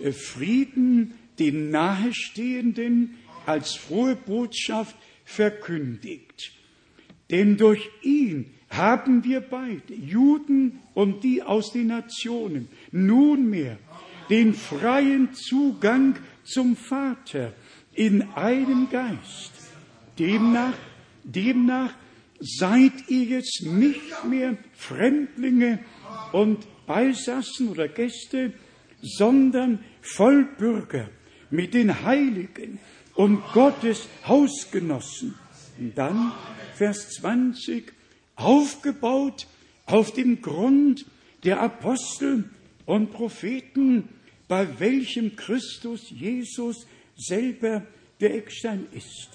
äh, 0.02 0.14
Frieden 0.14 1.14
den 1.40 1.72
Nahestehenden 1.72 3.16
als 3.46 3.76
frohe 3.76 4.16
Botschaft 4.16 4.96
verkündigt. 5.26 6.54
Denn 7.32 7.58
durch 7.58 7.90
ihn 8.02 8.54
haben 8.70 9.24
wir 9.24 9.40
beide, 9.42 9.94
Juden 9.94 10.80
und 10.94 11.24
die 11.24 11.44
aus 11.44 11.72
den 11.72 11.88
Nationen, 11.88 12.68
nunmehr 12.92 13.78
den 14.30 14.54
freien 14.54 15.34
Zugang 15.34 16.16
zum 16.44 16.76
Vater 16.76 17.54
in 17.94 18.22
einem 18.24 18.90
Geist. 18.90 19.52
Demnach, 20.18 20.74
demnach 21.24 21.94
seid 22.40 22.94
ihr 23.10 23.24
jetzt 23.24 23.64
nicht 23.66 24.26
mehr 24.28 24.58
Fremdlinge 24.74 25.80
und 26.32 26.66
Beisassen 26.88 27.70
oder 27.70 27.88
Gäste, 27.88 28.54
sondern 29.02 29.80
Vollbürger 30.02 31.10
mit 31.50 31.74
den 31.74 32.04
Heiligen 32.04 32.80
und 33.16 33.42
Gottes 33.54 34.08
Hausgenossen 34.28 35.36
dann, 35.96 36.32
Vers 36.76 37.10
20, 37.12 37.92
aufgebaut 38.36 39.48
auf 39.86 40.12
dem 40.14 40.42
Grund 40.42 41.06
der 41.44 41.62
Apostel 41.62 42.50
und 42.86 43.12
Propheten, 43.12 44.10
bei 44.48 44.80
welchem 44.80 45.36
Christus 45.36 46.10
Jesus 46.10 46.88
selber 47.18 47.86
der 48.20 48.36
Eckstein 48.36 48.88
ist. 48.92 49.30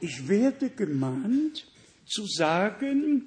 Ich 0.00 0.28
werde 0.28 0.70
gemahnt 0.70 1.66
zu 2.06 2.26
sagen, 2.26 3.26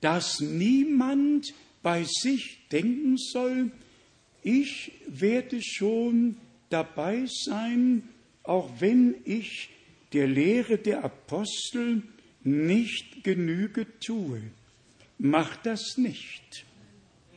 dass 0.00 0.40
niemand 0.40 1.54
bei 1.82 2.04
sich 2.04 2.60
denken 2.70 3.16
soll, 3.18 3.70
ich 4.42 4.92
werde 5.06 5.60
schon 5.62 6.36
dabei 6.68 7.26
sein, 7.26 8.02
auch 8.42 8.70
wenn 8.80 9.14
ich 9.24 9.70
der 10.14 10.28
Lehre 10.28 10.78
der 10.78 11.04
Apostel 11.04 12.02
nicht 12.44 13.24
Genüge 13.24 13.86
tue. 14.00 14.40
Mach 15.18 15.56
das 15.56 15.96
nicht. 15.98 16.64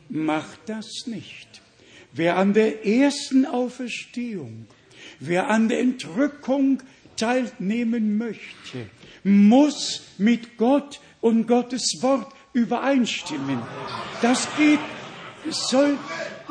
Mach 0.09 0.55
das 0.67 0.87
nicht. 1.07 1.47
Wer 2.13 2.37
an 2.37 2.53
der 2.53 2.85
ersten 2.85 3.45
Auferstehung, 3.45 4.67
wer 5.19 5.49
an 5.49 5.69
der 5.69 5.79
Entrückung 5.79 6.81
teilnehmen 7.17 8.17
möchte, 8.17 8.87
muss 9.23 10.03
mit 10.17 10.57
Gott 10.57 11.01
und 11.19 11.47
Gottes 11.47 11.97
Wort 12.01 12.31
übereinstimmen. 12.53 13.59
Das 14.21 14.47
geht, 14.57 14.79
soll, 15.49 15.97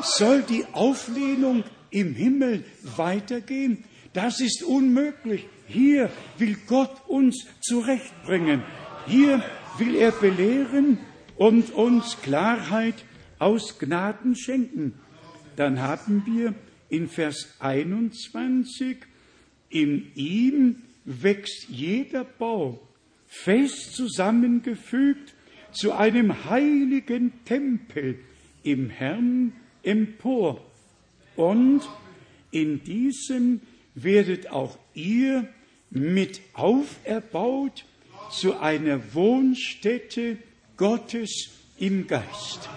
soll 0.01 0.43
die 0.43 0.65
Auflehnung 0.73 1.63
im 1.89 2.13
Himmel 2.13 2.65
weitergehen? 2.97 3.83
Das 4.13 4.41
ist 4.41 4.63
unmöglich. 4.63 5.45
Hier 5.67 6.09
will 6.37 6.55
Gott 6.65 6.95
uns 7.09 7.45
zurechtbringen. 7.59 8.63
Hier 9.05 9.43
will 9.77 9.95
er 9.95 10.13
belehren 10.13 10.97
und 11.35 11.71
uns 11.71 12.17
Klarheit 12.21 12.95
aus 13.37 13.77
Gnaden 13.77 14.35
schenken. 14.37 14.93
Dann 15.57 15.81
haben 15.81 16.23
wir 16.25 16.53
in 16.87 17.09
Vers 17.09 17.55
21, 17.59 18.97
in 19.69 20.07
ihm 20.15 20.83
wächst 21.03 21.67
jeder 21.67 22.23
Bau 22.23 22.79
fest 23.27 23.93
zusammengefügt 23.93 25.33
zu 25.73 25.91
einem 25.91 26.45
heiligen 26.49 27.33
Tempel 27.43 28.19
im 28.63 28.89
Herrn 28.89 29.51
empor. 29.83 30.61
Und 31.35 31.81
in 32.51 32.81
diesem 32.85 33.59
werdet 33.95 34.49
auch 34.49 34.79
ihr 34.93 35.49
mit 35.89 36.41
auferbaut 36.53 37.85
zu 38.31 38.57
einer 38.59 39.13
Wohnstätte 39.13 40.37
Gottes 40.75 41.49
im 41.79 42.07
Geist. 42.07 42.69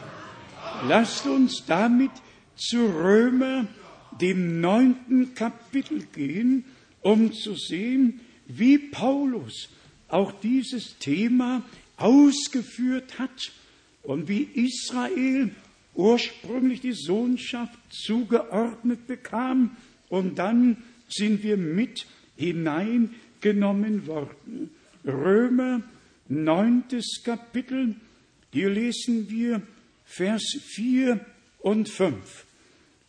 Lasst 0.87 1.27
uns 1.27 1.65
damit 1.67 2.11
zu 2.57 2.79
Römer, 2.87 3.67
dem 4.21 4.61
neunten 4.61 5.35
Kapitel 5.35 6.05
gehen, 6.15 6.65
um 7.03 7.33
zu 7.33 7.55
sehen, 7.57 8.21
wie 8.47 8.79
Paulus 8.79 9.69
auch 10.09 10.33
dieses 10.33 10.99
Thema 10.99 11.63
ausgeführt 11.97 13.19
hat 13.19 13.53
und 14.03 14.29
wie 14.29 14.49
Israel 14.55 15.51
ursprünglich 15.95 16.81
die 16.81 16.93
Sohnschaft 16.93 17.79
zugeordnet 17.91 19.07
bekam. 19.07 19.77
Und 20.09 20.39
dann 20.39 20.83
sind 21.09 21.43
wir 21.43 21.57
mit 21.57 22.07
hineingenommen 22.41 24.07
worden. 24.07 24.71
Römer, 25.05 25.83
neuntes 26.29 27.21
Kapitel, 27.23 27.95
hier 28.53 28.71
lesen 28.71 29.29
wir 29.31 29.63
Vers 30.05 30.59
4 30.75 31.25
und 31.61 31.89
5. 31.89 32.47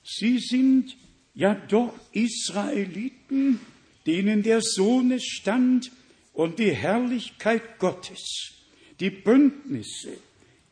Sie 0.04 0.38
sind 0.40 0.96
ja 1.34 1.56
doch 1.70 1.98
Israeliten, 2.12 3.60
denen 4.06 4.44
der 4.44 4.62
Sohn 4.62 5.18
stand 5.20 5.92
und 6.34 6.60
die 6.60 6.72
Herrlichkeit 6.72 7.80
Gottes, 7.80 8.52
die 9.00 9.10
Bündnisse 9.10 10.18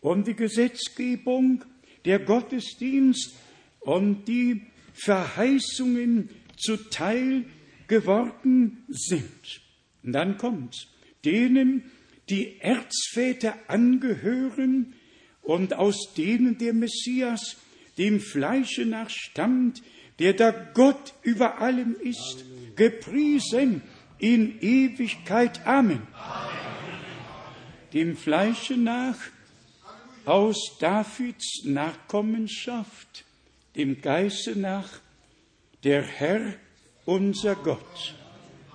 und 0.01 0.27
die 0.27 0.33
Gesetzgebung, 0.35 1.63
der 2.05 2.19
Gottesdienst 2.19 3.33
und 3.81 4.27
die 4.27 4.61
Verheißungen 4.93 6.29
zuteil 6.57 7.45
geworden 7.89 8.83
sind. 8.87 9.61
Und 10.03 10.13
dann 10.13 10.37
kommt 10.37 10.87
denen, 11.25 11.83
die 12.29 12.59
Erzväter 12.61 13.55
angehören 13.67 14.93
und 15.41 15.73
aus 15.73 16.13
denen 16.15 16.57
der 16.59 16.73
Messias 16.73 17.57
dem 17.97 18.19
Fleische 18.21 18.85
nach 18.85 19.09
stammt, 19.09 19.81
der 20.19 20.33
da 20.33 20.51
Gott 20.75 21.13
über 21.23 21.57
allem 21.59 21.95
ist, 22.01 22.43
Amen. 22.45 22.75
gepriesen 22.75 23.81
in 24.19 24.59
Ewigkeit. 24.61 25.65
Amen. 25.65 26.03
Amen. 26.13 26.59
Dem 27.93 28.15
Fleische 28.15 28.77
nach, 28.77 29.17
aus 30.25 30.77
Davids 30.79 31.63
Nachkommenschaft, 31.65 33.25
dem 33.75 34.01
Geiste 34.01 34.55
nach, 34.57 34.87
der 35.83 36.03
Herr 36.03 36.53
unser 37.09 37.55
Gott. 37.55 38.15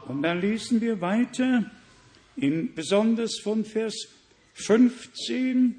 Und 0.08 0.22
dann 0.22 0.40
lesen 0.40 0.80
wir 0.80 1.00
weiter, 1.00 1.70
in, 2.36 2.74
besonders 2.74 3.38
von 3.38 3.64
Vers 3.64 4.08
15 4.54 5.76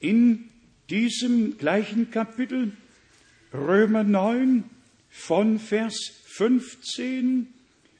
in 0.00 0.48
diesem 0.90 1.56
gleichen 1.58 2.10
Kapitel, 2.10 2.72
Römer 3.54 4.02
9 4.02 4.64
von 5.10 5.60
Vers 5.60 6.10
15. 6.26 7.46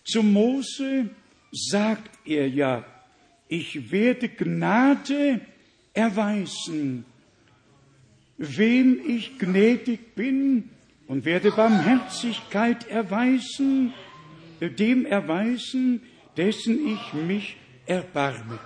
Zu 0.05 0.25
Mose 0.25 1.09
sagt 1.53 2.27
er 2.27 2.49
ja, 2.49 2.85
ich 3.49 3.93
werde 3.93 4.29
Gnade 4.31 5.41
erweisen. 5.95 7.05
Wem 8.37 8.99
ich 9.09 9.39
gnädig 9.39 10.17
bin, 10.17 10.71
und 11.13 11.27
werde 11.27 11.51
Barmherzigkeit 11.51 12.89
erweisen, 12.89 13.93
dem 14.63 15.05
erweisen, 15.05 16.01
dessen 16.39 16.87
ich 16.89 17.13
mich 17.13 17.57
erbarme. 17.85 18.59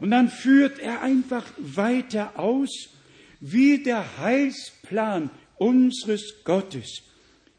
Und 0.00 0.10
dann 0.10 0.28
führt 0.28 0.80
er 0.80 1.00
einfach 1.02 1.46
weiter 1.58 2.36
aus, 2.40 2.88
wie 3.40 3.84
der 3.84 4.18
Heilsplan 4.18 5.30
unseres 5.58 6.42
Gottes 6.42 7.02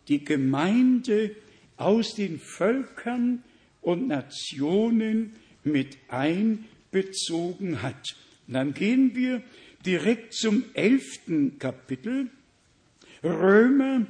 die 0.10 0.26
Gemeinde 0.26 1.32
aus 1.78 2.14
den 2.14 2.38
Völkern 2.42 3.44
und 3.82 4.10
Nationen 4.10 5.38
mit 5.64 5.98
einbezogen 6.10 7.82
hat. 7.82 8.18
Und 8.46 8.56
dann 8.56 8.74
gehen 8.74 9.16
wir 9.16 9.42
direkt 9.86 10.34
zum 10.34 10.66
elften 10.74 11.58
Kapitel, 11.60 12.28
Römer 13.24 14.06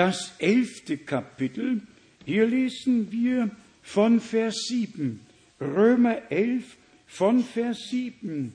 das 0.00 0.32
elfte 0.38 0.96
Kapitel. 0.96 1.82
Hier 2.24 2.46
lesen 2.46 3.12
wir 3.12 3.50
von 3.82 4.18
Vers 4.18 4.64
7, 4.68 5.20
Römer 5.60 6.22
11 6.32 6.64
von 7.06 7.44
Vers 7.44 7.88
7. 7.90 8.54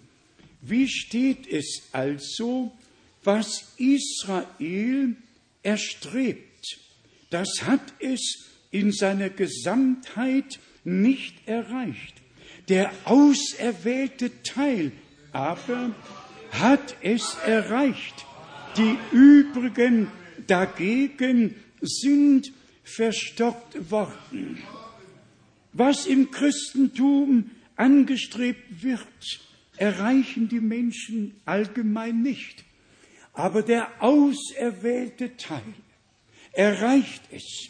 Wie 0.61 0.87
steht 0.87 1.45
es 1.45 1.83
also, 1.91 2.75
was 3.23 3.75
Israel 3.77 5.15
erstrebt? 5.61 6.79
Das 7.29 7.49
hat 7.61 7.93
es 7.99 8.45
in 8.71 8.91
seiner 8.91 9.29
Gesamtheit 9.29 10.59
nicht 10.83 11.47
erreicht. 11.47 12.15
Der 12.69 12.91
auserwählte 13.03 14.31
Teil 14.41 14.91
aber 15.31 15.93
hat 16.49 16.95
es 17.03 17.37
erreicht. 17.45 18.25
Die 18.77 18.95
übrigen 19.15 20.07
dagegen 20.47 21.55
sind 21.81 22.51
verstockt 22.83 23.89
worden. 23.89 24.59
Was 25.73 26.05
im 26.05 26.31
Christentum 26.31 27.51
angestrebt 27.75 28.83
wird, 28.83 29.39
erreichen 29.77 30.47
die 30.47 30.61
Menschen 30.61 31.39
allgemein 31.45 32.21
nicht. 32.21 32.63
Aber 33.33 33.61
der 33.63 33.89
auserwählte 34.01 35.35
Teil 35.35 35.61
erreicht 36.53 37.23
es, 37.31 37.69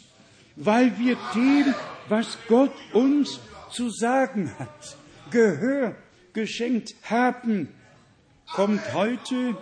weil 0.54 0.96
wir 0.98 1.16
dem, 1.34 1.74
was 2.08 2.38
Gott 2.46 2.72
uns 2.92 3.40
zu 3.72 3.90
sagen 3.90 4.56
hat, 4.60 4.96
Gehör 5.32 5.96
geschenkt 6.34 6.94
haben, 7.02 7.68
kommt 8.48 8.80
heute 8.94 9.56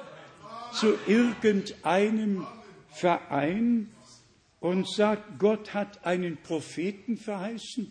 zu 0.79 0.93
irgendeinem 1.07 2.47
Verein 2.95 3.89
und 4.61 4.89
sagt, 4.89 5.41
Gott 5.41 5.75
hat 5.75 6.07
einen 6.07 6.37
Propheten 6.37 7.17
verheißen, 7.17 7.91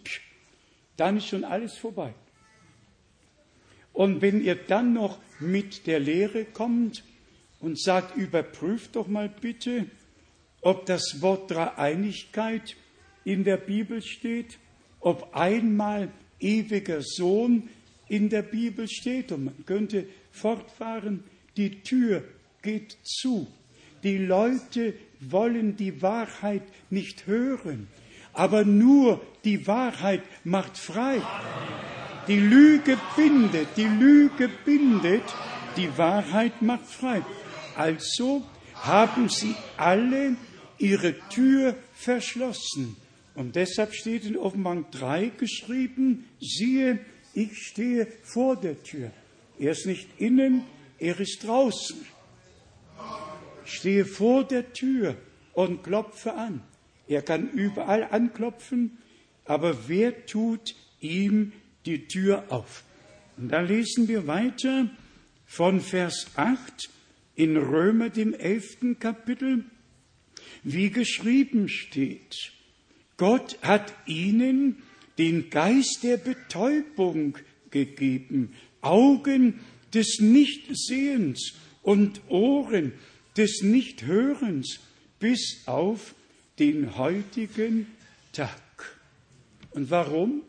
dann 0.96 1.18
ist 1.18 1.28
schon 1.28 1.44
alles 1.44 1.78
vorbei. 1.78 2.14
Und 3.92 4.22
wenn 4.22 4.42
ihr 4.42 4.56
dann 4.56 4.94
noch 4.94 5.20
mit 5.42 5.88
der 5.88 6.00
Lehre 6.00 6.46
kommt 6.46 7.04
und 7.60 7.78
sagt, 7.80 8.16
überprüft 8.16 8.96
doch 8.96 9.08
mal 9.08 9.28
bitte, 9.30 9.88
ob 10.62 10.86
das 10.86 11.22
Wort 11.22 11.52
Dreieinigkeit 11.52 12.78
in 13.26 13.44
der 13.44 13.58
Bibel 13.58 14.02
steht, 14.02 14.58
ob 15.02 15.36
einmal 15.36 16.10
ewiger 16.40 17.02
Sohn 17.02 17.70
in 18.08 18.30
der 18.30 18.42
Bibel 18.42 18.88
steht 18.88 19.34
und 19.34 19.44
man 19.46 19.66
könnte 19.66 20.08
fortfahren, 20.32 21.26
die 21.58 21.82
Tür 21.84 22.24
geht 22.62 22.98
zu. 23.04 23.48
Die 24.04 24.18
Leute 24.18 24.94
wollen 25.22 25.78
die 25.78 26.02
Wahrheit 26.02 26.64
nicht 26.90 27.26
hören, 27.26 27.88
aber 28.34 28.66
nur 28.66 29.22
die 29.46 29.66
Wahrheit 29.66 30.22
macht 30.44 30.78
frei. 30.78 31.22
Die 32.28 32.40
Lüge 32.40 32.98
bindet, 33.16 33.70
die 33.78 33.86
Lüge 33.88 34.50
bindet, 34.66 35.24
die 35.78 35.98
Wahrheit 35.98 36.62
macht 36.62 36.86
frei. 36.86 37.22
Also 37.78 38.44
haben 38.76 39.30
sie 39.30 39.56
alle 39.78 40.36
ihre 40.80 41.16
Tür 41.30 41.76
verschlossen. 41.94 42.98
Und 43.36 43.56
deshalb 43.56 43.94
steht 43.94 44.26
in 44.26 44.36
Offenbarung 44.38 44.86
3 44.92 45.28
geschrieben, 45.38 46.26
siehe, 46.42 47.00
ich 47.34 47.58
stehe 47.58 48.08
vor 48.24 48.58
der 48.58 48.84
Tür. 48.84 49.12
Er 49.58 49.72
ist 49.72 49.86
nicht 49.86 50.08
innen, 50.18 50.64
er 51.00 51.20
ist 51.22 51.44
draußen 51.46 52.00
stehe 53.66 54.06
vor 54.06 54.44
der 54.44 54.74
Tür 54.74 55.16
und 55.54 55.84
klopfe 55.84 56.34
an. 56.34 56.62
Er 57.08 57.22
kann 57.22 57.50
überall 57.50 58.04
anklopfen, 58.04 58.98
aber 59.46 59.88
wer 59.88 60.26
tut 60.26 60.76
ihm 61.00 61.52
die 61.86 62.08
Tür 62.08 62.46
auf? 62.50 62.84
Und 63.38 63.50
dann 63.52 63.68
lesen 63.68 64.08
wir 64.08 64.26
weiter 64.28 64.90
von 65.46 65.82
Vers 65.82 66.28
8 66.36 66.90
in 67.36 67.58
Römer 67.58 68.10
dem 68.10 68.34
11. 68.34 69.00
Kapitel, 69.00 69.66
wie 70.64 70.90
geschrieben 70.92 71.68
steht, 71.68 72.36
Gott 73.18 73.58
hat 73.62 73.94
ihnen 74.06 74.82
den 75.18 75.50
Geist 75.50 76.00
der 76.04 76.18
Betäubung 76.18 77.38
gegeben, 77.70 78.54
Augen 78.82 79.60
des 79.94 80.20
Nichtsehens 80.22 81.54
und 81.84 82.22
Ohren 82.30 82.94
des 83.38 83.62
Nichthörens 83.64 84.80
bis 85.20 85.64
auf 85.66 86.14
den 86.60 86.98
heutigen 86.98 87.88
Tag. 88.32 89.00
Und 89.72 89.90
warum? 89.90 90.44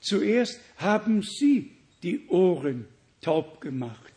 Zuerst 0.00 0.60
haben 0.76 1.22
sie 1.22 1.70
die 2.02 2.26
Ohren 2.28 2.86
taub 3.20 3.60
gemacht. 3.60 4.12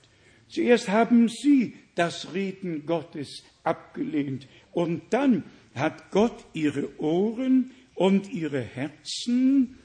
Zuerst 0.48 0.90
haben 0.90 1.30
sie 1.30 1.74
das 1.96 2.34
Reden 2.34 2.86
Gottes 2.86 3.44
abgelehnt. 3.64 4.48
Und 4.72 5.04
dann 5.12 5.44
hat 5.76 6.12
Gott 6.12 6.44
ihre 6.54 7.00
Ohren 7.00 7.72
und 7.96 8.32
ihre 8.32 8.62
Herzen, 8.62 9.78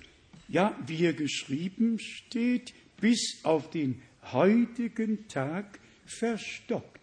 ja, 0.48 0.76
wie 0.86 0.96
hier 0.96 1.12
geschrieben 1.12 1.98
steht, 1.98 2.72
bis 3.00 3.40
auf 3.42 3.68
den 3.70 4.00
heutigen 4.32 5.28
Tag 5.28 5.78
verstockt. 6.06 6.95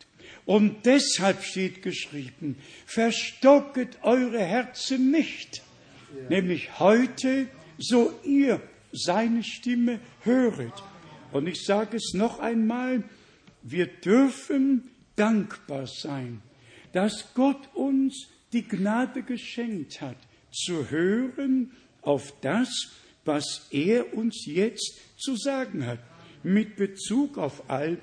Und 0.46 0.86
deshalb 0.86 1.44
steht 1.44 1.82
geschrieben, 1.82 2.58
verstocket 2.86 3.98
eure 4.02 4.40
Herzen 4.40 5.12
nicht, 5.12 5.62
ja. 6.16 6.30
nämlich 6.30 6.80
heute, 6.80 7.48
so 7.78 8.14
ihr 8.24 8.62
seine 8.92 9.44
Stimme 9.44 10.00
höret. 10.24 10.74
Und 11.32 11.48
ich 11.48 11.64
sage 11.64 11.98
es 11.98 12.12
noch 12.14 12.40
einmal, 12.40 13.04
wir 13.64 13.88
dürfen 13.88 14.90
dankbar 15.16 15.88
sein, 15.88 16.42
dass 16.92 17.34
Gott 17.34 17.70
uns 17.74 18.28
die 18.52 18.68
Gnade 18.68 19.24
geschenkt 19.24 20.02
hat, 20.02 20.18
zu 20.52 20.92
hören 20.92 21.72
auf 22.02 22.34
das, 22.42 22.70
was 23.26 23.68
er 23.72 24.14
uns 24.14 24.46
jetzt 24.46 25.00
zu 25.18 25.36
sagen 25.38 25.88
hat, 25.88 26.00
mit 26.44 26.76
Bezug 26.76 27.38
auf 27.38 27.70
all 27.70 27.98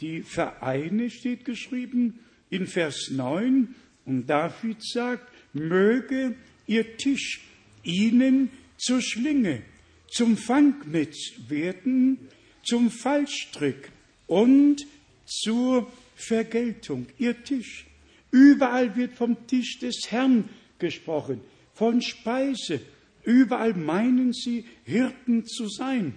die 0.00 0.22
Vereine 0.22 1.08
steht 1.08 1.44
geschrieben 1.44 2.18
in 2.50 2.66
Vers 2.66 3.10
9 3.12 3.74
und 4.04 4.26
David 4.26 4.82
sagt, 4.84 5.26
möge 5.52 6.34
ihr 6.66 6.96
Tisch 6.96 7.42
ihnen 7.84 8.50
zur 8.76 9.00
Schlinge, 9.00 9.62
zum 10.10 10.36
Fangnetz 10.36 11.32
werden, 11.48 12.18
zum 12.64 12.90
Fallstrick 12.90 13.90
und 14.26 14.82
zur 15.26 15.90
Vergeltung. 16.16 17.06
Ihr 17.18 17.40
Tisch. 17.44 17.86
Überall 18.32 18.96
wird 18.96 19.14
vom 19.14 19.46
Tisch 19.46 19.78
des 19.78 20.06
Herrn 20.10 20.48
gesprochen, 20.80 21.40
von 21.72 22.02
Speise. 22.02 22.80
Überall 23.22 23.74
meinen 23.74 24.32
sie, 24.32 24.64
Hirten 24.84 25.46
zu 25.46 25.68
sein. 25.68 26.14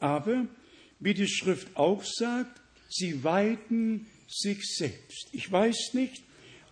Aber, 0.00 0.46
wie 0.98 1.14
die 1.14 1.28
Schrift 1.28 1.76
auch 1.76 2.02
sagt, 2.04 2.60
sie 2.88 3.22
weiden 3.22 4.06
sich 4.26 4.64
selbst. 4.76 5.28
Ich 5.32 5.50
weiß 5.52 5.90
nicht, 5.94 6.22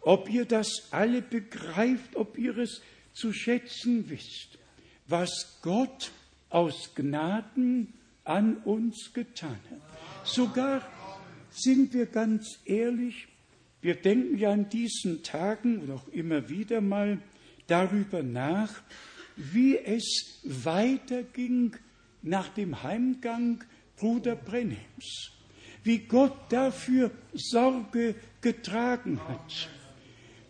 ob 0.00 0.30
ihr 0.30 0.44
das 0.44 0.88
alle 0.90 1.20
begreift, 1.22 2.16
ob 2.16 2.38
ihr 2.38 2.56
es 2.58 2.82
zu 3.12 3.32
schätzen 3.32 4.08
wisst, 4.08 4.58
was 5.06 5.58
Gott 5.62 6.10
aus 6.48 6.94
Gnaden 6.94 7.92
an 8.24 8.58
uns 8.58 9.12
getan 9.12 9.58
hat. 9.70 10.26
Sogar 10.26 10.82
sind 11.50 11.92
wir 11.94 12.06
ganz 12.06 12.58
ehrlich, 12.64 13.28
wir 13.80 13.94
denken 13.94 14.36
ja 14.36 14.52
in 14.52 14.68
diesen 14.68 15.22
Tagen 15.22 15.78
und 15.80 15.90
auch 15.90 16.08
immer 16.08 16.48
wieder 16.48 16.80
mal 16.80 17.18
darüber 17.66 18.22
nach, 18.22 18.82
wie 19.36 19.76
es 19.78 20.40
weiterging 20.44 21.76
nach 22.22 22.48
dem 22.48 22.82
Heimgang 22.82 23.64
Bruder 23.96 24.34
Brenhems 24.34 25.30
wie 25.86 25.98
Gott 26.00 26.36
dafür 26.50 27.12
Sorge 27.32 28.16
getragen 28.40 29.20
hat, 29.28 29.68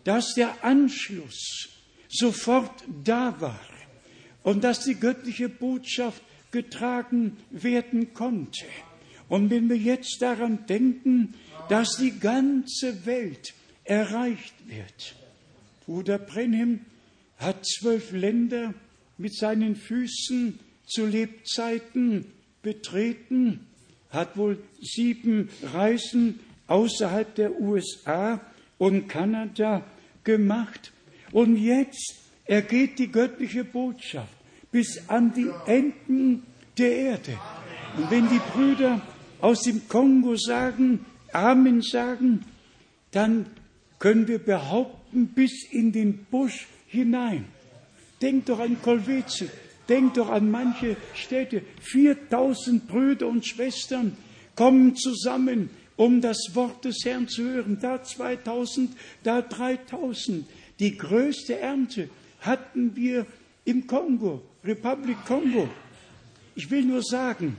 dass 0.03 0.33
der 0.33 0.63
Anschluss 0.65 1.69
sofort 2.09 2.71
da 3.03 3.39
war 3.39 3.59
und 4.41 4.63
dass 4.63 4.83
die 4.83 4.95
göttliche 4.95 5.47
Botschaft 5.47 6.23
getragen 6.49 7.37
werden 7.51 8.15
konnte. 8.15 8.65
Und 9.29 9.51
wenn 9.51 9.69
wir 9.69 9.77
jetzt 9.77 10.17
daran 10.21 10.65
denken, 10.65 11.35
dass 11.69 11.97
die 11.97 12.17
ganze 12.19 13.05
Welt 13.05 13.53
erreicht 13.83 14.55
wird. 14.65 15.15
Bruder 15.85 16.17
Brenhem 16.17 16.79
hat 17.37 17.63
zwölf 17.67 18.11
Länder 18.11 18.73
mit 19.19 19.35
seinen 19.35 19.75
Füßen 19.75 20.57
zu 20.87 21.05
Lebzeiten 21.05 22.25
betreten 22.63 23.66
hat 24.17 24.35
wohl 24.35 24.57
sieben 24.81 25.49
Reisen 25.73 26.39
außerhalb 26.67 27.35
der 27.35 27.61
USA 27.61 28.41
und 28.79 29.07
Kanada 29.07 29.83
gemacht. 30.25 30.91
Und 31.31 31.55
jetzt 31.55 32.15
ergeht 32.45 32.97
die 32.99 33.09
göttliche 33.11 33.63
Botschaft 33.63 34.33
bis 34.71 35.01
an 35.07 35.33
die 35.33 35.49
Enden 35.71 36.43
der 36.77 36.91
Erde. 36.95 37.37
Und 37.95 38.09
wenn 38.11 38.27
die 38.27 38.41
Brüder 38.53 39.01
aus 39.39 39.61
dem 39.61 39.87
Kongo 39.87 40.35
sagen, 40.35 41.05
Amen 41.31 41.81
sagen, 41.83 42.43
dann 43.11 43.45
können 43.99 44.27
wir 44.27 44.39
behaupten, 44.39 45.27
bis 45.27 45.63
in 45.71 45.91
den 45.91 46.25
Busch 46.29 46.65
hinein. 46.87 47.45
Denkt 48.21 48.49
doch 48.49 48.59
an 48.59 48.77
Kolwezi, 48.81 49.47
Denkt 49.89 50.17
doch 50.17 50.29
an 50.29 50.51
manche 50.51 50.97
Städte. 51.13 51.61
4000 51.81 52.87
Brüder 52.87 53.27
und 53.27 53.45
Schwestern 53.45 54.17
kommen 54.55 54.95
zusammen, 54.95 55.69
um 55.95 56.19
das 56.21 56.37
Wort 56.53 56.83
des 56.85 57.05
Herrn 57.05 57.27
zu 57.27 57.43
hören. 57.43 57.79
Da 57.81 58.03
2000, 58.03 58.91
da 59.23 59.41
3000. 59.41 60.45
Die 60.79 60.97
größte 60.97 61.57
Ernte 61.59 62.09
hatten 62.41 62.95
wir 62.95 63.25
im 63.65 63.87
Kongo, 63.87 64.43
Republik 64.63 65.17
Kongo. 65.25 65.67
Ich 66.55 66.69
will 66.69 66.83
nur 66.83 67.01
sagen, 67.03 67.57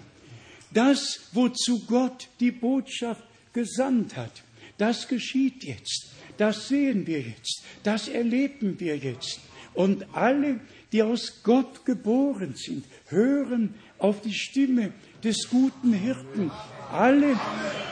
das, 0.73 1.21
wozu 1.33 1.81
Gott 1.87 2.29
die 2.41 2.51
Botschaft 2.51 3.25
gesandt 3.53 4.17
hat, 4.17 4.43
das 4.77 5.09
geschieht 5.09 5.65
jetzt. 5.65 6.11
Das 6.37 6.69
sehen 6.69 7.07
wir 7.07 7.21
jetzt. 7.21 7.65
Das 7.83 8.07
erleben 8.07 8.79
wir 8.79 8.97
jetzt. 8.97 9.41
Und 9.75 10.05
alle, 10.15 10.61
die 10.93 11.03
aus 11.03 11.43
Gott 11.43 11.85
geboren 11.85 12.55
sind, 12.57 12.85
hören 13.09 13.75
auf 13.99 14.21
die 14.23 14.33
Stimme 14.33 14.93
des 15.23 15.49
guten 15.51 15.93
Hirten. 15.93 16.51
Alle, 16.93 17.39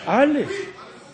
alle, 0.07 0.49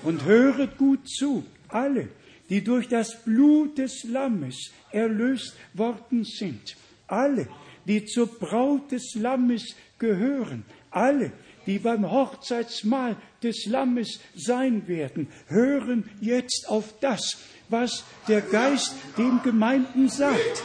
und 0.05 0.25
höret 0.25 0.79
gut 0.79 1.09
zu, 1.09 1.45
alle, 1.69 2.09
die 2.49 2.63
durch 2.63 2.89
das 2.89 3.23
Blut 3.25 3.79
des 3.79 4.05
Lammes 4.05 4.71
erlöst 4.91 5.55
worden 5.75 6.25
sind, 6.25 6.77
alle, 7.09 7.49
die 7.87 8.05
zur 8.05 8.27
Braut 8.29 8.93
des 8.93 9.15
Lammes 9.17 9.75
gehören, 9.99 10.65
alle, 10.91 11.33
die 11.67 11.79
beim 11.79 12.09
Hochzeitsmahl 12.11 13.17
des 13.43 13.67
Lammes 13.67 14.21
sein 14.37 14.87
werden, 14.87 15.29
hören 15.49 16.09
jetzt 16.21 16.67
auf 16.69 16.95
das, 17.01 17.39
was 17.69 18.05
der 18.29 18.43
Geist 18.43 18.95
den 19.17 19.41
Gemeinden 19.43 20.09
sagt. 20.09 20.63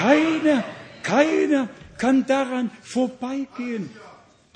Keiner, 0.00 0.64
keiner 1.02 1.68
kann 1.98 2.24
daran 2.24 2.70
vorbeigehen, 2.80 3.90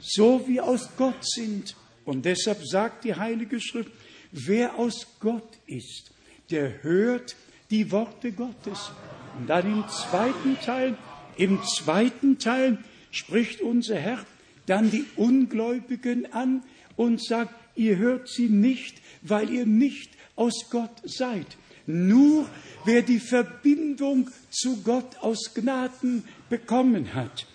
so 0.01 0.43
wie 0.49 0.59
aus 0.59 0.89
Gott 0.97 1.21
sind. 1.23 1.77
Und 2.07 2.25
deshalb 2.25 2.65
sagt 2.67 3.05
die 3.05 3.15
Heilige 3.15 3.61
Schrift, 3.61 3.93
wer 4.33 4.77
aus 4.79 5.07
Gott 5.21 5.47
ist, 5.67 6.13
der 6.51 6.83
hört 6.83 7.37
die 7.69 7.93
Worte 7.93 8.33
Gottes. 8.33 8.91
Und 9.39 9.51
dann 9.51 9.67
im 9.71 9.85
zweiten 9.87 10.57
Teil, 10.65 10.97
im 11.37 11.61
zweiten 11.63 12.39
Teil 12.39 12.79
spricht 13.11 13.61
unser 13.61 13.97
Herr 13.97 14.25
dann 14.65 14.91
die 14.91 15.05
Ungläubigen 15.17 16.33
an 16.33 16.63
und 16.97 17.23
sagt, 17.23 17.55
ihr 17.77 17.99
hört 17.99 18.31
sie 18.31 18.49
nicht, 18.49 18.95
weil 19.21 19.51
ihr 19.51 19.67
nicht 19.67 20.11
aus 20.37 20.71
Gott 20.71 21.03
seid. 21.05 21.59
Nur 21.87 22.49
wer 22.85 23.03
die 23.03 23.19
Verbindung 23.21 24.31
zu 24.51 24.83
Gott 24.83 25.17
aus 25.21 25.55
Gnaden 25.55 26.25
bekommen 26.49 27.15
hat, 27.15 27.47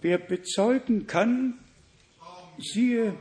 wer 0.00 0.18
bezeugen 0.18 1.06
kann, 1.06 1.58
siehe, 2.58 3.14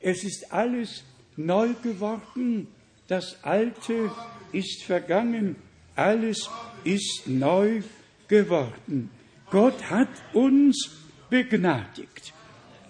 es 0.00 0.24
ist 0.24 0.52
alles 0.52 1.04
neu 1.36 1.70
geworden, 1.82 2.66
das 3.08 3.42
Alte 3.44 4.10
ist 4.52 4.84
vergangen, 4.84 5.56
alles 5.96 6.50
ist 6.84 7.22
neu 7.26 7.82
geworden. 8.28 9.10
Gott 9.50 9.90
hat 9.90 10.08
uns 10.32 10.90
begnadigt. 11.30 12.32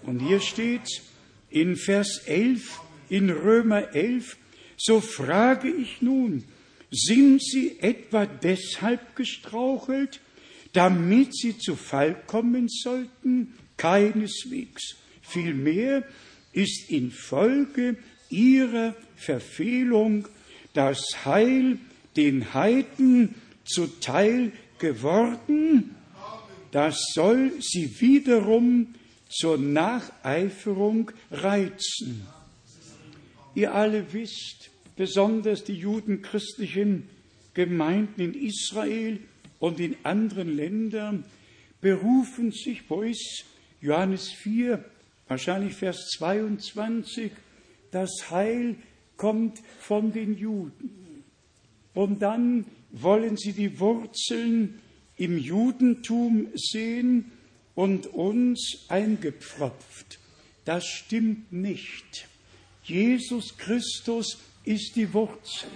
Und 0.02 0.20
hier 0.20 0.40
steht 0.40 1.02
in 1.50 1.76
Vers 1.76 2.22
11, 2.26 2.80
in 3.08 3.30
Römer 3.30 3.94
11, 3.94 4.36
so 4.76 5.00
frage 5.00 5.68
ich 5.68 6.00
nun, 6.02 6.44
sind 6.94 7.42
sie 7.42 7.80
etwa 7.80 8.26
deshalb 8.26 9.16
gestrauchelt, 9.16 10.20
damit 10.74 11.34
sie 11.34 11.56
zu 11.56 11.74
Fall 11.74 12.14
kommen 12.26 12.68
sollten? 12.68 13.54
Keineswegs. 13.78 14.96
Vielmehr 15.22 16.04
ist 16.52 16.90
infolge 16.90 17.96
ihrer 18.28 18.94
Verfehlung 19.16 20.28
das 20.74 21.02
Heil 21.24 21.78
den 22.16 22.52
Heiden 22.52 23.36
zuteil 23.64 24.52
geworden. 24.78 25.94
Das 26.72 27.02
soll 27.14 27.52
sie 27.62 27.90
wiederum 28.02 28.94
zur 29.30 29.56
Nacheiferung 29.56 31.10
reizen. 31.30 32.26
Ihr 33.54 33.74
alle 33.74 34.12
wisst, 34.12 34.61
besonders 35.02 35.64
die 35.64 35.74
judenchristlichen 35.74 37.08
Gemeinden 37.54 38.20
in 38.20 38.34
Israel 38.34 39.18
und 39.58 39.80
in 39.80 39.96
anderen 40.04 40.54
Ländern 40.56 41.24
berufen 41.80 42.52
sich 42.52 42.88
wo 42.88 43.02
ist 43.02 43.44
Johannes 43.80 44.28
4, 44.30 44.84
wahrscheinlich 45.26 45.74
Vers 45.74 46.08
22, 46.18 47.32
das 47.90 48.30
Heil 48.30 48.76
kommt 49.16 49.58
von 49.80 50.12
den 50.12 50.36
Juden. 50.38 51.24
Und 51.94 52.22
dann 52.22 52.64
wollen 52.92 53.36
sie 53.36 53.54
die 53.54 53.80
Wurzeln 53.80 54.78
im 55.16 55.36
Judentum 55.36 56.46
sehen 56.54 57.32
und 57.74 58.06
uns 58.06 58.84
eingepfropft. 58.86 60.20
Das 60.64 60.86
stimmt 60.86 61.52
nicht. 61.52 62.28
Jesus 62.84 63.58
Christus 63.58 64.38
ist 64.64 64.96
die 64.96 65.12
Wurzel. 65.12 65.68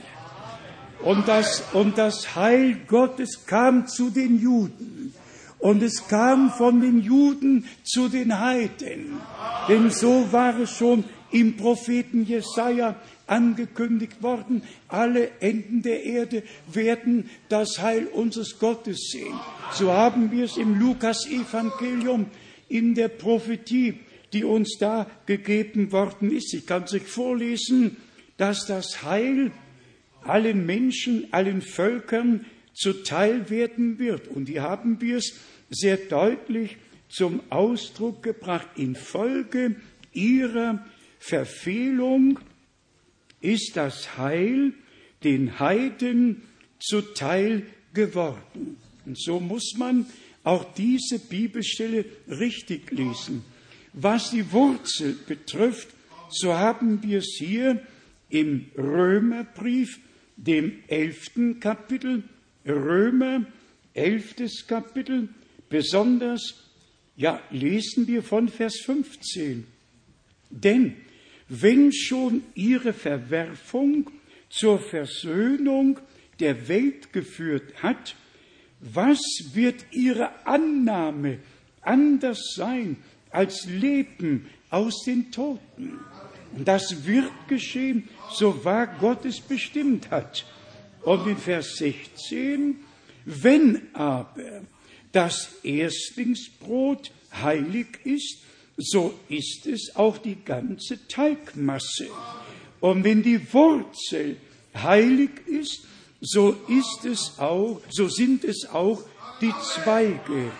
Und 1.03 1.29
das, 1.29 1.63
und 1.73 1.99
das 1.99 2.35
Heil 2.35 2.77
Gottes 2.87 3.47
kam 3.47 3.87
zu 3.87 4.11
den 4.11 4.41
Juden. 4.41 5.15
Und 5.59 5.83
es 5.83 6.07
kam 6.09 6.51
von 6.53 6.81
den 6.81 7.01
Juden 7.01 7.67
zu 7.83 8.09
den 8.09 8.39
Heiden. 8.41 9.19
Denn 9.69 9.91
so 9.91 10.29
war 10.33 10.59
es 10.61 10.71
schon 10.71 11.05
im 11.33 11.57
Propheten 11.57 12.25
Jesaja 12.25 12.97
angekündigt 13.27 14.23
worden. 14.23 14.63
Alle 14.89 15.31
Enden 15.41 15.83
der 15.83 16.05
Erde 16.05 16.43
werden 16.73 17.31
das 17.49 17.79
Heil 17.81 18.07
unseres 18.07 18.59
Gottes 18.59 19.09
sehen. 19.13 19.35
So 19.73 19.93
haben 19.93 20.31
wir 20.31 20.45
es 20.45 20.57
im 20.57 20.79
Lukas-Evangelium 20.79 22.27
in 22.69 22.95
der 22.95 23.09
Prophetie, 23.09 23.95
die 24.33 24.45
uns 24.45 24.77
da 24.79 25.07
gegeben 25.27 25.91
worden 25.91 26.31
ist. 26.35 26.55
Ich 26.55 26.67
kann 26.67 26.85
es 26.85 26.93
euch 26.93 27.07
vorlesen 27.07 27.97
dass 28.37 28.67
das 28.67 29.03
Heil 29.03 29.51
allen 30.23 30.67
Menschen, 30.67 31.27
allen 31.33 31.63
Völkern 31.63 32.45
zuteil 32.75 33.49
werden 33.51 33.99
wird. 33.99 34.29
Und 34.29 34.49
hier 34.49 34.63
haben 34.63 35.01
wir 35.01 35.19
es 35.19 35.41
sehr 35.71 35.97
deutlich 35.97 36.77
zum 37.09 37.41
Ausdruck 37.51 38.23
gebracht. 38.23 38.67
Infolge 38.77 39.77
ihrer 40.13 40.85
Verfehlung 41.19 42.41
ist 43.41 43.77
das 43.77 44.19
Heil 44.19 44.75
den 45.25 45.59
Heiden 45.59 46.43
zuteil 46.81 47.63
geworden. 47.95 48.77
Und 49.07 49.19
so 49.21 49.41
muss 49.41 49.75
man 49.79 50.07
auch 50.43 50.65
diese 50.75 51.19
Bibelstelle 51.19 52.05
richtig 52.29 52.91
lesen. 52.91 53.43
Was 53.93 54.31
die 54.31 54.53
Wurzel 54.53 55.17
betrifft, 55.27 55.89
so 56.31 56.53
haben 56.55 57.03
wir 57.03 57.19
es 57.19 57.37
hier 57.39 57.81
im 58.29 58.71
Römerbrief, 58.77 59.99
dem 60.37 60.81
elften 60.89 61.61
Kapitel, 61.61 62.23
Römer, 62.67 63.45
elftes 63.95 64.67
Kapitel, 64.67 65.29
besonders, 65.69 66.69
ja, 67.17 67.41
lesen 67.51 68.07
wir 68.07 68.23
von 68.23 68.49
Vers 68.49 68.81
15. 68.85 69.67
Denn 70.51 70.97
wenn 71.49 71.93
schon 71.93 72.43
ihre 72.55 72.93
Verwerfung 72.93 74.11
zur 74.51 74.79
Versöhnung 74.79 75.99
der 76.41 76.69
Welt 76.69 77.13
geführt 77.13 77.83
hat, 77.83 78.15
was 78.81 79.19
wird 79.55 79.87
ihre 79.93 80.47
Annahme 80.47 81.39
anders 81.81 82.55
sein 82.57 82.97
als 83.31 83.67
Leben 83.67 84.47
aus 84.71 85.05
den 85.05 85.31
Toten? 85.31 85.99
Das 86.65 87.05
wird 87.05 87.31
geschehen, 87.49 88.09
so 88.33 88.65
wahr 88.65 88.87
Gott 89.01 89.25
es 89.27 89.41
bestimmt 89.41 90.11
hat. 90.11 90.47
Und 91.03 91.27
in 91.29 91.37
Vers 91.37 91.77
16, 91.77 92.77
wenn 93.27 93.95
aber 93.95 94.63
das 95.13 95.51
Erstlingsbrot 95.63 97.11
heilig 97.43 97.87
ist, 98.05 98.39
so 98.79 99.15
ist 99.29 99.67
es 99.67 99.93
auch 99.97 100.17
die 100.19 100.43
ganze 100.43 101.07
Teigmasse. 101.09 102.09
Und 102.81 103.05
wenn 103.05 103.23
die 103.23 103.53
Wurzel 103.53 104.37
heilig 104.75 105.31
ist, 105.47 105.81
so 106.21 106.57
ist 106.69 107.05
es 107.05 107.39
auch, 107.39 107.81
so 107.91 108.09
sind 108.09 108.45
es 108.45 108.67
auch 108.73 109.03
die 109.41 109.53
Zweige. 109.75 110.51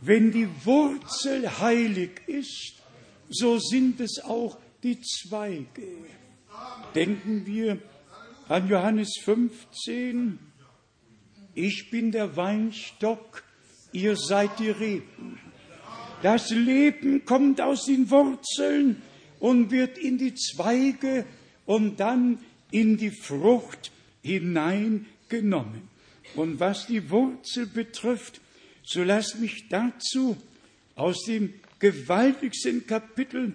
Wenn 0.00 0.32
die 0.32 0.48
Wurzel 0.64 1.48
heilig 1.60 2.10
ist, 2.26 2.72
so 3.32 3.58
sind 3.58 4.00
es 4.00 4.20
auch 4.22 4.58
die 4.82 5.00
Zweige. 5.00 5.82
Denken 6.94 7.46
wir 7.46 7.78
an 8.48 8.68
Johannes 8.68 9.14
15. 9.24 10.38
Ich 11.54 11.90
bin 11.90 12.12
der 12.12 12.36
Weinstock, 12.36 13.42
ihr 13.92 14.16
seid 14.16 14.58
die 14.58 14.70
Reben. 14.70 15.38
Das 16.22 16.50
Leben 16.50 17.24
kommt 17.24 17.60
aus 17.60 17.86
den 17.86 18.10
Wurzeln 18.10 19.02
und 19.40 19.70
wird 19.70 19.98
in 19.98 20.18
die 20.18 20.34
Zweige 20.34 21.24
und 21.66 22.00
dann 22.00 22.38
in 22.70 22.96
die 22.96 23.10
Frucht 23.10 23.90
hineingenommen. 24.22 25.82
Und 26.36 26.60
was 26.60 26.86
die 26.86 27.10
Wurzel 27.10 27.66
betrifft, 27.66 28.40
so 28.84 29.02
lasst 29.02 29.40
mich 29.40 29.68
dazu 29.68 30.36
aus 30.94 31.22
dem 31.24 31.52
gewaltigsten 31.82 32.86
Kapitel 32.86 33.54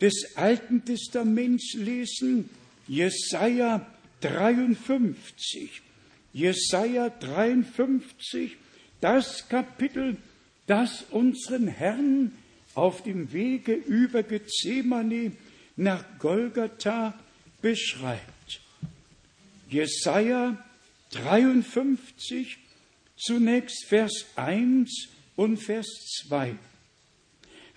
des 0.00 0.34
Alten 0.36 0.82
Testaments 0.86 1.74
lesen, 1.74 2.48
Jesaja 2.88 3.84
53. 4.22 5.82
Jesaja 6.32 7.10
53, 7.10 8.56
das 9.02 9.46
Kapitel, 9.50 10.16
das 10.66 11.02
unseren 11.10 11.68
Herrn 11.68 12.32
auf 12.74 13.02
dem 13.02 13.30
Wege 13.32 13.74
über 13.74 14.22
Gethsemane 14.22 15.32
nach 15.76 16.02
Golgatha 16.18 17.12
beschreibt. 17.60 18.62
Jesaja 19.68 20.64
53, 21.10 22.56
zunächst 23.18 23.84
Vers 23.86 24.24
1 24.34 25.08
und 25.36 25.58
Vers 25.58 26.22
2. 26.28 26.56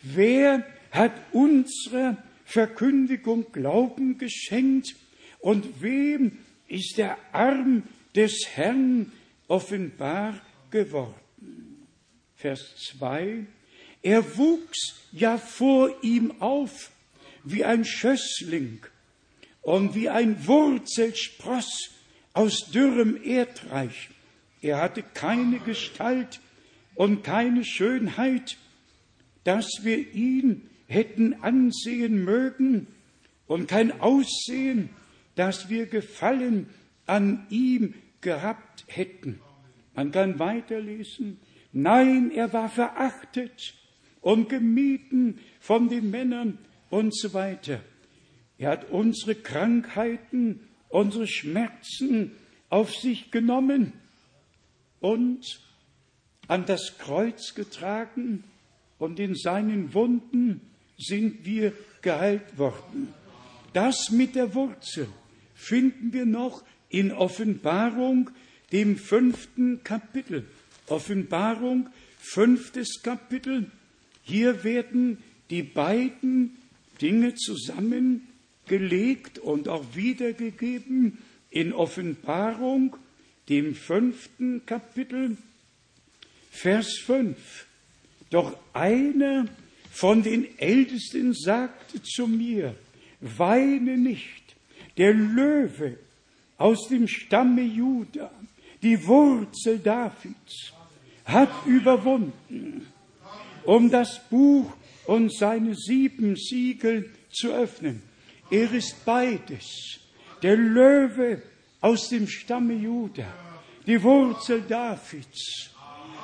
Wer 0.02 0.66
hat 0.92 1.12
unserer 1.34 2.16
Verkündigung 2.46 3.52
Glauben 3.52 4.18
geschenkt 4.18 4.96
und 5.40 5.82
wem 5.82 6.38
ist 6.68 6.98
der 6.98 7.18
Arm 7.34 7.84
des 8.16 8.48
Herrn 8.56 9.12
offenbar 9.50 10.40
geworden? 10.72 11.86
Vers 12.38 12.76
2. 12.98 13.46
Er 14.02 14.38
wuchs 14.38 14.96
ja 15.12 15.38
vor 15.38 15.92
ihm 16.02 16.34
auf 16.40 16.92
wie 17.44 17.66
ein 17.66 17.84
Schössling 17.84 18.80
und 19.62 19.96
wie 19.96 20.08
ein 20.08 20.48
Wurzelspross 20.48 21.90
aus 22.32 22.72
dürrem 22.72 23.22
Erdreich. 23.22 24.10
Er 24.62 24.78
hatte 24.78 25.04
keine 25.14 25.60
Gestalt 25.60 26.40
und 26.96 27.24
keine 27.26 27.66
Schönheit, 27.66 28.58
dass 29.44 29.68
wir 29.84 30.14
ihn 30.14 30.70
hätten 30.88 31.36
ansehen 31.44 32.24
mögen 32.24 32.88
und 33.48 33.68
kein 33.68 34.00
Aussehen, 34.00 34.90
dass 35.36 35.70
wir 35.70 35.86
Gefallen 35.86 36.68
an 37.06 37.46
ihm 37.50 37.94
gehabt 38.22 38.84
hätten. 38.88 39.40
Man 39.96 40.12
kann 40.12 40.40
weiterlesen. 40.40 41.40
Nein, 41.72 42.32
er 42.32 42.52
war 42.54 42.70
verachtet 42.70 43.76
und 44.22 44.50
gemieden 44.50 45.40
von 45.60 45.88
den 45.88 46.10
Männern 46.10 46.58
und 46.90 47.16
so 47.16 47.34
weiter. 47.34 47.80
Er 48.58 48.72
hat 48.72 48.90
unsere 48.90 49.36
Krankheiten, 49.36 50.62
unsere 50.90 51.28
Schmerzen 51.28 52.32
auf 52.70 52.94
sich 52.96 53.32
genommen 53.32 53.94
und 55.00 55.62
an 56.48 56.66
das 56.66 56.98
Kreuz 56.98 57.54
getragen 57.54 58.44
und 59.00 59.20
in 59.20 59.34
seinen 59.34 59.94
Wunden 59.96 60.62
sind 60.98 61.46
wir 61.46 61.74
geheilt 62.02 62.58
worden. 62.58 63.08
Das 63.74 64.12
mit 64.12 64.36
der 64.36 64.54
Wurzel 64.54 65.08
finden 65.56 66.14
wir 66.14 66.26
noch 66.26 66.64
in 66.90 67.12
Offenbarung, 67.12 68.30
dem 68.72 68.98
fünften 68.98 69.84
Kapitel. 69.84 70.46
Offenbarung, 70.88 71.90
fünftes 72.20 73.02
Kapitel. 73.02 73.70
Hier 74.24 74.64
werden 74.64 75.18
die 75.50 75.64
beiden 75.64 76.58
Dinge 77.02 77.34
zusammengelegt 77.36 79.40
und 79.40 79.68
auch 79.70 79.84
wiedergegeben 79.96 81.18
in 81.50 81.74
Offenbarung, 81.74 82.96
dem 83.48 83.74
fünften 83.76 84.66
Kapitel, 84.68 85.38
Vers 86.52 86.98
5. 87.06 87.38
Doch 88.32 88.56
einer 88.74 89.46
von 89.92 90.24
den 90.24 90.48
Ältesten 90.60 91.34
sagte 91.34 92.02
zu 92.04 92.28
mir, 92.28 92.76
weine 93.22 93.98
nicht, 93.98 94.56
der 94.98 95.14
Löwe 95.14 95.98
aus 96.58 96.88
dem 96.90 97.08
Stamme 97.08 97.62
Juda, 97.64 98.32
die 98.84 99.06
Wurzel 99.08 99.80
Davids, 99.80 100.72
hat 101.26 101.50
überwunden, 101.66 102.88
um 103.64 103.90
das 103.90 104.22
Buch 104.30 104.72
und 105.06 105.34
seine 105.34 105.76
sieben 105.76 106.36
Siegel 106.36 107.12
zu 107.32 107.52
öffnen. 107.52 108.04
Er 108.52 108.72
ist 108.72 109.04
beides, 109.06 110.00
der 110.44 110.56
Löwe 110.56 111.42
aus 111.82 112.10
dem 112.10 112.28
Stamme 112.28 112.74
Juda, 112.76 113.28
die 113.88 114.02
Wurzel 114.04 114.62
Davids. 114.68 115.72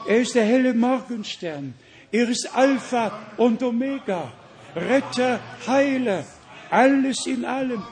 Er 0.07 0.17
ist 0.17 0.35
der 0.35 0.45
helle 0.45 0.73
Morgenstern, 0.73 1.73
er 2.17 2.29
ist 2.29 2.47
Alpha 2.55 3.25
und 3.35 3.61
Omega, 3.61 4.31
Retter, 4.73 5.41
Heiler, 5.67 6.25
alles 6.69 7.25
in 7.27 7.43
allem. 7.43 7.83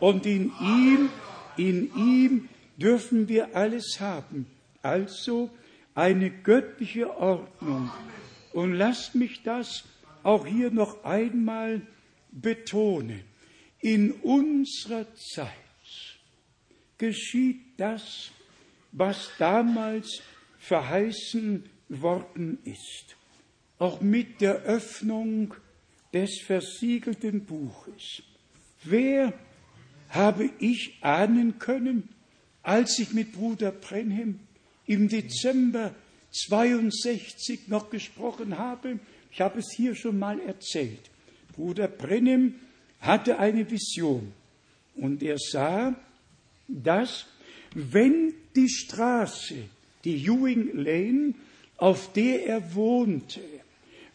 Und 0.00 0.26
in 0.26 0.50
ihm, 0.60 1.10
in 1.56 1.94
ihm 1.94 2.48
dürfen 2.76 3.28
wir 3.28 3.54
alles 3.54 3.98
haben. 4.00 4.46
Also 4.82 5.48
eine 5.94 6.28
göttliche 6.30 7.16
Ordnung. 7.18 7.92
Und 8.52 8.72
lasst 8.72 9.14
mich 9.14 9.44
das 9.44 9.84
auch 10.24 10.44
hier 10.44 10.72
noch 10.72 11.04
einmal 11.04 11.80
betonen. 12.32 13.22
In 13.78 14.10
unserer 14.10 15.06
Zeit 15.14 15.46
geschieht 16.98 17.60
das, 17.76 18.32
was 18.90 19.28
damals 19.38 20.20
verheißen 20.58 21.62
worden 21.88 22.58
ist 22.64 23.14
auch 23.78 24.00
mit 24.00 24.40
der 24.40 24.62
Öffnung 24.62 25.54
des 26.12 26.40
versiegelten 26.40 27.44
Buches. 27.44 28.22
Wer 28.82 29.32
habe 30.08 30.50
ich 30.58 30.98
ahnen 31.02 31.58
können, 31.58 32.08
als 32.62 32.98
ich 32.98 33.12
mit 33.12 33.32
Bruder 33.32 33.70
Brenhem 33.70 34.40
im 34.86 35.08
Dezember 35.08 35.94
62 36.32 37.68
noch 37.68 37.90
gesprochen 37.90 38.58
habe? 38.58 38.98
Ich 39.30 39.40
habe 39.40 39.60
es 39.60 39.72
hier 39.76 39.94
schon 39.94 40.18
mal 40.18 40.40
erzählt. 40.40 41.02
Bruder 41.54 41.88
Brenhem 41.88 42.54
hatte 43.00 43.38
eine 43.38 43.70
Vision 43.70 44.32
und 44.96 45.22
er 45.22 45.38
sah, 45.38 45.94
dass 46.66 47.26
wenn 47.74 48.34
die 48.56 48.68
Straße, 48.68 49.54
die 50.04 50.24
Ewing 50.26 50.74
Lane, 50.74 51.34
auf 51.76 52.12
der 52.12 52.46
er 52.46 52.74
wohnte, 52.74 53.40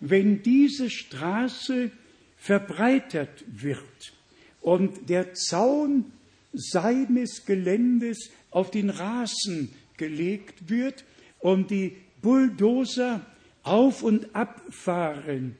wenn 0.06 0.44
diese 0.44 0.90
Straße 0.90 1.90
verbreitert 2.36 3.46
wird 3.48 4.12
und 4.60 5.10
der 5.10 5.34
Zaun 5.34 6.12
seines 6.52 7.46
Geländes 7.46 8.30
auf 8.52 8.70
den 8.70 8.90
Rasen 8.90 9.74
gelegt 9.96 10.70
wird 10.70 11.06
und 11.40 11.72
die 11.72 11.96
Bulldozer 12.22 13.26
auf 13.64 14.04
und 14.04 14.36
ab 14.36 14.62
fahren. 14.72 15.56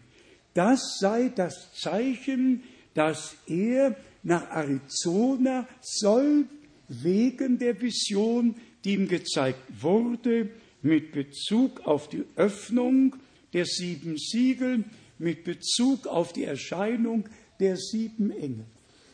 Das 0.54 0.98
sei 1.00 1.32
das 1.34 1.74
Zeichen, 1.76 2.64
dass 2.94 3.38
er 3.48 3.96
nach 4.24 4.50
Arizona 4.52 5.68
soll 5.82 6.46
wegen 6.90 7.60
der 7.60 7.82
Vision, 7.82 8.56
die 8.84 8.94
ihm 8.96 9.08
gezeigt 9.08 9.82
wurde, 9.82 10.50
mit 10.82 11.14
Bezug 11.14 11.88
auf 11.88 12.10
die 12.10 12.24
Öffnung 12.36 13.16
der 13.54 13.66
sieben 13.66 14.18
Siegel 14.18 14.84
mit 15.20 15.44
Bezug 15.44 16.08
auf 16.08 16.34
die 16.34 16.44
Erscheinung 16.46 17.26
der 17.60 17.78
sieben 17.78 18.32
Engel. 18.32 18.66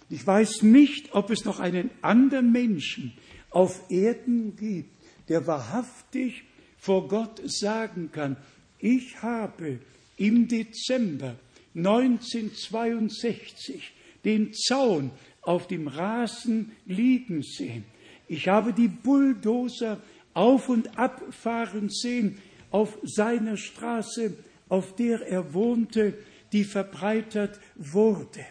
Ich 0.09 0.25
weiß 0.25 0.61
nicht, 0.63 1.13
ob 1.13 1.29
es 1.29 1.43
noch 1.45 1.59
einen 1.59 1.91
anderen 2.01 2.51
Menschen 2.51 3.13
auf 3.51 3.91
Erden 3.91 4.55
gibt, 4.55 4.89
der 5.27 5.45
wahrhaftig 5.45 6.45
vor 6.77 7.07
Gott 7.07 7.39
sagen 7.49 8.09
kann, 8.11 8.37
ich 8.79 9.21
habe 9.21 9.77
im 10.17 10.47
Dezember 10.47 11.35
1962 11.75 13.91
den 14.23 14.51
Zaun 14.53 15.11
auf 15.41 15.67
dem 15.67 15.87
Rasen 15.87 16.71
liegen 16.85 17.43
sehen. 17.43 17.83
Ich 18.27 18.47
habe 18.47 18.73
die 18.73 18.87
Bulldozer 18.87 20.01
auf 20.33 20.69
und 20.69 20.97
ab 20.97 21.21
fahren 21.31 21.89
sehen 21.89 22.39
auf 22.71 22.97
seiner 23.03 23.57
Straße, 23.57 24.35
auf 24.69 24.95
der 24.95 25.25
er 25.27 25.53
wohnte, 25.53 26.13
die 26.51 26.63
verbreitert 26.63 27.59
wurde. 27.75 28.45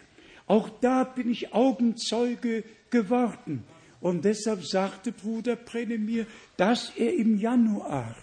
Auch 0.47 0.69
da 0.81 1.03
bin 1.03 1.29
ich 1.29 1.53
Augenzeuge 1.53 2.63
geworden. 2.89 3.63
Und 4.01 4.25
deshalb 4.25 4.63
sagte 4.65 5.11
Bruder 5.11 5.55
Prene 5.55 5.97
mir, 5.97 6.25
dass 6.57 6.93
er 6.97 7.13
im 7.15 7.37
Januar 7.37 8.15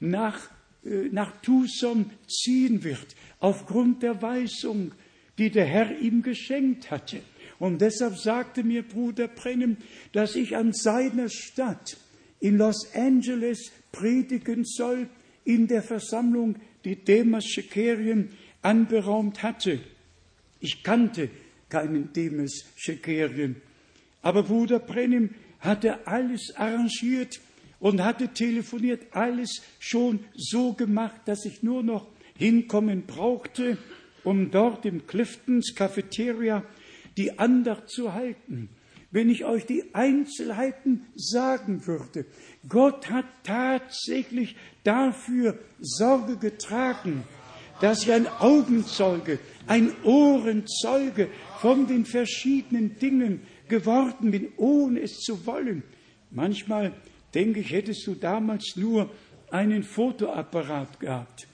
nach, 0.00 0.38
äh, 0.84 1.08
nach 1.10 1.40
Tucson 1.42 2.10
ziehen 2.28 2.82
wird, 2.82 3.14
aufgrund 3.38 4.02
der 4.02 4.22
Weisung, 4.22 4.92
die 5.36 5.50
der 5.50 5.66
Herr 5.66 5.96
ihm 5.98 6.22
geschenkt 6.22 6.90
hatte. 6.90 7.20
Und 7.58 7.80
deshalb 7.80 8.16
sagte 8.16 8.64
mir 8.64 8.82
Bruder 8.82 9.28
Prene, 9.28 9.76
dass 10.12 10.34
ich 10.36 10.56
an 10.56 10.72
seiner 10.72 11.28
Stadt 11.28 11.96
in 12.40 12.56
Los 12.56 12.94
Angeles 12.94 13.70
predigen 13.92 14.64
soll 14.64 15.08
in 15.48 15.66
der 15.66 15.82
Versammlung, 15.82 16.56
die 16.84 16.96
Demas 16.96 17.46
Schekerien 17.46 18.28
anberaumt 18.60 19.42
hatte. 19.42 19.80
Ich 20.60 20.82
kannte 20.82 21.30
keinen 21.70 22.12
Demas 22.12 22.66
Schekerien. 22.76 23.56
Aber 24.20 24.42
Bruder 24.42 24.78
Brenim 24.78 25.30
hatte 25.60 26.06
alles 26.06 26.52
arrangiert 26.54 27.40
und 27.80 28.04
hatte 28.04 28.28
telefoniert, 28.28 29.06
alles 29.12 29.62
schon 29.78 30.20
so 30.36 30.74
gemacht, 30.74 31.22
dass 31.24 31.46
ich 31.46 31.62
nur 31.62 31.82
noch 31.82 32.06
hinkommen 32.36 33.04
brauchte, 33.06 33.78
um 34.24 34.50
dort 34.50 34.84
im 34.84 35.06
Cliftons 35.06 35.74
Cafeteria 35.74 36.62
die 37.16 37.38
Andacht 37.38 37.88
zu 37.88 38.12
halten 38.12 38.68
wenn 39.10 39.30
ich 39.30 39.44
euch 39.44 39.64
die 39.66 39.94
Einzelheiten 39.94 41.06
sagen 41.14 41.86
würde. 41.86 42.26
Gott 42.68 43.10
hat 43.10 43.24
tatsächlich 43.42 44.56
dafür 44.84 45.58
Sorge 45.80 46.36
getragen, 46.36 47.22
dass 47.80 48.02
ich 48.02 48.12
ein 48.12 48.26
Augenzeuge, 48.28 49.38
ein 49.66 49.92
Ohrenzeuge 50.04 51.28
von 51.60 51.86
den 51.86 52.04
verschiedenen 52.04 52.98
Dingen 52.98 53.42
geworden 53.68 54.30
bin, 54.32 54.48
ohne 54.56 55.00
es 55.00 55.20
zu 55.20 55.46
wollen. 55.46 55.82
Manchmal 56.30 56.92
denke 57.34 57.60
ich, 57.60 57.72
hättest 57.72 58.06
du 58.06 58.14
damals 58.14 58.74
nur 58.76 59.08
einen 59.50 59.84
Fotoapparat 59.84 61.00
gehabt. 61.00 61.46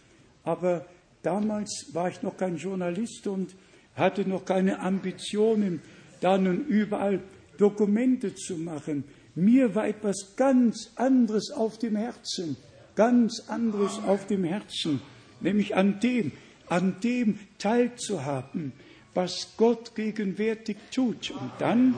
Aber 0.42 0.86
damals 1.22 1.90
war 1.92 2.08
ich 2.08 2.22
noch 2.22 2.36
kein 2.36 2.56
Journalist 2.56 3.28
und 3.28 3.54
hatte 3.94 4.28
noch 4.28 4.44
keine 4.44 4.80
Ambitionen, 4.80 5.82
da 6.20 6.36
nun 6.38 6.66
überall 6.66 7.20
Dokumente 7.58 8.34
zu 8.34 8.56
machen. 8.56 9.04
Mir 9.34 9.74
war 9.74 9.88
etwas 9.88 10.34
ganz 10.36 10.90
anderes 10.96 11.50
auf 11.50 11.78
dem 11.78 11.96
Herzen, 11.96 12.56
ganz 12.94 13.44
anderes 13.48 13.98
auf 13.98 14.26
dem 14.26 14.44
Herzen, 14.44 15.00
nämlich 15.40 15.74
an 15.76 15.98
dem, 16.00 16.32
an 16.68 16.96
dem 17.02 17.38
teilzuhaben, 17.58 18.72
was 19.14 19.54
Gott 19.56 19.94
gegenwärtig 19.94 20.76
tut. 20.92 21.30
Und 21.30 21.50
dann, 21.58 21.94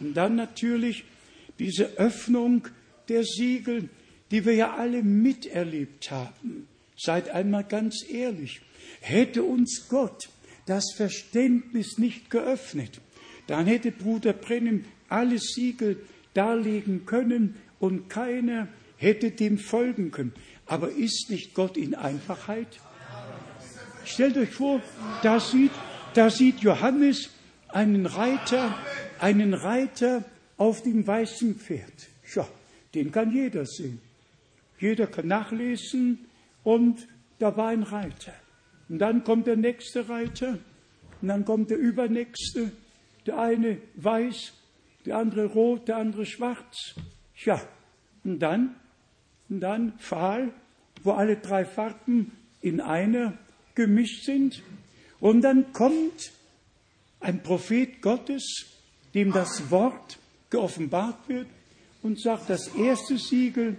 und 0.00 0.16
dann 0.16 0.36
natürlich 0.36 1.04
diese 1.58 1.96
Öffnung 1.98 2.66
der 3.08 3.24
Siegel, 3.24 3.88
die 4.30 4.44
wir 4.44 4.54
ja 4.54 4.74
alle 4.76 5.02
miterlebt 5.02 6.10
haben. 6.10 6.66
Seid 6.96 7.30
einmal 7.30 7.64
ganz 7.64 8.04
ehrlich, 8.10 8.60
hätte 9.00 9.42
uns 9.42 9.88
Gott 9.88 10.28
das 10.66 10.84
Verständnis 10.94 11.98
nicht 11.98 12.28
geöffnet, 12.30 13.00
dann 13.50 13.66
hätte 13.66 13.90
Bruder 13.90 14.32
Brennem 14.32 14.84
alle 15.08 15.36
Siegel 15.40 15.98
darlegen 16.34 17.04
können 17.04 17.56
und 17.80 18.08
keiner 18.08 18.68
hätte 18.96 19.32
dem 19.32 19.58
folgen 19.58 20.12
können. 20.12 20.32
Aber 20.66 20.92
ist 20.92 21.30
nicht 21.30 21.52
Gott 21.54 21.76
in 21.76 21.96
Einfachheit? 21.96 22.68
Stellt 24.04 24.38
euch 24.38 24.50
vor, 24.54 24.80
da 25.24 25.40
sieht, 25.40 25.72
da 26.14 26.30
sieht 26.30 26.60
Johannes 26.60 27.30
einen 27.66 28.06
Reiter, 28.06 28.72
einen 29.18 29.52
Reiter 29.54 30.24
auf 30.56 30.82
dem 30.84 31.04
weißen 31.04 31.56
Pferd. 31.56 32.08
Ja, 32.32 32.46
den 32.94 33.10
kann 33.10 33.32
jeder 33.32 33.66
sehen. 33.66 34.00
Jeder 34.78 35.08
kann 35.08 35.26
nachlesen 35.26 36.20
und 36.62 37.04
da 37.40 37.56
war 37.56 37.70
ein 37.70 37.82
Reiter. 37.82 38.32
Und 38.88 39.00
dann 39.00 39.24
kommt 39.24 39.48
der 39.48 39.56
nächste 39.56 40.08
Reiter 40.08 40.56
und 41.20 41.26
dann 41.26 41.44
kommt 41.44 41.70
der 41.70 41.78
übernächste 41.78 42.70
der 43.26 43.38
eine 43.38 43.78
weiß, 43.94 44.52
der 45.06 45.16
andere 45.16 45.46
rot, 45.46 45.88
der 45.88 45.96
andere 45.96 46.26
schwarz. 46.26 46.94
Tja, 47.36 47.60
und 48.24 48.38
dann, 48.38 48.74
und 49.48 49.60
dann 49.60 49.98
fahl, 49.98 50.52
wo 51.02 51.12
alle 51.12 51.36
drei 51.36 51.64
Farben 51.64 52.32
in 52.60 52.80
einer 52.80 53.36
gemischt 53.74 54.24
sind. 54.24 54.62
Und 55.20 55.42
dann 55.42 55.72
kommt 55.72 56.32
ein 57.20 57.42
Prophet 57.42 58.02
Gottes, 58.02 58.66
dem 59.14 59.32
das 59.32 59.70
Wort 59.70 60.18
geoffenbart 60.50 61.28
wird 61.28 61.46
und 62.02 62.20
sagt, 62.20 62.50
das 62.50 62.68
erste 62.76 63.18
Siegel 63.18 63.76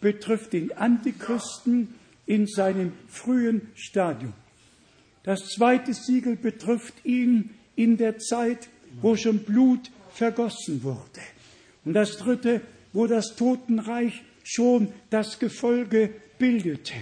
betrifft 0.00 0.52
den 0.52 0.72
Antichristen 0.72 1.94
in 2.26 2.46
seinem 2.46 2.92
frühen 3.08 3.68
Stadium. 3.74 4.32
Das 5.22 5.44
zweite 5.48 5.94
Siegel 5.94 6.36
betrifft 6.36 7.04
ihn 7.04 7.50
in 7.76 7.96
der 7.96 8.18
Zeit 8.18 8.68
wo 9.00 9.16
schon 9.16 9.38
Blut 9.40 9.90
vergossen 10.12 10.82
wurde. 10.82 11.20
Und 11.84 11.94
das 11.94 12.16
dritte, 12.16 12.60
wo 12.92 13.06
das 13.06 13.34
Totenreich 13.36 14.22
schon 14.42 14.88
das 15.10 15.38
Gefolge 15.38 16.10
bildete. 16.38 16.92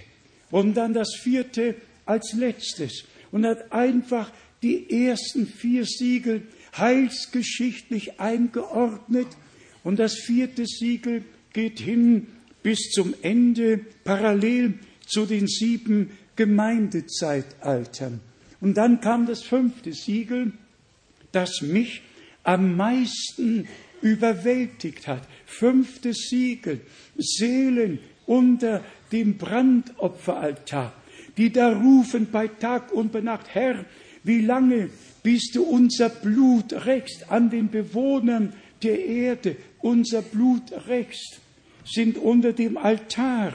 Und 0.50 0.74
dann 0.76 0.94
das 0.94 1.14
vierte 1.22 1.74
als 2.06 2.32
letztes. 2.36 3.04
Und 3.30 3.46
hat 3.46 3.72
einfach 3.72 4.30
die 4.62 5.06
ersten 5.06 5.46
vier 5.46 5.84
Siegel 5.84 6.42
heilsgeschichtlich 6.76 8.20
eingeordnet. 8.20 9.26
Und 9.84 9.98
das 9.98 10.14
vierte 10.16 10.66
Siegel 10.66 11.24
geht 11.52 11.80
hin 11.80 12.28
bis 12.62 12.90
zum 12.90 13.14
Ende 13.22 13.78
parallel 14.04 14.74
zu 15.06 15.26
den 15.26 15.48
sieben 15.48 16.10
Gemeindezeitaltern. 16.36 18.20
Und 18.60 18.76
dann 18.76 19.00
kam 19.00 19.26
das 19.26 19.42
fünfte 19.42 19.92
Siegel 19.92 20.52
das 21.32 21.62
mich 21.62 22.02
am 22.44 22.76
meisten 22.76 23.66
überwältigt 24.00 25.08
hat. 25.08 25.22
Fünftes 25.46 26.28
Siegel, 26.30 26.80
Seelen 27.16 27.98
unter 28.26 28.84
dem 29.10 29.36
Brandopferaltar, 29.38 30.92
die 31.36 31.50
da 31.52 31.72
rufen 31.72 32.28
bei 32.30 32.48
Tag 32.48 32.92
und 32.92 33.12
bei 33.12 33.20
Nacht, 33.20 33.46
Herr, 33.52 33.84
wie 34.24 34.40
lange 34.40 34.90
bist 35.22 35.54
du 35.56 35.64
unser 35.64 36.08
Blut 36.08 36.72
rächst 36.86 37.30
an 37.30 37.50
den 37.50 37.70
Bewohnern 37.70 38.52
der 38.82 39.04
Erde, 39.04 39.56
unser 39.80 40.22
Blut 40.22 40.62
rächst, 40.86 41.40
sind 41.84 42.18
unter 42.18 42.52
dem 42.52 42.76
Altar. 42.76 43.54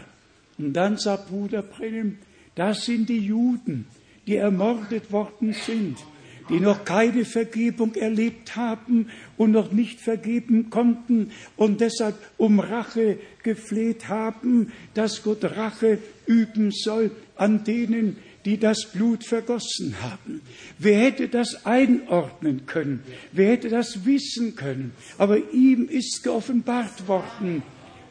Und 0.57 0.73
dann 0.73 0.97
sagt 0.97 1.29
Bruder 1.29 1.61
Brennem, 1.61 2.17
das 2.55 2.85
sind 2.85 3.07
die 3.09 3.19
Juden, 3.19 3.85
die 4.25 4.35
ermordet 4.35 5.11
worden 5.11 5.53
sind 5.53 5.97
die 6.49 6.59
noch 6.59 6.85
keine 6.85 7.25
Vergebung 7.25 7.95
erlebt 7.95 8.55
haben 8.55 9.09
und 9.37 9.51
noch 9.51 9.71
nicht 9.71 9.99
vergeben 9.99 10.69
konnten 10.69 11.31
und 11.55 11.81
deshalb 11.81 12.15
um 12.37 12.59
Rache 12.59 13.19
gefleht 13.43 14.07
haben, 14.07 14.71
dass 14.93 15.23
Gott 15.23 15.43
Rache 15.43 15.99
üben 16.25 16.71
soll 16.71 17.11
an 17.35 17.63
denen, 17.63 18.17
die 18.45 18.57
das 18.57 18.85
Blut 18.93 19.25
vergossen 19.25 19.95
haben. 20.01 20.41
Wer 20.79 20.99
hätte 20.99 21.27
das 21.27 21.65
einordnen 21.65 22.65
können? 22.65 23.03
Wer 23.33 23.49
hätte 23.49 23.69
das 23.69 24.05
wissen 24.05 24.55
können? 24.55 24.93
Aber 25.17 25.51
ihm 25.53 25.87
ist 25.89 26.23
geoffenbart 26.23 27.07
worden. 27.07 27.61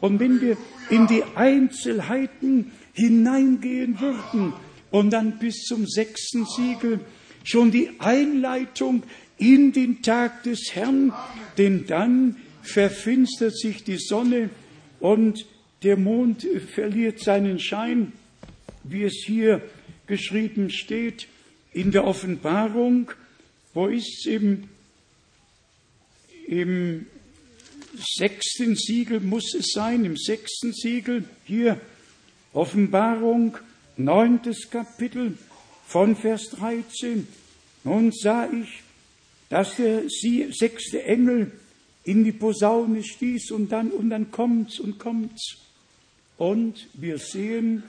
Und 0.00 0.20
wenn 0.20 0.40
wir 0.42 0.58
in 0.90 1.06
die 1.06 1.22
Einzelheiten 1.36 2.70
hineingehen 2.92 3.98
würden 3.98 4.52
und 4.90 5.10
dann 5.10 5.38
bis 5.38 5.62
zum 5.64 5.86
sechsten 5.86 6.44
Siegel 6.44 7.00
schon 7.48 7.70
die 7.70 7.88
Einleitung 8.00 9.02
in 9.38 9.72
den 9.72 10.02
Tag 10.02 10.42
des 10.42 10.70
Herrn, 10.74 11.12
denn 11.58 11.86
dann 11.86 12.36
verfinstert 12.62 13.56
sich 13.56 13.84
die 13.84 13.98
Sonne 13.98 14.50
und 15.00 15.46
der 15.82 15.96
Mond 15.96 16.44
verliert 16.74 17.20
seinen 17.20 17.60
Schein, 17.60 18.12
wie 18.82 19.04
es 19.04 19.22
hier 19.24 19.62
geschrieben 20.06 20.70
steht 20.70 21.28
in 21.72 21.92
der 21.92 22.04
Offenbarung. 22.04 23.10
Wo 23.74 23.86
ist 23.86 24.26
es 24.26 24.26
im, 24.26 24.64
im 26.48 27.06
sechsten 27.96 28.74
Siegel 28.74 29.20
muss 29.20 29.54
es 29.54 29.66
sein, 29.72 30.04
im 30.04 30.16
sechsten 30.16 30.72
Siegel 30.72 31.24
hier 31.44 31.80
Offenbarung, 32.52 33.58
neuntes 33.96 34.70
Kapitel, 34.70 35.34
von 35.86 36.16
Vers 36.16 36.50
13. 36.50 37.26
Nun 37.84 38.12
sah 38.12 38.50
ich, 38.52 38.82
dass 39.48 39.76
der 39.76 40.02
sechste 40.08 41.04
Engel 41.04 41.52
in 42.04 42.24
die 42.24 42.32
Posaune 42.32 43.02
stieß 43.04 43.52
und 43.52 43.70
dann, 43.70 43.90
und 43.92 44.10
dann 44.10 44.30
kommt's 44.32 44.80
und 44.80 44.98
kommt's. 44.98 45.56
Und 46.36 46.86
wir 46.94 47.18
sehen, 47.18 47.84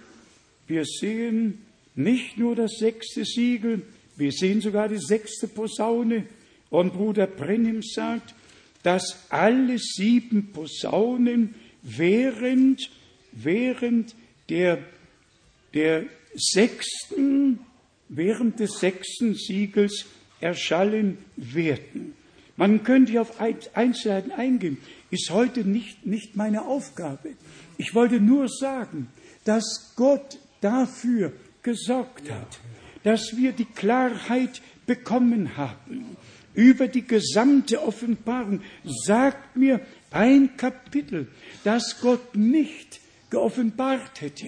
wir 0.67 0.85
sehen 0.85 1.59
nicht 1.95 2.37
nur 2.37 2.55
das 2.55 2.77
sechste 2.77 3.25
Siegel, 3.25 3.81
wir 4.15 4.31
sehen 4.31 4.61
sogar 4.61 4.87
die 4.89 4.97
sechste 4.99 5.47
Posaune. 5.47 6.27
Und 6.69 6.93
Bruder 6.93 7.27
Brennim 7.27 7.81
sagt, 7.83 8.33
dass 8.83 9.17
alle 9.29 9.77
sieben 9.79 10.51
Posaunen 10.53 11.55
während, 11.81 12.89
während 13.33 14.13
der, 14.49 14.79
der 15.73 16.05
sechsten 16.35 17.59
während 18.09 18.59
des 18.59 18.79
sechsten 18.79 19.35
Siegels 19.35 20.05
erschallen 20.39 21.17
werden. 21.35 22.13
Man 22.55 22.83
könnte 22.83 23.19
auf 23.21 23.35
Einzelheiten 23.75 24.31
eingehen, 24.31 24.77
ist 25.11 25.29
heute 25.29 25.61
nicht, 25.61 26.05
nicht 26.05 26.35
meine 26.35 26.65
Aufgabe. 26.65 27.29
Ich 27.77 27.93
wollte 27.93 28.19
nur 28.19 28.47
sagen, 28.49 29.09
dass 29.45 29.93
Gott 29.95 30.39
dafür 30.61 31.33
gesorgt 31.61 32.31
hat, 32.31 32.59
dass 33.03 33.37
wir 33.37 33.51
die 33.51 33.65
Klarheit 33.65 34.61
bekommen 34.85 35.55
haben 35.57 36.05
über 36.55 36.87
die 36.87 37.05
gesamte 37.05 37.81
Offenbarung. 37.83 38.61
Sagt 39.05 39.55
mir 39.55 39.81
ein 40.09 40.57
Kapitel, 40.57 41.27
das 41.63 42.01
Gott 42.01 42.35
nicht 42.35 42.99
geoffenbart 43.29 44.21
hätte, 44.21 44.47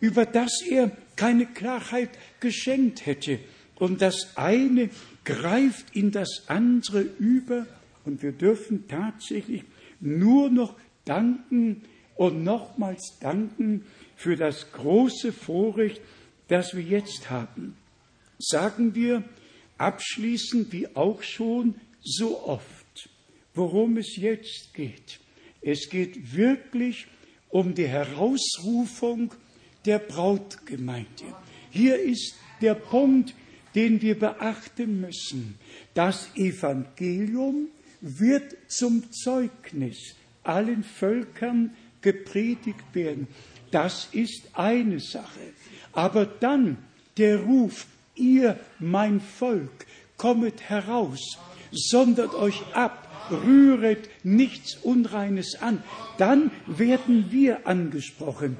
über 0.00 0.26
das 0.26 0.60
er 0.68 0.90
keine 1.16 1.46
Klarheit 1.46 2.10
geschenkt 2.40 3.06
hätte. 3.06 3.38
Und 3.76 4.02
das 4.02 4.32
eine 4.36 4.90
greift 5.24 5.94
in 5.94 6.10
das 6.10 6.44
andere 6.48 7.02
über 7.18 7.66
und 8.04 8.22
wir 8.22 8.32
dürfen 8.32 8.88
tatsächlich 8.88 9.62
nur 10.00 10.50
noch 10.50 10.74
danken 11.04 11.82
und 12.16 12.42
nochmals 12.42 13.16
danken 13.20 13.84
für 14.16 14.36
das 14.36 14.72
große 14.72 15.32
Vorrecht, 15.32 16.00
das 16.48 16.74
wir 16.74 16.82
jetzt 16.82 17.30
haben. 17.30 17.76
Sagen 18.38 18.94
wir 18.94 19.22
abschließend 19.76 20.72
wie 20.72 20.96
auch 20.96 21.22
schon 21.22 21.74
so 22.02 22.42
oft, 22.44 23.08
worum 23.54 23.96
es 23.98 24.16
jetzt 24.16 24.72
geht. 24.74 25.20
Es 25.60 25.88
geht 25.90 26.34
wirklich 26.34 27.06
um 27.50 27.74
die 27.74 27.86
Herausrufung 27.88 29.34
der 29.84 29.98
Brautgemeinde. 29.98 31.24
Hier 31.70 32.00
ist 32.02 32.34
der 32.60 32.74
Punkt, 32.74 33.34
den 33.74 34.00
wir 34.00 34.18
beachten 34.18 35.00
müssen. 35.00 35.56
Das 35.94 36.34
Evangelium 36.34 37.68
wird 38.00 38.56
zum 38.68 39.12
Zeugnis 39.12 40.14
allen 40.44 40.82
Völkern 40.82 41.72
gepredigt 42.00 42.94
werden. 42.94 43.28
Das 43.70 44.08
ist 44.12 44.44
eine 44.54 44.98
Sache. 45.00 45.40
Aber 45.92 46.24
dann 46.24 46.78
der 47.18 47.40
Ruf, 47.40 47.86
ihr, 48.14 48.58
mein 48.78 49.20
Volk, 49.20 49.86
kommet 50.16 50.68
heraus, 50.70 51.36
sondert 51.70 52.34
euch 52.34 52.62
ab, 52.72 53.04
rühret 53.30 54.08
nichts 54.24 54.76
Unreines 54.76 55.56
an. 55.60 55.82
Dann 56.16 56.50
werden 56.66 57.26
wir 57.30 57.66
angesprochen. 57.66 58.56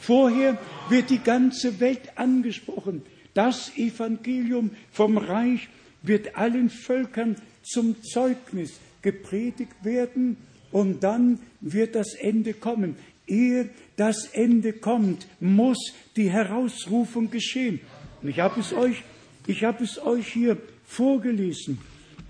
Vorher 0.00 0.56
wird 0.88 1.10
die 1.10 1.18
ganze 1.22 1.78
Welt 1.78 2.16
angesprochen. 2.16 3.02
Das 3.34 3.76
Evangelium 3.76 4.70
vom 4.90 5.18
Reich 5.18 5.68
wird 6.02 6.36
allen 6.36 6.70
Völkern 6.70 7.36
zum 7.62 8.02
Zeugnis 8.02 8.72
gepredigt 9.02 9.72
werden 9.84 10.38
und 10.72 11.02
dann 11.04 11.38
wird 11.60 11.94
das 11.94 12.14
Ende 12.14 12.54
kommen. 12.54 12.96
Ehe 13.26 13.68
das 13.96 14.26
Ende 14.32 14.72
kommt, 14.72 15.26
muss 15.38 15.92
die 16.16 16.30
Herausrufung 16.30 17.30
geschehen. 17.30 17.80
Und 18.22 18.30
ich 18.30 18.40
habe 18.40 18.58
es 18.58 18.72
euch, 18.72 19.02
ich 19.46 19.64
habe 19.64 19.84
es 19.84 19.98
euch 20.02 20.28
hier 20.32 20.56
vorgelesen. 20.86 21.78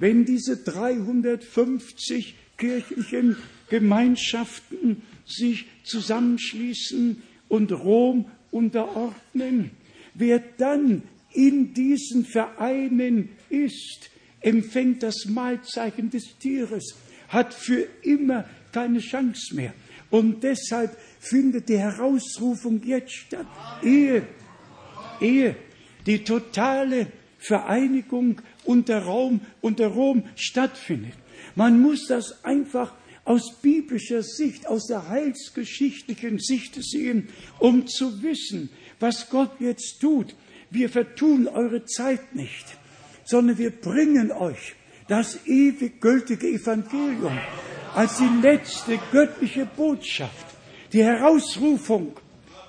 Wenn 0.01 0.25
diese 0.25 0.57
350 0.57 2.35
kirchlichen 2.59 3.37
Gemeinschaften 3.69 5.03
sich 5.25 5.67
zusammenschließen, 5.85 7.23
und 7.51 7.73
Rom 7.73 8.27
unterordnen. 8.53 9.73
Wer 10.15 10.39
dann 10.57 11.03
in 11.33 11.75
diesen 11.75 12.25
Vereinen 12.25 13.29
ist, 13.51 14.09
empfängt 14.41 15.03
das 15.03 15.27
Mahlzeichen 15.27 16.09
des 16.11 16.39
Tieres, 16.39 16.95
hat 17.29 17.53
für 17.53 17.87
immer 18.03 18.45
keine 18.73 19.01
Chance 19.01 19.55
mehr. 19.55 19.75
Und 20.11 20.43
deshalb 20.45 20.97
findet 21.21 21.69
die 21.69 21.79
Herausrufung 21.79 22.81
jetzt 22.85 23.13
statt. 23.13 23.47
Ehe, 23.83 24.23
Ehe, 25.21 25.55
die 26.07 26.23
totale 26.25 27.09
Vereinigung 27.39 28.41
unter 28.65 29.01
Raum, 29.03 29.41
unter 29.61 29.89
Rom 29.89 30.25
stattfindet. 30.37 31.15
Man 31.57 31.81
muss 31.81 32.07
das 32.09 32.45
einfach 32.45 32.93
aus 33.25 33.53
biblischer 33.63 34.23
Sicht, 34.23 34.67
aus 34.67 34.87
der 34.87 35.09
heilsgeschichtlichen 35.09 36.39
Sicht 36.39 36.75
sehen, 36.83 37.29
um 37.59 37.87
zu 37.87 38.23
wissen, 38.23 38.71
was 38.99 39.29
Gott 39.31 39.53
jetzt 39.61 40.01
tut. 40.01 40.35
Wir 40.71 40.89
vertun 40.89 41.47
eure 41.49 41.85
Zeit 41.85 42.35
nicht, 42.35 42.67
sondern 43.25 43.59
wir 43.59 43.71
bringen 43.71 44.31
euch 44.33 44.75
das 45.09 45.45
ewig 45.47 46.01
gültige 46.01 46.47
Evangelium 46.49 47.37
als 47.95 48.19
die 48.19 48.29
letzte 48.47 48.99
göttliche 49.11 49.67
Botschaft, 49.67 50.47
die 50.93 51.03
Herausrufung 51.03 52.17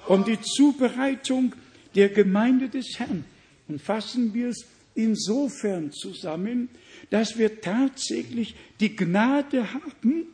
und 0.07 0.27
die 0.27 0.41
Zubereitung 0.41 1.53
der 1.95 2.09
Gemeinde 2.09 2.69
des 2.69 2.97
Herrn. 2.97 3.25
Und 3.67 3.81
fassen 3.81 4.33
wir 4.33 4.49
es 4.49 4.65
insofern 4.95 5.91
zusammen, 5.91 6.69
dass 7.11 7.37
wir 7.37 7.61
tatsächlich 7.61 8.55
die 8.79 8.95
Gnade 8.95 9.73
haben, 9.73 10.25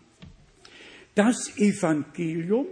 das 1.18 1.58
Evangelium 1.58 2.68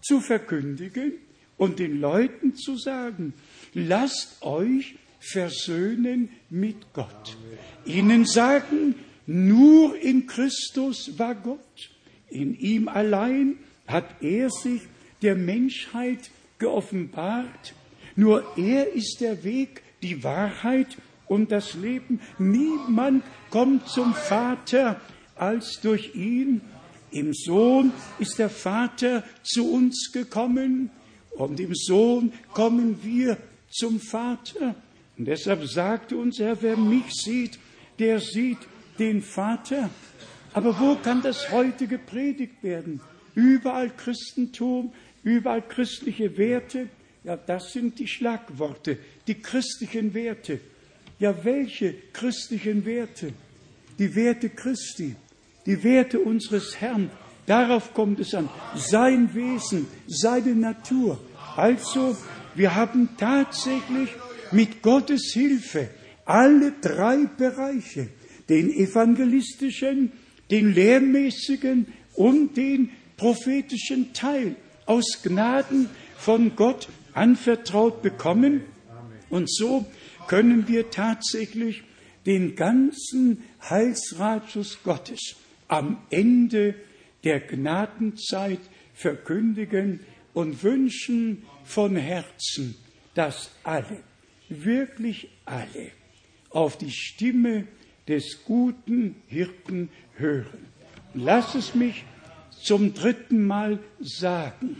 zu 0.00 0.20
verkündigen 0.20 1.14
und 1.56 1.80
den 1.80 1.98
Leuten 2.00 2.54
zu 2.54 2.76
sagen, 2.76 3.34
lasst 3.74 4.36
euch 4.42 4.94
versöhnen 5.18 6.28
mit 6.50 6.76
Gott. 6.92 7.36
Ihnen 7.84 8.26
sagen, 8.26 8.94
nur 9.26 9.98
in 10.00 10.28
Christus 10.28 11.18
war 11.18 11.34
Gott. 11.34 11.90
In 12.28 12.54
ihm 12.54 12.86
allein 12.86 13.58
hat 13.88 14.22
er 14.22 14.50
sich 14.50 14.82
der 15.22 15.34
Menschheit 15.34 16.30
geoffenbart. 16.60 17.74
Nur 18.14 18.56
er 18.56 18.92
ist 18.92 19.20
der 19.20 19.42
Weg, 19.42 19.82
die 20.02 20.22
Wahrheit 20.22 20.96
und 21.26 21.50
das 21.50 21.74
Leben. 21.74 22.20
Niemand 22.38 23.24
kommt 23.50 23.88
zum 23.88 24.14
Vater 24.14 25.00
als 25.34 25.80
durch 25.80 26.14
ihn. 26.14 26.60
Im 27.14 27.32
Sohn 27.32 27.92
ist 28.18 28.40
der 28.40 28.50
Vater 28.50 29.22
zu 29.44 29.70
uns 29.72 30.10
gekommen 30.12 30.90
und 31.36 31.60
im 31.60 31.72
Sohn 31.72 32.32
kommen 32.52 32.98
wir 33.04 33.36
zum 33.70 34.00
Vater. 34.00 34.74
Und 35.16 35.26
deshalb 35.28 35.64
sagte 35.64 36.16
uns 36.16 36.40
er, 36.40 36.60
wer 36.60 36.76
mich 36.76 37.04
sieht, 37.12 37.56
der 38.00 38.18
sieht 38.18 38.58
den 38.98 39.22
Vater. 39.22 39.90
Aber 40.54 40.76
wo 40.80 40.96
kann 40.96 41.22
das 41.22 41.52
heute 41.52 41.86
gepredigt 41.86 42.64
werden? 42.64 43.00
Überall 43.36 43.90
Christentum, 43.90 44.92
überall 45.22 45.62
christliche 45.62 46.36
Werte. 46.36 46.88
Ja, 47.22 47.36
das 47.36 47.72
sind 47.72 48.00
die 48.00 48.08
Schlagworte, 48.08 48.98
die 49.28 49.34
christlichen 49.36 50.14
Werte. 50.14 50.58
Ja, 51.20 51.44
welche 51.44 51.94
christlichen 52.12 52.84
Werte? 52.84 53.32
Die 54.00 54.12
Werte 54.16 54.48
Christi 54.48 55.14
die 55.66 55.82
Werte 55.82 56.20
unseres 56.20 56.80
Herrn. 56.80 57.10
Darauf 57.46 57.92
kommt 57.94 58.20
es 58.20 58.34
an. 58.34 58.48
Sein 58.76 59.34
Wesen, 59.34 59.86
seine 60.06 60.54
Natur. 60.54 61.18
Also, 61.56 62.16
wir 62.54 62.74
haben 62.74 63.10
tatsächlich 63.18 64.10
mit 64.52 64.82
Gottes 64.82 65.30
Hilfe 65.34 65.88
alle 66.26 66.72
drei 66.80 67.26
Bereiche, 67.36 68.08
den 68.48 68.70
evangelistischen, 68.72 70.12
den 70.50 70.72
lehrmäßigen 70.72 71.86
und 72.14 72.56
den 72.56 72.90
prophetischen 73.16 74.12
Teil 74.12 74.56
aus 74.86 75.20
Gnaden 75.22 75.88
von 76.18 76.56
Gott 76.56 76.88
anvertraut 77.14 78.02
bekommen. 78.02 78.62
Und 79.30 79.50
so 79.50 79.86
können 80.28 80.66
wir 80.68 80.90
tatsächlich 80.90 81.82
den 82.26 82.54
ganzen 82.56 83.44
Heilsradius 83.68 84.78
Gottes 84.82 85.34
am 85.68 85.98
Ende 86.10 86.74
der 87.24 87.40
Gnadenzeit 87.40 88.60
verkündigen 88.94 90.00
und 90.32 90.62
wünschen 90.62 91.44
von 91.64 91.96
Herzen, 91.96 92.76
dass 93.14 93.50
alle, 93.62 93.98
wirklich 94.48 95.28
alle, 95.44 95.90
auf 96.50 96.78
die 96.78 96.90
Stimme 96.90 97.66
des 98.08 98.44
guten 98.44 99.16
Hirten 99.26 99.88
hören. 100.16 100.66
Lass 101.14 101.54
es 101.54 101.74
mich 101.74 102.04
zum 102.60 102.94
dritten 102.94 103.44
Mal 103.46 103.78
sagen, 104.00 104.76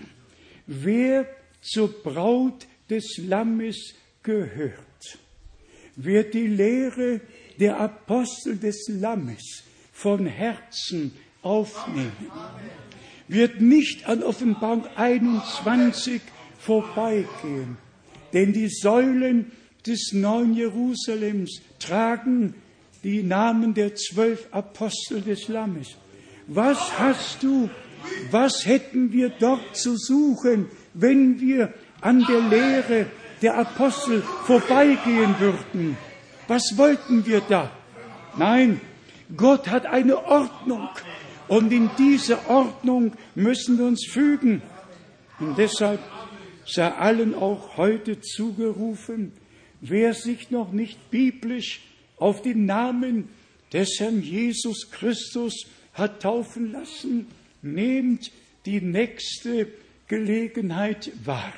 wer 0.66 1.26
zur 1.62 1.90
Braut 2.02 2.66
des 2.90 3.16
Lammes 3.18 3.94
gehört, 4.22 5.18
wer 5.96 6.24
die 6.24 6.46
Lehre 6.46 7.20
der 7.58 7.78
Apostel 7.80 8.56
des 8.58 8.86
Lammes 8.88 9.63
von 9.94 10.26
Herzen 10.26 11.14
aufnehmen, 11.40 12.12
wird 13.28 13.60
nicht 13.60 14.06
an 14.06 14.22
Offenbarung 14.22 14.84
21 14.96 16.20
vorbeigehen, 16.58 17.78
denn 18.32 18.52
die 18.52 18.68
Säulen 18.68 19.52
des 19.86 20.10
neuen 20.12 20.54
Jerusalems 20.54 21.60
tragen 21.78 22.54
die 23.02 23.22
Namen 23.22 23.74
der 23.74 23.94
zwölf 23.94 24.48
Apostel 24.50 25.20
des 25.22 25.48
Lammes. 25.48 25.88
Was 26.48 26.98
hast 26.98 27.42
du, 27.42 27.70
was 28.30 28.66
hätten 28.66 29.12
wir 29.12 29.28
dort 29.30 29.76
zu 29.76 29.96
suchen, 29.96 30.66
wenn 30.94 31.40
wir 31.40 31.72
an 32.00 32.24
der 32.28 32.40
Lehre 32.48 33.06
der 33.42 33.58
Apostel 33.58 34.22
vorbeigehen 34.44 35.34
würden? 35.38 35.96
Was 36.48 36.72
wollten 36.76 37.24
wir 37.26 37.40
da? 37.40 37.70
Nein, 38.36 38.80
Gott 39.36 39.68
hat 39.68 39.86
eine 39.86 40.24
Ordnung. 40.26 40.88
Und 41.48 41.72
in 41.72 41.90
diese 41.98 42.46
Ordnung 42.48 43.12
müssen 43.34 43.78
wir 43.78 43.86
uns 43.86 44.04
fügen. 44.06 44.62
Und 45.40 45.58
deshalb 45.58 46.00
sei 46.66 46.88
allen 46.92 47.34
auch 47.34 47.76
heute 47.76 48.20
zugerufen, 48.20 49.32
wer 49.80 50.14
sich 50.14 50.50
noch 50.50 50.72
nicht 50.72 51.10
biblisch 51.10 51.80
auf 52.16 52.42
den 52.42 52.64
Namen 52.66 53.28
des 53.72 53.96
Herrn 53.98 54.22
Jesus 54.22 54.90
Christus 54.90 55.66
hat 55.92 56.22
taufen 56.22 56.72
lassen, 56.72 57.26
nehmt 57.60 58.30
die 58.66 58.80
nächste 58.80 59.66
Gelegenheit 60.08 61.10
wahr. 61.24 61.52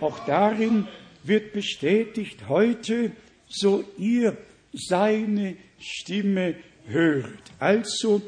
Auch 0.00 0.24
darin 0.26 0.86
wird 1.22 1.52
bestätigt 1.52 2.48
heute, 2.48 3.12
so 3.48 3.84
ihr 3.96 4.36
seine 4.72 5.56
Stimme 5.80 6.54
höret. 6.88 7.38
Also 7.58 8.22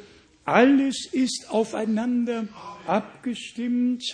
alles 0.44 1.08
ist 1.12 1.50
aufeinander 1.50 2.46
abgestimmt 2.86 4.04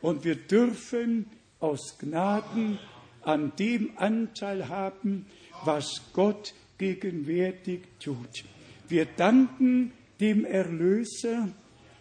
und 0.00 0.24
wir 0.24 0.36
dürfen 0.36 1.26
aus 1.60 1.96
Gnaden 1.98 2.78
an 3.22 3.52
dem 3.58 3.96
Anteil 3.96 4.68
haben, 4.68 5.26
was 5.64 6.02
Gott 6.12 6.54
gegenwärtig 6.78 7.82
tut. 8.00 8.44
Wir 8.88 9.06
danken 9.06 9.92
dem 10.20 10.44
Erlöser 10.44 11.48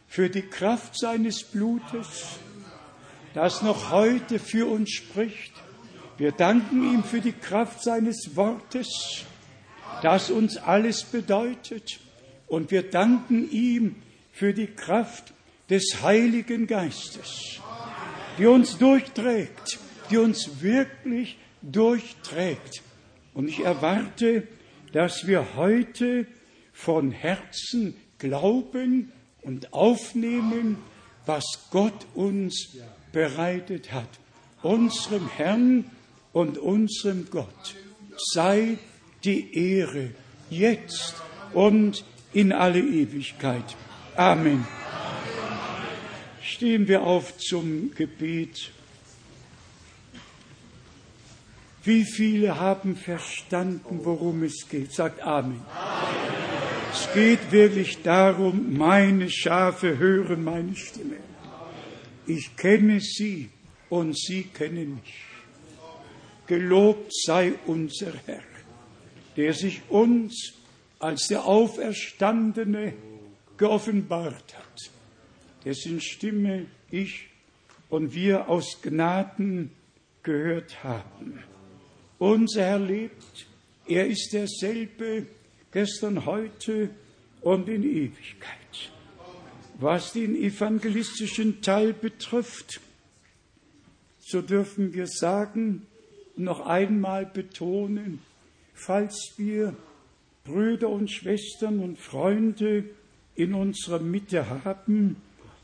für 0.08 0.30
die 0.30 0.42
Kraft 0.42 1.00
seines 1.00 1.44
Blutes, 1.44 2.40
das 3.34 3.62
noch 3.62 3.92
heute 3.92 4.40
für 4.40 4.68
uns 4.70 4.90
spricht. 4.90 5.54
Wir 6.18 6.32
danken 6.34 6.84
ihm 6.94 7.04
für 7.04 7.22
die 7.22 7.32
Kraft 7.32 7.82
seines 7.84 8.36
Wortes 8.36 9.26
das 10.02 10.32
uns 10.32 10.58
alles 10.58 11.04
bedeutet. 11.04 12.00
Und 12.48 12.72
wir 12.72 12.84
danken 12.84 13.50
ihm 13.52 13.96
für 14.32 14.54
die 14.54 14.68
Kraft 14.68 15.34
des 15.70 16.00
Heiligen 16.02 16.68
Geistes, 16.68 17.60
die 18.38 18.46
uns 18.48 18.78
durchträgt, 18.78 19.80
die 20.10 20.18
uns 20.18 20.62
wirklich 20.62 21.38
durchträgt. 21.62 22.82
Und 23.34 23.48
ich 23.48 23.60
erwarte, 23.62 24.48
dass 24.92 25.28
wir 25.28 25.56
heute 25.56 26.28
von 26.74 27.12
Herzen 27.12 27.96
glauben 28.18 29.12
und 29.44 29.72
aufnehmen, 29.72 30.78
was 31.26 31.46
Gott 31.70 32.06
uns 32.16 32.76
bereitet 33.14 33.94
hat. 33.94 34.10
Unserem 34.62 35.30
Herrn 35.30 35.86
und 36.34 36.58
unserem 36.58 37.28
Gott 37.32 37.76
sei 38.34 38.78
die 39.24 39.76
Ehre, 39.78 40.10
jetzt 40.50 41.16
und 41.54 42.04
in 42.34 42.52
alle 42.52 42.80
Ewigkeit. 42.80 43.76
Amen. 44.16 44.66
Stehen 46.44 46.88
wir 46.88 47.04
auf 47.04 47.38
zum 47.38 47.92
Gebet. 47.96 48.72
Wie 51.84 52.04
viele 52.06 52.60
haben 52.60 52.96
verstanden, 52.96 54.00
worum 54.04 54.44
es 54.44 54.68
geht? 54.70 54.94
Sagt 54.94 55.22
Amen. 55.24 55.62
Amen. 55.76 56.32
Es 56.94 57.08
geht 57.14 57.52
wirklich 57.52 58.02
darum, 58.04 58.78
meine 58.78 59.30
Schafe 59.30 59.98
hören 59.98 60.44
meine 60.44 60.76
Stimme. 60.76 61.18
Ich 62.28 62.56
kenne 62.56 63.00
sie 63.00 63.50
und 63.90 64.18
sie 64.18 64.44
kennen 64.44 64.96
mich. 65.02 65.14
Gelobt 66.48 67.12
sei 67.26 67.54
unser 67.66 68.14
Herr 68.28 68.42
der 69.38 69.54
sich 69.54 69.82
uns 69.90 70.54
als 71.00 71.28
der 71.28 71.46
Auferstandene 71.46 72.94
geoffenbart 73.58 74.58
hat, 74.58 74.92
dessen 75.66 76.02
Stimme 76.02 76.66
ich 76.90 77.28
und 77.90 78.14
wir 78.14 78.50
aus 78.50 78.82
Gnaden 78.82 79.72
gehört 80.24 80.84
haben. 80.84 81.40
Unser 82.20 82.66
Herr 82.66 82.80
lebt, 82.80 83.48
er 83.88 84.08
ist 84.08 84.32
derselbe 84.34 85.26
gestern, 85.72 86.26
heute 86.26 86.90
und 87.42 87.68
in 87.70 87.84
Ewigkeit. 87.84 88.58
Was 89.80 90.14
den 90.14 90.36
evangelistischen 90.36 91.62
Teil 91.62 91.94
betrifft, 91.94 92.80
so 94.20 94.42
dürfen 94.42 94.94
wir 94.94 95.08
sagen, 95.08 95.88
noch 96.38 96.60
einmal 96.66 97.26
betonen, 97.26 98.20
falls 98.82 99.34
wir 99.38 99.76
Brüder 100.44 100.90
und 100.90 101.12
Schwestern 101.12 101.80
und 101.80 102.00
Freunde 102.00 102.86
in 103.36 103.54
unserer 103.54 104.00
Mitte 104.00 104.64
haben, 104.64 105.18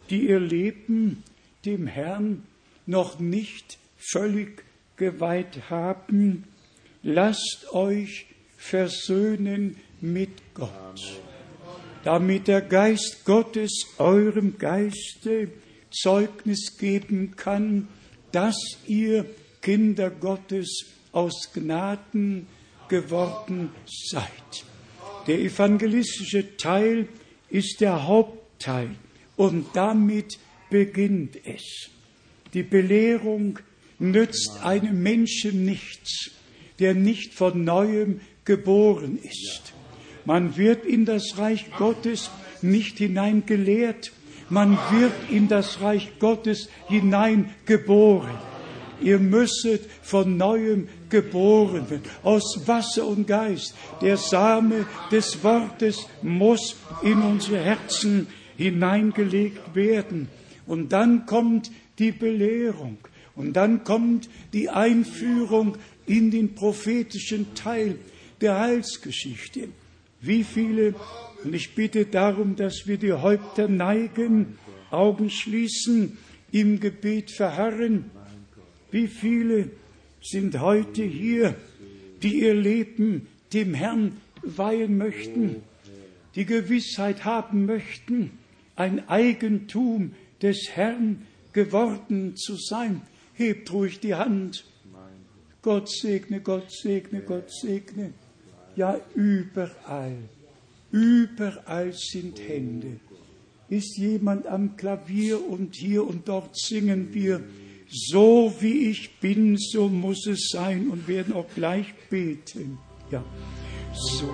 die 0.10 0.30
ihr 0.30 0.40
Leben 0.40 1.24
dem 1.66 1.88
Herrn 1.88 2.44
noch 2.86 3.20
nicht 3.20 3.78
völlig 3.98 4.64
geweiht 4.98 5.70
haben, 5.72 6.44
lasst 7.02 7.66
euch 7.74 8.28
versöhnen 8.56 9.78
mit 10.00 10.30
Gott, 10.54 11.22
damit 12.04 12.48
der 12.48 12.62
Geist 12.62 13.26
Gottes 13.26 13.72
eurem 13.98 14.58
Geiste 14.60 15.50
Zeugnis 15.90 16.78
geben 16.78 17.36
kann, 17.36 17.88
dass 18.32 18.58
ihr 18.86 19.26
Kinder 19.64 20.12
Gottes 20.12 20.86
aus 21.12 21.50
Gnaden 21.54 22.48
geworden 22.90 23.72
seid. 23.86 24.66
Der 25.28 25.40
evangelistische 25.40 26.58
Teil 26.58 27.08
ist 27.50 27.82
der 27.82 28.08
Hauptteil 28.08 28.90
und 29.36 29.66
damit 29.74 30.40
beginnt 30.70 31.38
es. 31.46 31.90
Die 32.54 32.64
Belehrung 32.64 33.60
nützt 34.00 34.64
einem 34.64 35.02
Menschen 35.04 35.66
nichts, 35.66 36.32
der 36.80 36.94
nicht 36.94 37.34
von 37.34 37.64
neuem 37.64 38.22
geboren 38.46 39.18
ist. 39.22 39.74
Man 40.26 40.58
wird 40.58 40.86
in 40.86 41.06
das 41.06 41.38
Reich 41.38 41.66
Gottes 41.78 42.30
nicht 42.62 42.98
hineingelehrt, 42.98 44.12
man 44.50 44.78
wird 44.92 45.12
in 45.30 45.50
das 45.50 45.82
Reich 45.82 46.08
Gottes 46.20 46.70
hineingeboren. 46.88 48.38
Ihr 49.02 49.20
müsstet 49.20 49.82
von 50.02 50.38
neuem 50.38 50.88
geboren 51.10 51.90
werden, 51.90 52.04
aus 52.24 52.62
Wasser 52.66 53.06
und 53.08 53.28
Geist. 53.28 53.76
Der 54.02 54.18
Same 54.18 54.86
des 55.12 55.44
Wortes 55.44 56.08
muss 56.22 56.76
in 57.04 57.22
unsere 57.22 57.64
Herzen 57.64 58.28
hineingelegt 58.58 59.76
werden. 59.76 60.30
Und 60.66 60.92
dann 60.94 61.26
kommt 61.26 61.72
die 62.00 62.12
Belehrung 62.12 62.98
und 63.36 63.54
dann 63.54 63.84
kommt 63.84 64.30
die 64.54 64.70
Einführung 64.70 65.78
in 66.06 66.32
den 66.32 66.56
prophetischen 66.56 67.54
Teil 67.54 68.00
der 68.42 68.58
Heilsgeschichte. 68.60 69.70
Wie 70.22 70.44
viele, 70.44 70.96
und 71.44 71.54
ich 71.54 71.76
bitte 71.76 72.06
darum, 72.06 72.56
dass 72.56 72.84
wir 72.88 72.98
die 72.98 73.14
Häupter 73.14 73.68
neigen, 73.68 74.58
Augen 74.90 75.30
schließen, 75.30 76.18
im 76.52 76.80
Gebet 76.80 77.32
verharren, 77.32 78.10
wie 78.92 79.08
viele 79.08 79.70
sind 80.22 80.60
heute 80.60 81.04
hier, 81.04 81.56
die 82.24 82.42
ihr 82.42 82.54
Leben 82.54 83.28
dem 83.54 83.74
Herrn 83.74 84.14
weihen 84.44 84.98
möchten, 84.98 85.58
die 86.36 86.46
Gewissheit 86.46 87.26
haben 87.26 87.66
möchten, 87.66 88.32
ein 88.76 89.08
Eigentum 89.10 90.14
des 90.42 90.68
Herrn 90.72 91.24
geworden 91.52 92.36
zu 92.38 92.56
sein. 92.56 93.02
Hebt 93.34 93.72
ruhig 93.74 94.00
die 94.00 94.16
Hand. 94.16 94.66
Gott 95.64 95.90
segne, 95.90 96.40
Gott 96.40 96.72
segne, 96.72 97.22
Gott 97.22 97.52
segne. 97.52 98.12
Ja, 98.76 99.00
überall, 99.16 100.16
überall 100.92 101.92
sind 101.94 102.40
Hände. 102.48 103.00
Ist 103.70 103.98
jemand 103.98 104.46
am 104.48 104.78
Klavier 104.78 105.46
und 105.46 105.76
hier 105.76 106.06
und 106.08 106.28
dort 106.30 106.56
singen 106.58 107.10
wir 107.12 107.44
so 107.90 108.54
wie 108.60 108.90
ich 108.90 109.20
bin, 109.20 109.58
so 109.58 109.88
muss 109.88 110.26
es 110.28 110.50
sein 110.52 110.90
und 110.90 111.08
werden 111.08 111.34
auch 111.34 111.48
gleich 111.56 111.94
beten. 112.10 112.78
Ja. 113.12 113.24
So. 113.94 114.30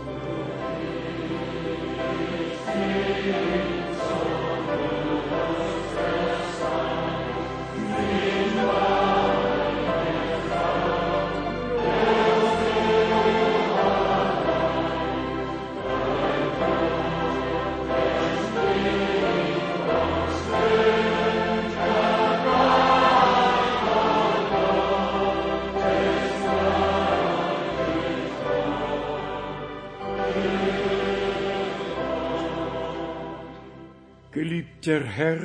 der 34.85 35.03
Herr, 35.05 35.37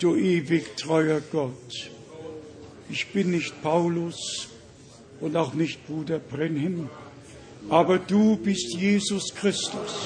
du 0.00 0.16
ewig 0.16 0.76
treuer 0.76 1.20
Gott. 1.32 1.90
Ich 2.88 3.08
bin 3.12 3.30
nicht 3.32 3.62
Paulus 3.62 4.48
und 5.20 5.36
auch 5.36 5.52
nicht 5.52 5.86
Bruder 5.86 6.18
Brenhim, 6.18 6.88
aber 7.68 7.98
du 7.98 8.36
bist 8.36 8.74
Jesus 8.78 9.34
Christus, 9.34 10.00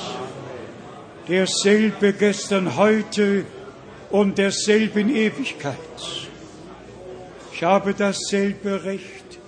derselbe 1.29 2.13
gestern, 2.15 2.77
heute 2.77 3.45
und 4.11 4.39
derselbe 4.39 5.01
in 5.01 5.15
Ewigkeit. 5.15 5.77
Ich 7.53 7.63
habe 7.63 7.95
dasselbe 7.95 8.83
Recht 8.85 9.39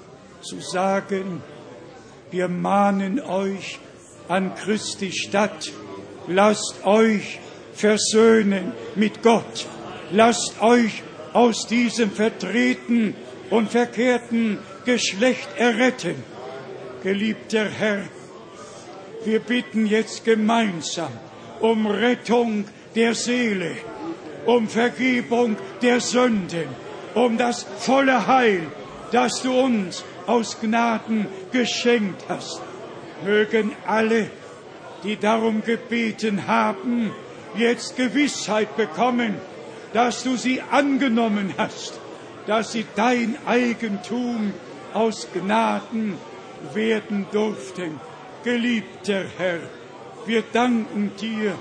zu 0.40 0.60
sagen, 0.60 1.42
wir 2.30 2.46
mahnen 2.46 3.18
euch 3.20 3.80
an 4.28 4.54
Christi 4.54 5.10
Stadt, 5.10 5.72
lasst 6.28 6.74
euch 6.84 7.40
versöhnen 7.76 8.72
mit 8.96 9.22
Gott. 9.22 9.66
Lasst 10.10 10.60
euch 10.62 11.02
aus 11.32 11.66
diesem 11.66 12.10
vertreten 12.10 13.14
und 13.50 13.70
verkehrten 13.70 14.58
Geschlecht 14.84 15.48
erretten. 15.56 16.14
Geliebter 17.02 17.68
Herr, 17.78 18.02
wir 19.24 19.40
bitten 19.40 19.86
jetzt 19.86 20.24
gemeinsam 20.24 21.12
um 21.60 21.86
Rettung 21.86 22.64
der 22.94 23.14
Seele, 23.14 23.72
um 24.46 24.66
Vergebung 24.66 25.56
der 25.82 26.00
Sünden, 26.00 26.66
um 27.14 27.36
das 27.36 27.66
volle 27.78 28.26
Heil, 28.26 28.62
das 29.12 29.42
du 29.42 29.52
uns 29.58 30.02
aus 30.26 30.58
Gnaden 30.60 31.26
geschenkt 31.52 32.24
hast. 32.28 32.60
Mögen 33.24 33.72
alle, 33.86 34.30
die 35.04 35.16
darum 35.18 35.62
gebeten 35.62 36.46
haben, 36.46 37.10
jetzt 37.56 37.96
Gewissheit 37.96 38.76
bekommen, 38.76 39.34
dass 39.92 40.22
du 40.22 40.36
sie 40.36 40.60
angenommen 40.62 41.54
hast, 41.58 41.98
dass 42.46 42.72
sie 42.72 42.86
dein 42.96 43.36
Eigentum 43.46 44.52
aus 44.94 45.28
Gnaden 45.34 46.16
werden 46.74 47.26
durften. 47.32 48.00
Geliebter 48.44 49.24
Herr, 49.36 49.58
wir 50.26 50.42
danken 50.52 51.12
dir 51.20 51.54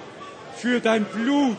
für 0.56 0.80
dein 0.80 1.06
Blut, 1.06 1.58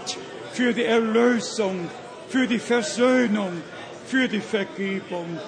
für 0.53 0.73
die 0.73 0.85
Erlösung, 0.85 1.89
für 2.29 2.47
die 2.47 2.59
Versöhnung, 2.59 3.63
für 4.07 4.29
die 4.29 4.41
Vergebung. 4.41 5.39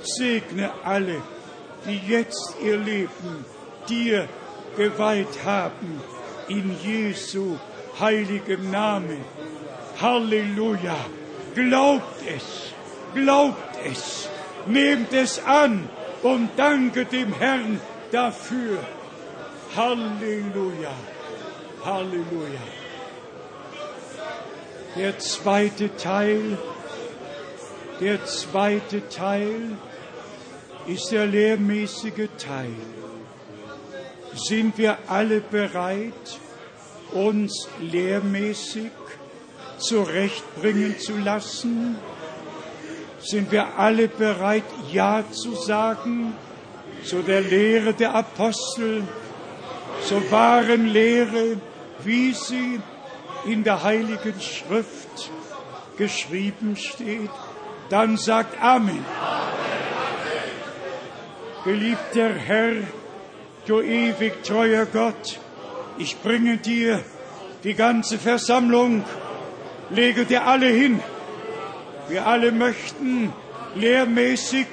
Segne 0.00 0.70
alle, 0.84 1.22
die 1.86 2.00
jetzt 2.08 2.54
ihr 2.64 2.76
Leben 2.78 3.44
dir 3.88 4.28
geweiht 4.76 5.44
haben, 5.44 6.00
in 6.48 6.74
Jesu 6.82 7.56
heiligem 8.00 8.70
Namen. 8.70 9.20
Halleluja. 10.00 10.96
Glaubt 11.54 12.22
es, 12.26 12.72
glaubt 13.14 13.76
es, 13.84 14.28
nehmt 14.66 15.12
es 15.12 15.38
an 15.44 15.88
und 16.22 16.48
danke 16.56 17.04
dem 17.04 17.32
Herrn 17.34 17.78
dafür. 18.10 18.78
Halleluja, 19.76 20.94
Halleluja. 21.84 22.62
Der 24.96 25.18
zweite 25.18 25.94
Teil, 25.96 26.56
der 28.00 28.24
zweite 28.26 29.06
Teil 29.10 29.76
ist 30.86 31.10
der 31.12 31.26
lehrmäßige 31.26 32.28
Teil. 32.38 32.80
Sind 34.34 34.76
wir 34.78 34.96
alle 35.08 35.40
bereit, 35.40 36.28
uns 37.12 37.68
lehrmäßig 37.80 38.90
zurechtbringen 39.78 40.98
zu 40.98 41.16
lassen? 41.18 41.96
Sind 43.20 43.52
wir 43.52 43.78
alle 43.78 44.08
bereit, 44.08 44.64
Ja 44.92 45.22
zu 45.30 45.54
sagen 45.54 46.34
zu 47.04 47.22
der 47.22 47.40
Lehre 47.40 47.94
der 47.94 48.14
Apostel, 48.14 49.02
zur 50.06 50.30
wahren 50.30 50.86
Lehre, 50.86 51.56
wie 52.04 52.32
sie 52.32 52.78
in 53.44 53.64
der 53.64 53.82
Heiligen 53.82 54.40
Schrift 54.40 55.30
geschrieben 55.96 56.76
steht? 56.76 57.28
Dann 57.88 58.16
sagt 58.16 58.60
Amen. 58.62 59.04
Geliebter 61.64 62.34
Herr, 62.34 62.72
du 63.66 63.80
ewig 63.80 64.40
treuer 64.44 64.86
Gott, 64.86 65.40
ich 66.02 66.16
bringe 66.20 66.56
dir 66.56 66.98
die 67.62 67.74
ganze 67.74 68.18
Versammlung, 68.18 69.04
lege 69.88 70.24
dir 70.24 70.48
alle 70.48 70.66
hin. 70.66 70.98
Wir 72.08 72.26
alle 72.26 72.50
möchten 72.50 73.32
lehrmäßig 73.76 74.66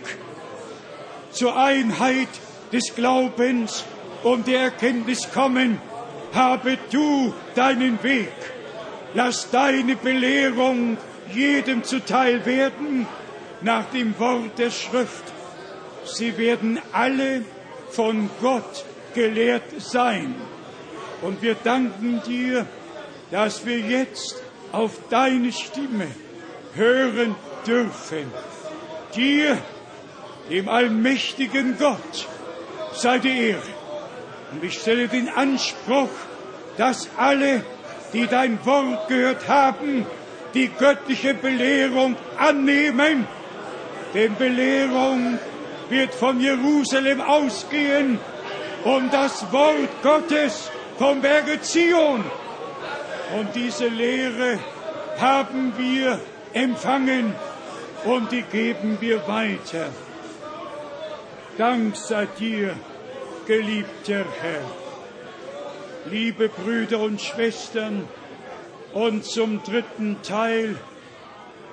zur 1.32 1.56
Einheit 1.56 2.30
des 2.74 2.96
Glaubens 2.96 3.84
und 4.24 4.48
der 4.48 4.60
Erkenntnis 4.62 5.32
kommen. 5.32 5.80
Habe 6.34 6.80
du 6.90 7.32
deinen 7.54 8.02
Weg. 8.02 8.32
Lass 9.14 9.52
deine 9.52 9.98
Belehrung 9.98 10.98
jedem 11.32 11.84
zuteil 11.84 12.44
werden 12.48 13.06
nach 13.62 13.86
dem 13.92 14.18
Wort 14.18 14.58
der 14.58 14.72
Schrift. 14.72 15.26
Sie 16.06 16.40
werden 16.40 16.80
alle 16.92 17.44
von 17.92 18.32
Gott 18.42 18.84
gelehrt 19.14 19.70
sein. 19.78 20.34
Und 21.22 21.42
wir 21.42 21.56
danken 21.64 22.22
dir, 22.26 22.66
dass 23.32 23.66
wir 23.66 23.78
jetzt 23.80 24.42
auf 24.72 24.92
deine 25.10 25.52
Stimme 25.52 26.08
hören 26.76 27.36
dürfen. 27.68 28.32
Dir, 29.16 29.58
dem 30.50 30.70
allmächtigen 30.70 31.76
Gott, 31.78 32.28
sei 32.94 33.20
die 33.20 33.50
Ehre. 33.50 33.62
Und 34.54 34.64
ich 34.64 34.76
stelle 34.80 35.08
den 35.10 35.28
Anspruch, 35.30 36.10
dass 36.78 37.10
alle, 37.18 37.64
die 38.14 38.26
dein 38.28 38.64
Wort 38.66 39.10
gehört 39.10 39.48
haben, 39.48 40.06
die 40.54 40.70
göttliche 40.80 41.34
Belehrung 41.34 42.16
annehmen. 42.38 43.28
Denn 44.14 44.36
Belehrung 44.36 45.38
wird 45.90 46.14
von 46.16 46.40
Jerusalem 46.40 47.22
ausgehen 47.22 48.20
und 48.86 49.14
das 49.14 49.52
Wort 49.52 49.90
Gottes 50.02 50.72
vom 51.00 51.22
Berge 51.22 51.60
Zion. 51.64 52.24
Und 53.40 53.56
diese 53.56 53.88
Lehre 53.88 54.60
haben 55.18 55.72
wir 55.78 56.20
empfangen 56.54 57.34
und 58.04 58.32
die 58.34 58.42
geben 58.42 58.98
wir 59.00 59.26
weiter. 59.28 59.88
Dank 61.58 61.96
sei 61.96 62.28
dir, 62.38 62.74
geliebter 63.48 64.26
Herr. 64.42 64.62
Liebe 66.10 66.50
Brüder 66.50 67.00
und 67.00 67.22
Schwestern, 67.22 68.06
und 68.92 69.24
zum 69.24 69.62
dritten 69.64 70.18
Teil, 70.24 70.76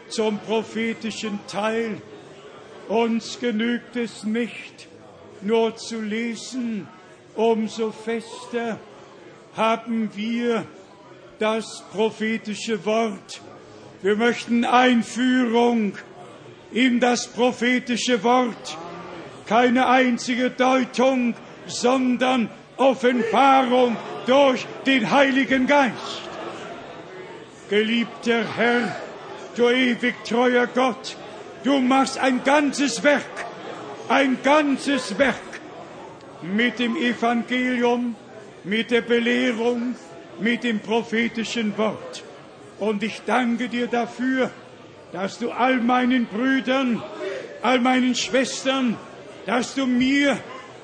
zum 0.08 0.38
prophetischen 0.38 1.40
Teil, 1.48 2.00
uns 2.88 3.38
genügt 3.40 3.96
es 3.96 4.22
nicht, 4.24 4.86
nur 5.40 5.74
zu 5.76 6.00
lesen, 6.02 6.86
umso 7.34 7.90
fester 7.90 8.78
haben 9.56 10.10
wir 10.14 10.64
das 11.38 11.82
prophetische 11.92 12.84
Wort. 12.84 13.40
Wir 14.02 14.16
möchten 14.16 14.64
Einführung 14.64 15.94
in 16.72 17.00
das 17.00 17.26
prophetische 17.28 18.22
Wort. 18.22 18.76
Keine 19.46 19.86
einzige 19.88 20.50
Deutung, 20.50 21.34
sondern 21.66 22.50
Offenbarung 22.76 23.96
durch 24.26 24.66
den 24.84 25.10
Heiligen 25.10 25.66
Geist. 25.66 26.22
Geliebter 27.70 28.44
Herr, 28.56 28.94
du 29.56 29.68
ewig 29.70 30.14
treuer 30.24 30.66
Gott, 30.66 31.16
du 31.64 31.80
machst 31.80 32.18
ein 32.18 32.44
ganzes 32.44 33.02
Werk, 33.02 33.22
ein 34.08 34.36
ganzes 34.42 35.18
Werk 35.18 35.36
mit 36.42 36.78
dem 36.78 36.96
Evangelium 36.96 38.14
mit 38.66 38.90
der 38.90 39.00
Belehrung, 39.00 39.94
mit 40.40 40.64
dem 40.64 40.80
prophetischen 40.80 41.78
Wort. 41.78 42.24
Und 42.80 43.02
ich 43.02 43.22
danke 43.24 43.68
dir 43.68 43.86
dafür, 43.86 44.50
dass 45.12 45.38
du 45.38 45.50
all 45.52 45.76
meinen 45.76 46.26
Brüdern, 46.26 47.00
all 47.62 47.78
meinen 47.80 48.14
Schwestern, 48.14 48.96
dass 49.46 49.74
du 49.74 49.86
mir, 49.86 50.36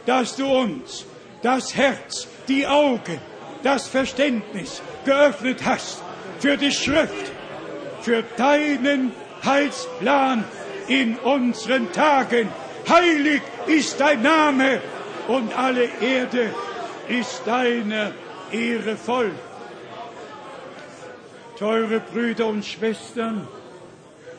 dass 0.06 0.36
du 0.36 0.46
uns 0.46 1.04
das 1.42 1.74
Herz, 1.74 2.28
die 2.46 2.66
Augen, 2.66 3.18
das 3.64 3.88
Verständnis 3.88 4.80
geöffnet 5.04 5.62
hast 5.64 6.02
für 6.38 6.56
die 6.56 6.70
Schrift, 6.70 7.32
für 8.02 8.22
deinen 8.36 9.10
Heilsplan 9.44 10.44
in 10.86 11.16
unseren 11.18 11.90
Tagen. 11.90 12.48
Heilig 12.88 13.42
ist 13.66 13.98
dein 14.00 14.22
Name 14.22 14.80
und 15.26 15.56
alle 15.58 15.88
Erde 16.00 16.50
ist 17.08 17.42
deine 17.46 18.12
Ehre 18.50 18.96
voll. 18.96 19.32
Teure 21.58 22.00
Brüder 22.00 22.46
und 22.46 22.64
Schwestern, 22.64 23.46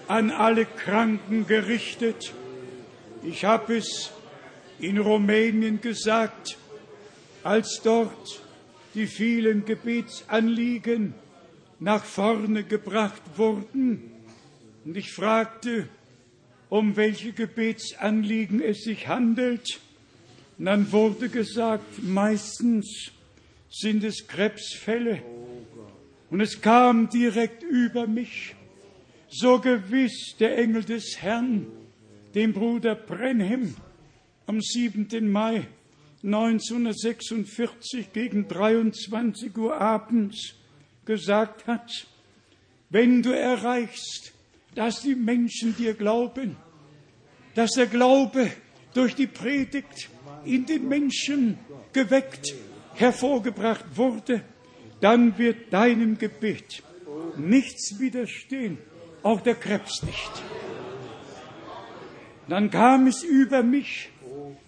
an 0.08 0.32
alle 0.32 0.66
Kranken 0.66 1.48
gerichtet. 1.48 2.34
Ich 3.24 3.46
habe 3.46 3.78
es 3.78 4.12
in 4.80 4.98
Rumänien 4.98 5.80
gesagt, 5.82 6.58
als 7.44 7.82
dort 7.84 8.42
die 8.96 9.08
vielen 9.08 9.66
Gebetsanliegen 9.66 11.14
nach 11.80 12.04
vorne 12.04 12.64
gebracht 12.64 13.22
wurden. 13.38 14.12
Und 14.86 14.98
ich 14.98 15.14
fragte, 15.14 15.88
um 16.70 16.96
welche 16.96 17.32
Gebetsanliegen 17.34 18.62
es 18.62 18.84
sich 18.84 19.08
handelt. 19.08 19.80
Und 20.58 20.66
dann 20.66 20.92
wurde 20.92 21.30
gesagt, 21.30 22.04
meistens 22.04 23.12
sind 23.70 24.04
es 24.04 24.28
Krebsfälle. 24.28 25.22
Und 26.30 26.42
es 26.42 26.62
kam 26.62 27.10
direkt 27.10 27.64
über 27.64 28.08
mich. 28.08 28.56
So 29.30 29.60
gewiss 29.60 30.36
der 30.40 30.58
Engel 30.60 30.84
des 30.84 31.18
Herrn, 31.22 31.66
dem 32.36 32.54
Bruder 32.54 32.94
Brenhem, 32.96 33.76
am 34.46 34.62
7. 34.62 35.08
Mai 35.32 35.68
1946 36.24 38.14
gegen 38.14 38.48
23 38.48 39.58
Uhr 39.58 39.76
abends 39.80 40.54
gesagt 41.06 41.66
hat, 41.68 41.92
wenn 42.90 43.24
du 43.24 43.32
erreichst, 43.32 44.34
dass 44.76 45.02
die 45.02 45.16
Menschen 45.16 45.76
dir 45.76 45.96
glauben, 45.96 46.56
dass 47.56 47.72
der 47.74 47.88
Glaube 47.88 48.52
durch 48.94 49.16
die 49.16 49.28
Predigt 49.28 50.10
in 50.46 50.66
den 50.66 50.88
Menschen 50.88 51.58
geweckt, 51.94 52.54
hervorgebracht 52.96 53.86
wurde, 53.96 54.42
dann 55.02 55.38
wird 55.38 55.72
deinem 55.74 56.18
Gebet 56.18 56.84
nichts 57.38 58.00
widerstehen, 58.00 58.78
auch 59.24 59.42
der 59.42 59.56
Krebs 59.56 60.04
nicht. 60.04 60.32
Dann 62.48 62.70
kam 62.72 63.08
es 63.08 63.24
über 63.24 63.64
mich 63.64 64.10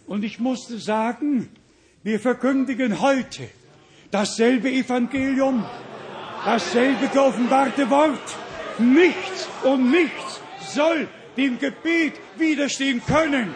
und 0.08 0.24
ich 0.24 0.40
musste 0.40 0.78
sagen, 0.78 1.50
wir 2.04 2.20
verkündigen 2.20 3.02
heute 3.02 3.50
dasselbe 4.12 4.70
Evangelium, 4.72 5.66
dasselbe 6.46 7.08
geoffenbarte 7.08 7.90
Wort. 7.90 8.38
Nichts 8.80 9.48
und 9.64 9.90
nichts 9.92 10.42
soll 10.74 11.08
dem 11.38 11.60
Gebet 11.60 12.14
widerstehen 12.38 13.02
können. 13.06 13.54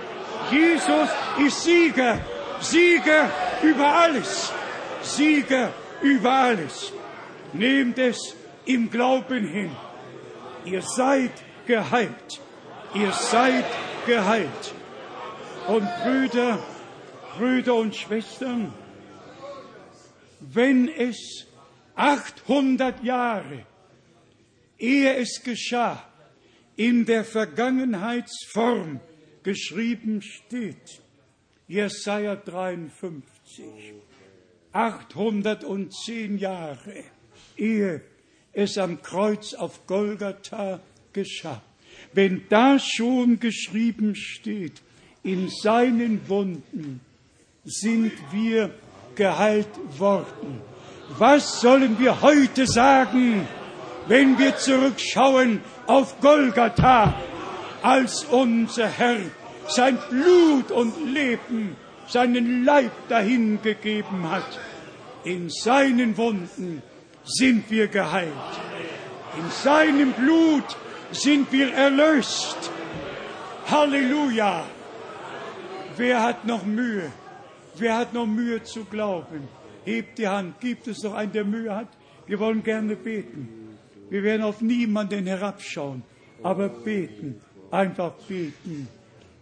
Jesus 0.51 1.09
ist 1.45 1.63
Sieger, 1.63 2.17
Sieger 2.59 3.29
über 3.61 3.85
alles, 3.85 4.51
Sieger 5.01 5.71
über 6.01 6.31
alles. 6.31 6.91
Nehmt 7.53 7.99
es 7.99 8.35
im 8.65 8.89
Glauben 8.89 9.47
hin. 9.47 9.71
Ihr 10.65 10.81
seid 10.81 11.31
geheilt, 11.67 12.41
ihr 12.95 13.11
seid 13.11 13.63
geheilt. 14.07 14.73
Und 15.67 15.87
Brüder, 16.03 16.57
Brüder 17.37 17.75
und 17.75 17.95
Schwestern, 17.95 18.73
wenn 20.39 20.87
es 20.87 21.45
800 21.95 23.03
Jahre, 23.03 23.65
ehe 24.79 25.13
es 25.15 25.43
geschah, 25.43 26.01
in 26.75 27.05
der 27.05 27.23
Vergangenheitsform 27.23 28.99
geschrieben 29.43 30.21
steht, 30.21 31.01
Jesaja 31.67 32.35
53, 32.35 33.93
810 34.73 36.37
Jahre, 36.37 37.03
ehe 37.57 38.01
es 38.53 38.77
am 38.77 39.01
Kreuz 39.01 39.53
auf 39.53 39.85
Golgatha 39.87 40.79
geschah. 41.13 41.61
Wenn 42.13 42.43
da 42.49 42.79
schon 42.79 43.39
geschrieben 43.39 44.15
steht, 44.15 44.81
in 45.23 45.49
seinen 45.49 46.27
Wunden 46.29 47.01
sind 47.65 48.13
wir 48.31 48.71
geheilt 49.15 49.69
worden. 49.97 50.61
Was 51.17 51.61
sollen 51.61 51.99
wir 51.99 52.21
heute 52.21 52.65
sagen, 52.65 53.47
wenn 54.07 54.39
wir 54.39 54.55
zurückschauen 54.57 55.61
auf 55.87 56.19
Golgatha, 56.21 57.19
als 57.83 58.25
unser 58.25 58.87
Herr 58.87 59.17
sein 59.67 59.97
Blut 60.09 60.71
und 60.71 61.13
Leben, 61.13 61.75
seinen 62.07 62.63
Leib 62.65 62.91
dahingegeben 63.07 64.29
hat. 64.29 64.59
In 65.23 65.49
seinen 65.49 66.17
Wunden 66.17 66.81
sind 67.23 67.69
wir 67.69 67.87
geheilt. 67.87 68.31
In 69.37 69.49
seinem 69.51 70.13
Blut 70.13 70.63
sind 71.11 71.51
wir 71.51 71.71
erlöst. 71.73 72.57
Halleluja! 73.69 74.65
Wer 75.97 76.23
hat 76.23 76.45
noch 76.45 76.65
Mühe? 76.65 77.11
Wer 77.77 77.97
hat 77.97 78.13
noch 78.13 78.25
Mühe 78.25 78.63
zu 78.63 78.85
glauben? 78.85 79.47
Hebt 79.85 80.17
die 80.17 80.27
Hand. 80.27 80.59
Gibt 80.59 80.87
es 80.87 81.03
noch 81.03 81.13
einen, 81.13 81.31
der 81.31 81.45
Mühe 81.45 81.75
hat? 81.75 81.87
Wir 82.25 82.39
wollen 82.39 82.63
gerne 82.63 82.95
beten. 82.95 83.77
Wir 84.09 84.23
werden 84.23 84.43
auf 84.43 84.61
niemanden 84.61 85.27
herabschauen, 85.27 86.01
aber 86.41 86.67
beten 86.69 87.41
einfach 87.71 88.13
beten, 88.27 88.87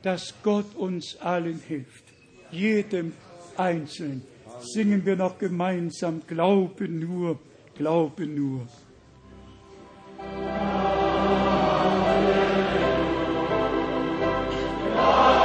dass 0.02 0.34
Gott 0.44 0.76
uns 0.76 1.18
allen 1.20 1.62
hilft, 1.68 2.04
jedem 2.52 3.14
Einzelnen. 3.56 4.22
Singen 4.60 5.06
wir 5.06 5.16
noch 5.16 5.38
gemeinsam, 5.38 6.22
glaube 6.26 6.88
nur, 6.88 7.38
glaube 7.76 8.26
nur. 8.26 8.62
Amen. 10.18 10.48
Alleluia. 14.98 15.37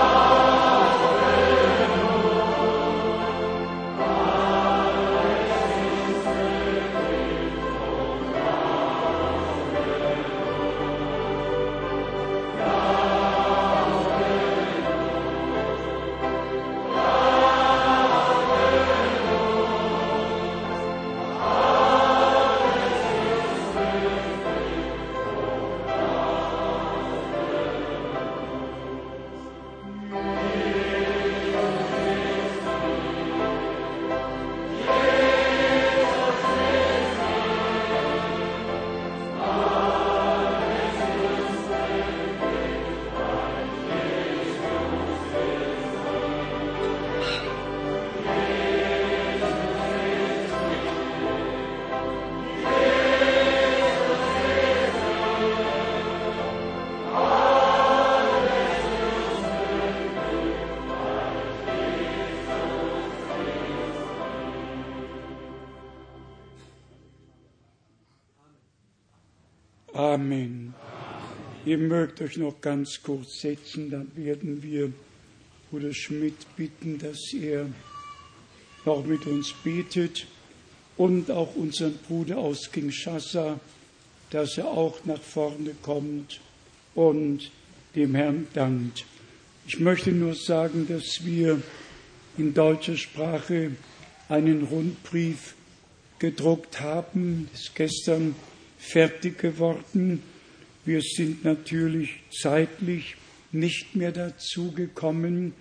Ihr 71.73 71.78
mögt 71.78 72.20
euch 72.20 72.36
noch 72.36 72.61
ganz 72.61 73.01
kurz 73.03 73.40
setzen, 73.40 73.89
dann 73.89 74.11
werden 74.15 74.62
wir 74.62 74.93
Bruder 75.70 75.94
Schmidt 75.94 76.35
bitten, 76.55 76.99
dass 76.99 77.32
er 77.32 77.65
noch 78.85 79.07
mit 79.07 79.27
uns 79.27 79.55
betet 79.65 80.27
und 80.99 81.31
auch 81.31 81.57
unseren 81.57 81.94
Bruder 82.07 82.36
aus 82.36 82.70
Kinshasa, 82.70 83.59
dass 84.28 84.59
er 84.59 84.66
auch 84.66 85.03
nach 85.07 85.23
vorne 85.23 85.70
kommt 85.81 86.43
und 86.94 87.51
dem 87.97 88.15
Herrn 88.16 88.49
dankt. 88.53 89.07
Ich 89.66 89.81
möchte 89.81 90.12
nur 90.12 90.35
sagen, 90.35 90.86
dass 90.86 91.24
wir 91.24 91.62
in 92.36 92.53
deutscher 92.53 92.99
Sprache 92.99 93.70
einen 94.28 94.65
Rundbrief 94.65 95.55
gedruckt 96.19 96.82
haben, 96.82 97.49
ist 97.55 97.74
gestern 97.74 98.35
fertig 98.78 99.39
geworden 99.39 100.23
wir 100.84 101.00
sind 101.00 101.44
natürlich 101.44 102.10
zeitlich 102.42 103.14
nicht 103.52 103.94
mehr 103.94 104.10
dazu 104.10 104.72
gekommen, 104.72 105.52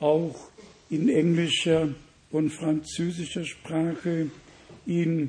auch 0.00 0.48
in 0.88 1.10
englischer 1.10 1.90
und 2.30 2.48
französischer 2.50 3.44
Sprache 3.44 4.30
ihn 4.86 5.28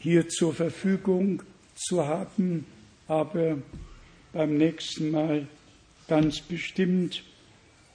hier 0.00 0.28
zur 0.28 0.54
Verfügung 0.54 1.42
zu 1.76 2.04
haben, 2.04 2.66
aber 3.06 3.58
beim 4.32 4.56
nächsten 4.56 5.12
Mal 5.12 5.46
ganz 6.08 6.40
bestimmt. 6.40 7.22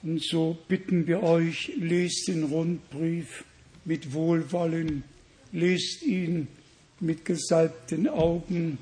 Und 0.02 0.24
so 0.24 0.56
bitten 0.66 1.06
wir 1.06 1.22
euch, 1.22 1.72
lest 1.78 2.28
den 2.28 2.44
Rundbrief 2.44 3.44
mit 3.84 4.14
Wohlwollen, 4.14 5.04
lest 5.52 6.02
ihn 6.04 6.48
mit 7.00 7.26
gesalbten 7.26 8.08
Augen 8.08 8.78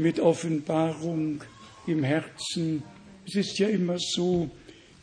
mit 0.00 0.18
Offenbarung 0.18 1.44
im 1.86 2.02
Herzen. 2.02 2.82
Es 3.26 3.34
ist 3.34 3.58
ja 3.58 3.68
immer 3.68 3.96
so, 3.98 4.48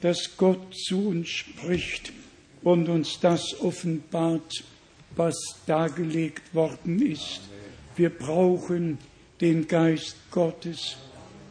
dass 0.02 0.36
Gott 0.38 0.76
zu 0.76 1.10
uns 1.10 1.30
spricht 1.30 2.12
und 2.64 2.90
uns 2.90 3.20
das 3.20 3.62
offenbart, 3.62 4.64
was 5.16 5.36
dargelegt 5.68 6.54
worden 6.56 7.00
ist. 7.06 7.42
Wir 7.96 8.10
brauchen 8.10 8.98
den 9.40 9.68
Geist 9.68 10.16
Gottes 10.32 10.98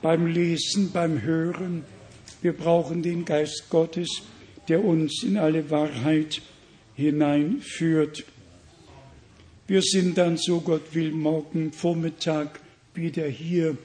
beim 0.03 0.27
Lesen, 0.27 0.91
beim 0.93 1.23
Hören. 1.23 1.85
Wir 2.43 2.53
brauchen 2.53 3.03
den 3.03 3.25
Geist 3.25 3.71
Gottes, 3.71 4.23
der 4.67 4.85
uns 4.85 5.23
in 5.23 5.37
alle 5.39 5.71
Wahrheit 5.71 6.43
hineinführt. 6.97 8.25
Wir 9.69 9.83
sind 9.83 10.19
dann, 10.19 10.37
so 10.37 10.61
Gott 10.61 10.95
will, 10.97 11.13
morgen 11.13 11.71
Vormittag 11.73 12.59
wieder 12.97 13.27
hier. 13.29 13.77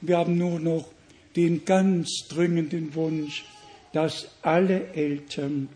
Wir 0.00 0.18
haben 0.18 0.38
nur 0.38 0.60
noch 0.60 0.88
den 1.36 1.64
ganz 1.64 2.28
dringenden 2.28 2.94
Wunsch, 2.94 3.44
dass 3.92 4.28
alle 4.42 4.88
Eltern 4.94 5.68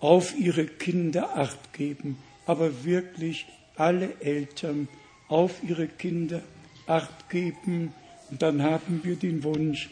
auf 0.00 0.38
ihre 0.38 0.66
Kinder 0.66 1.36
acht 1.36 1.72
geben, 1.72 2.18
aber 2.46 2.84
wirklich 2.84 3.46
alle 3.76 4.10
Eltern 4.20 4.88
auf 5.28 5.52
ihre 5.66 5.88
Kinder 5.88 6.42
acht 6.86 7.28
geben. 7.30 7.92
Und 8.30 8.42
dann 8.42 8.62
haben 8.62 9.00
wir 9.02 9.16
den 9.16 9.42
Wunsch, 9.42 9.90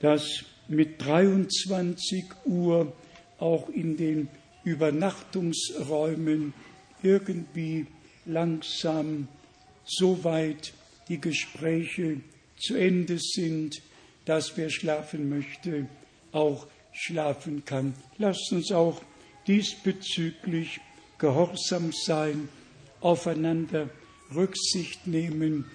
dass 0.00 0.44
mit 0.68 1.04
23 1.04 2.24
Uhr 2.46 2.92
auch 3.38 3.68
in 3.68 3.96
den 3.96 4.28
Übernachtungsräumen 4.64 6.54
irgendwie 7.02 7.86
langsam 8.24 9.28
so 9.84 10.24
weit 10.24 10.72
die 11.08 11.20
Gespräche 11.20 12.18
zu 12.58 12.76
Ende 12.76 13.18
sind, 13.18 13.82
dass 14.24 14.56
wer 14.56 14.70
schlafen 14.70 15.28
möchte, 15.28 15.86
auch 16.32 16.66
schlafen 16.92 17.64
kann. 17.64 17.94
Lasst 18.18 18.52
uns 18.52 18.72
auch 18.72 19.02
diesbezüglich 19.46 20.80
gehorsam 21.18 21.92
sein, 21.92 22.48
aufeinander 23.00 23.90
Rücksicht 24.34 25.06
nehmen, 25.06 25.66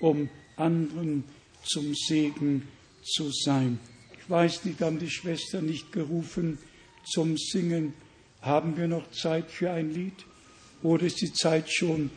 um 0.00 0.28
anderen 0.56 1.24
zum 1.64 1.94
Segen 1.94 2.66
zu 3.02 3.30
sein. 3.30 3.78
Ich 4.18 4.30
weiß 4.30 4.64
nicht, 4.64 4.80
haben 4.80 4.98
die 4.98 5.10
Schwestern 5.10 5.66
nicht 5.66 5.92
gerufen 5.92 6.58
zum 7.04 7.36
Singen? 7.36 7.92
Haben 8.40 8.76
wir 8.76 8.88
noch 8.88 9.10
Zeit 9.10 9.50
für 9.50 9.70
ein 9.70 9.92
Lied? 9.92 10.14
Oder 10.82 11.04
ist 11.06 11.20
die 11.20 11.32
Zeit 11.32 11.70
schon 11.70 12.10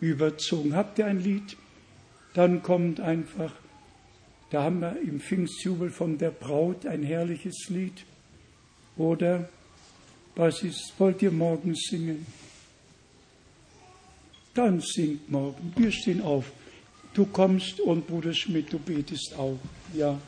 überzogen? 0.00 0.74
Habt 0.74 0.98
ihr 0.98 1.06
ein 1.06 1.20
Lied? 1.22 1.56
Dann 2.34 2.62
kommt 2.62 3.00
einfach, 3.00 3.52
da 4.50 4.62
haben 4.64 4.80
wir 4.80 5.00
im 5.00 5.20
Pfingstjubel 5.20 5.90
von 5.90 6.16
der 6.18 6.30
Braut 6.30 6.86
ein 6.86 7.02
herrliches 7.02 7.68
Lied. 7.68 8.04
Oder, 8.96 9.48
was 10.36 10.62
ist, 10.62 10.92
wollt 10.98 11.22
ihr 11.22 11.32
morgen 11.32 11.74
singen? 11.74 12.26
Dann 14.54 14.80
singt 14.80 15.28
morgen. 15.30 15.72
Wir 15.76 15.90
stehen 15.90 16.22
auf. 16.22 16.44
Du 17.14 17.26
kommst 17.26 17.80
und 17.80 18.06
Bruder 18.06 18.32
Schmidt, 18.34 18.72
du 18.72 18.78
betest 18.78 19.34
auch. 19.36 19.58
Ja. 19.94 20.20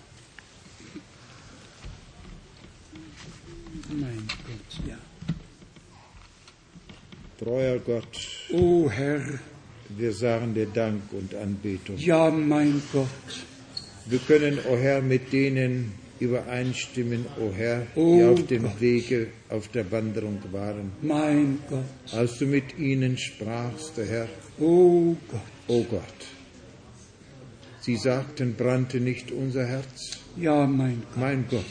Mein 3.90 4.26
Gott, 4.26 4.88
ja. 4.88 4.98
Treuer 7.38 7.78
Gott. 7.78 8.50
O 8.52 8.84
oh 8.86 8.90
Herr, 8.90 9.22
wir 9.96 10.12
sagen 10.12 10.54
dir 10.54 10.66
Dank 10.66 11.02
und 11.12 11.34
Anbetung. 11.34 11.96
Ja, 11.98 12.30
mein 12.30 12.82
Gott. 12.92 13.08
Wir 14.06 14.18
können, 14.20 14.58
o 14.66 14.72
oh 14.72 14.76
Herr, 14.76 15.02
mit 15.02 15.32
denen 15.32 15.92
übereinstimmen, 16.18 17.26
o 17.38 17.46
oh 17.46 17.52
Herr, 17.54 17.82
oh 17.94 18.16
die 18.16 18.24
auf 18.24 18.46
dem 18.46 18.62
Gott. 18.64 18.80
Wege, 18.80 19.26
auf 19.50 19.68
der 19.68 19.90
Wanderung 19.90 20.38
waren. 20.50 20.92
Mein 21.02 21.58
Gott. 21.68 21.84
Als 22.14 22.38
du 22.38 22.46
mit 22.46 22.78
ihnen 22.78 23.18
sprachst, 23.18 23.92
der 23.96 24.06
Herr. 24.06 24.28
O 24.60 24.68
oh 24.68 25.16
Gott. 25.30 25.46
O 25.68 25.82
Gott. 25.82 26.26
Sie 27.80 27.96
sagten, 27.96 28.54
brannte 28.54 28.98
nicht 28.98 29.32
unser 29.32 29.66
Herz? 29.66 30.18
Ja, 30.36 30.66
mein 30.66 31.02
Gott. 31.10 31.16
Mein 31.20 31.44
Gott. 31.50 31.64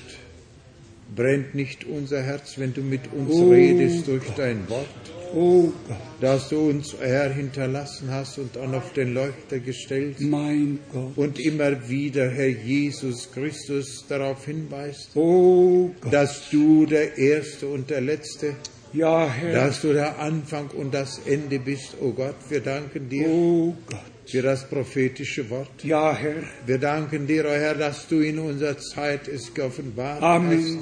Brennt 1.16 1.56
nicht 1.56 1.86
unser 1.86 2.22
Herz, 2.22 2.58
wenn 2.58 2.74
du 2.74 2.82
mit 2.82 3.12
uns 3.12 3.32
oh 3.32 3.50
redest 3.50 4.08
durch 4.08 4.26
Gott. 4.26 4.38
dein 4.38 4.70
Wort? 4.70 4.88
Oh 5.34 5.72
Dass 6.20 6.50
du 6.50 6.70
uns, 6.70 6.94
Herr, 7.02 7.30
hinterlassen 7.32 8.12
hast 8.12 8.38
und 8.38 8.56
dann 8.58 8.76
auf 8.76 8.92
den 8.94 9.14
Leuchter 9.14 9.60
gestellt. 9.60 10.18
Mein 10.20 10.80
Gott. 10.92 11.14
Und 11.16 11.40
immer 11.40 11.88
wieder, 11.90 12.30
Herr 12.30 12.50
Jesus 12.50 13.32
Christus, 13.32 14.06
darauf 14.10 14.46
hinweist. 14.46 15.12
Oh 15.16 15.90
Gott. 16.02 16.14
Dass 16.14 16.50
du 16.52 16.86
der 16.86 17.18
Erste 17.18 17.68
und 17.68 17.90
der 17.90 18.02
Letzte 18.02 18.56
ja, 18.94 19.30
Herr. 19.30 19.54
Dass 19.54 19.82
du 19.82 19.94
der 19.94 20.20
Anfang 20.20 20.68
und 20.72 20.94
das 20.94 21.22
Ende 21.26 21.60
bist, 21.60 21.96
oh 22.02 22.12
Gott, 22.12 22.36
wir 22.50 22.60
danken 22.60 23.08
dir. 23.08 23.26
Oh 23.30 23.74
Gott. 23.90 24.02
Für 24.30 24.42
das 24.42 24.70
prophetische 24.70 25.50
Wort. 25.50 25.72
Ja, 25.84 26.14
Herr. 26.16 26.36
Wir 26.66 26.78
danken 26.78 27.26
dir, 27.26 27.46
o 27.46 27.48
oh 27.50 27.54
Herr, 27.54 27.74
dass 27.76 28.08
du 28.10 28.20
in 28.20 28.38
unserer 28.38 28.78
Zeit 28.78 29.28
es 29.30 29.54
geoffenbart 29.54 30.22
Amen. 30.22 30.58
hast. 30.58 30.66
Amen 30.66 30.80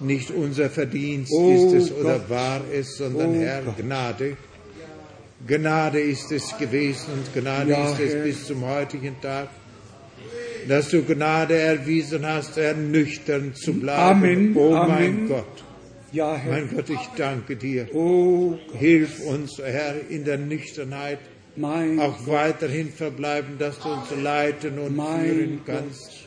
nicht 0.00 0.30
unser 0.30 0.70
Verdienst 0.70 1.32
oh 1.34 1.50
ist 1.74 1.74
es 1.74 1.88
Gott. 1.90 1.98
oder 2.04 2.20
war 2.30 2.60
es, 2.72 2.96
sondern 2.98 3.36
oh 3.36 3.40
Herr 3.40 3.62
Gott. 3.62 3.76
Gnade. 3.78 4.36
Gnade 5.46 6.00
ist 6.00 6.30
es 6.30 6.56
gewesen 6.56 7.06
und 7.16 7.34
Gnade 7.34 7.70
ja, 7.70 7.92
ist 7.92 8.00
es 8.00 8.14
Herr. 8.14 8.22
bis 8.22 8.46
zum 8.46 8.64
heutigen 8.66 9.16
Tag, 9.20 9.48
dass 10.68 10.88
du 10.90 11.02
Gnade 11.02 11.56
erwiesen 11.56 12.24
hast, 12.26 12.56
ernüchternd 12.58 13.56
zu 13.56 13.72
bleiben. 13.74 14.00
Amen. 14.22 14.56
Oh 14.56 14.74
Amen. 14.74 14.88
mein 14.88 15.28
Gott. 15.28 15.64
Ja, 16.12 16.36
Herr. 16.36 16.52
Mein 16.52 16.70
Gott, 16.74 16.88
ich 16.90 17.08
danke 17.16 17.56
dir. 17.56 17.88
Oh 17.92 18.50
Gott. 18.50 18.60
Hilf 18.78 19.20
uns, 19.26 19.58
Herr, 19.58 19.94
in 20.08 20.24
der 20.24 20.38
Nüchternheit 20.38 21.18
mein 21.56 21.98
auch 21.98 22.16
Gott. 22.18 22.28
weiterhin 22.34 22.90
verbleiben, 22.90 23.58
dass 23.58 23.80
du 23.80 23.88
uns 23.88 24.22
leiten 24.22 24.78
und 24.78 24.94
mein 24.96 25.20
führen 25.24 25.60
kannst. 25.66 26.06
Gott 26.10 26.17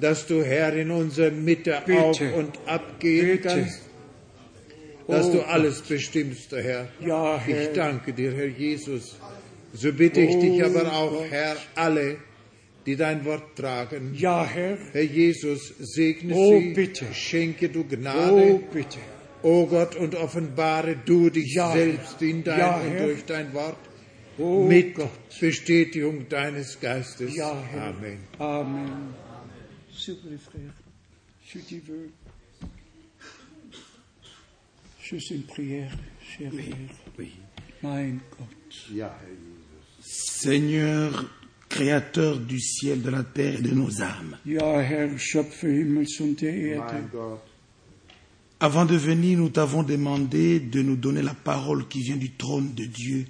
dass 0.00 0.26
du, 0.26 0.42
Herr, 0.44 0.72
in 0.74 0.90
unserer 0.90 1.30
Mitte 1.30 1.80
Bitte. 1.86 2.00
auf 2.00 2.20
und 2.20 2.58
ab 2.66 2.98
gehen 3.00 3.28
Bitte. 3.36 3.48
kannst, 3.48 3.80
dass 5.06 5.26
oh 5.26 5.32
du 5.34 5.40
alles 5.46 5.80
Gott. 5.80 5.88
bestimmst, 5.90 6.52
Herr. 6.52 6.88
Ja, 7.00 7.38
Herr. 7.38 7.62
Ich 7.62 7.68
danke 7.76 8.12
dir, 8.12 8.32
Herr 8.32 8.46
Jesus. 8.46 9.16
So 9.72 9.92
bitte 9.92 10.20
ich 10.20 10.38
dich 10.38 10.62
oh 10.62 10.66
aber 10.66 10.92
auch, 10.92 11.10
Gott. 11.12 11.30
Herr, 11.30 11.56
alle, 11.74 12.16
die 12.86 12.96
dein 12.96 13.24
Wort 13.24 13.56
tragen. 13.56 14.14
Ja, 14.14 14.44
Herr. 14.44 14.78
Herr 14.92 15.02
Jesus, 15.02 15.74
segne 15.78 16.34
oh, 16.34 16.58
sie, 16.60 16.72
bitte. 16.74 17.06
schenke 17.12 17.68
du 17.68 17.84
Gnade. 17.84 18.32
Oh, 18.52 18.58
bitte. 18.72 18.98
O 19.42 19.62
oh 19.62 19.66
Gott, 19.66 19.94
und 19.96 20.14
offenbare 20.14 20.96
du 21.04 21.28
dich 21.28 21.54
ja, 21.54 21.70
selbst 21.72 22.20
in 22.22 22.42
dein 22.44 22.58
ja, 22.60 22.76
und 22.76 22.98
durch 22.98 23.26
dein 23.26 23.52
Wort 23.52 23.76
oh, 24.38 24.62
mit 24.66 24.94
Gott. 24.94 25.10
Bestätigung 25.38 26.26
deines 26.30 26.80
Geistes. 26.80 27.34
Ja, 27.36 27.52
Amen. 27.76 28.18
Amen. 28.38 29.14
sur 30.04 30.16
les 30.30 30.36
frères, 30.36 30.74
ceux 31.46 31.60
qui 31.60 31.78
veulent. 31.78 32.10
Juste 35.02 35.30
une 35.30 35.44
prière, 35.44 35.94
chère 36.22 36.50
oui, 36.52 36.64
Père. 36.64 36.96
Oui. 37.18 37.30
Mein 37.82 38.10
Gott. 38.36 38.46
Ja, 38.92 39.18
Seigneur, 40.02 41.24
Créateur 41.70 42.36
du 42.38 42.60
ciel, 42.60 43.00
de 43.00 43.08
la 43.08 43.22
terre 43.24 43.60
et 43.60 43.62
de 43.62 43.70
nos 43.74 44.02
âmes. 44.02 44.36
Ja, 44.44 44.82
Herr, 44.82 45.18
Schöpfer 45.18 45.68
Himmels 45.70 46.20
und 46.20 46.38
der 46.42 46.54
Erde. 46.54 46.92
Mein 46.94 47.10
Gott. 47.10 47.40
Avant 48.66 48.86
de 48.86 48.96
venir, 48.96 49.36
nous 49.36 49.50
t'avons 49.50 49.82
demandé 49.82 50.58
de 50.58 50.80
nous 50.80 50.96
donner 50.96 51.20
la 51.20 51.34
parole 51.34 51.86
qui 51.86 52.00
vient 52.00 52.16
du 52.16 52.30
trône 52.30 52.72
de 52.74 52.86
Dieu. 52.86 53.26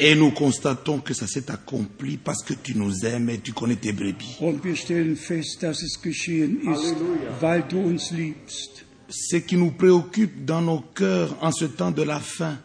Et 0.00 0.14
nous 0.16 0.30
constatons 0.32 0.98
que 0.98 1.14
ça 1.14 1.28
s'est 1.28 1.48
accompli 1.52 2.16
parce 2.16 2.42
que 2.42 2.52
tu 2.64 2.76
nous 2.76 3.06
aimes 3.06 3.30
et 3.30 3.38
tu 3.38 3.52
connais 3.52 3.76
tes 3.76 3.92
brebis. 3.92 4.38
Ce 9.08 9.36
qui 9.38 9.56
nous 9.56 9.70
préoccupe 9.70 10.44
dans 10.44 10.60
nos 10.62 10.80
cœurs 10.80 11.36
en 11.40 11.52
ce 11.52 11.66
temps 11.66 11.92
de 11.92 12.02
la 12.02 12.18
fin, 12.18 12.58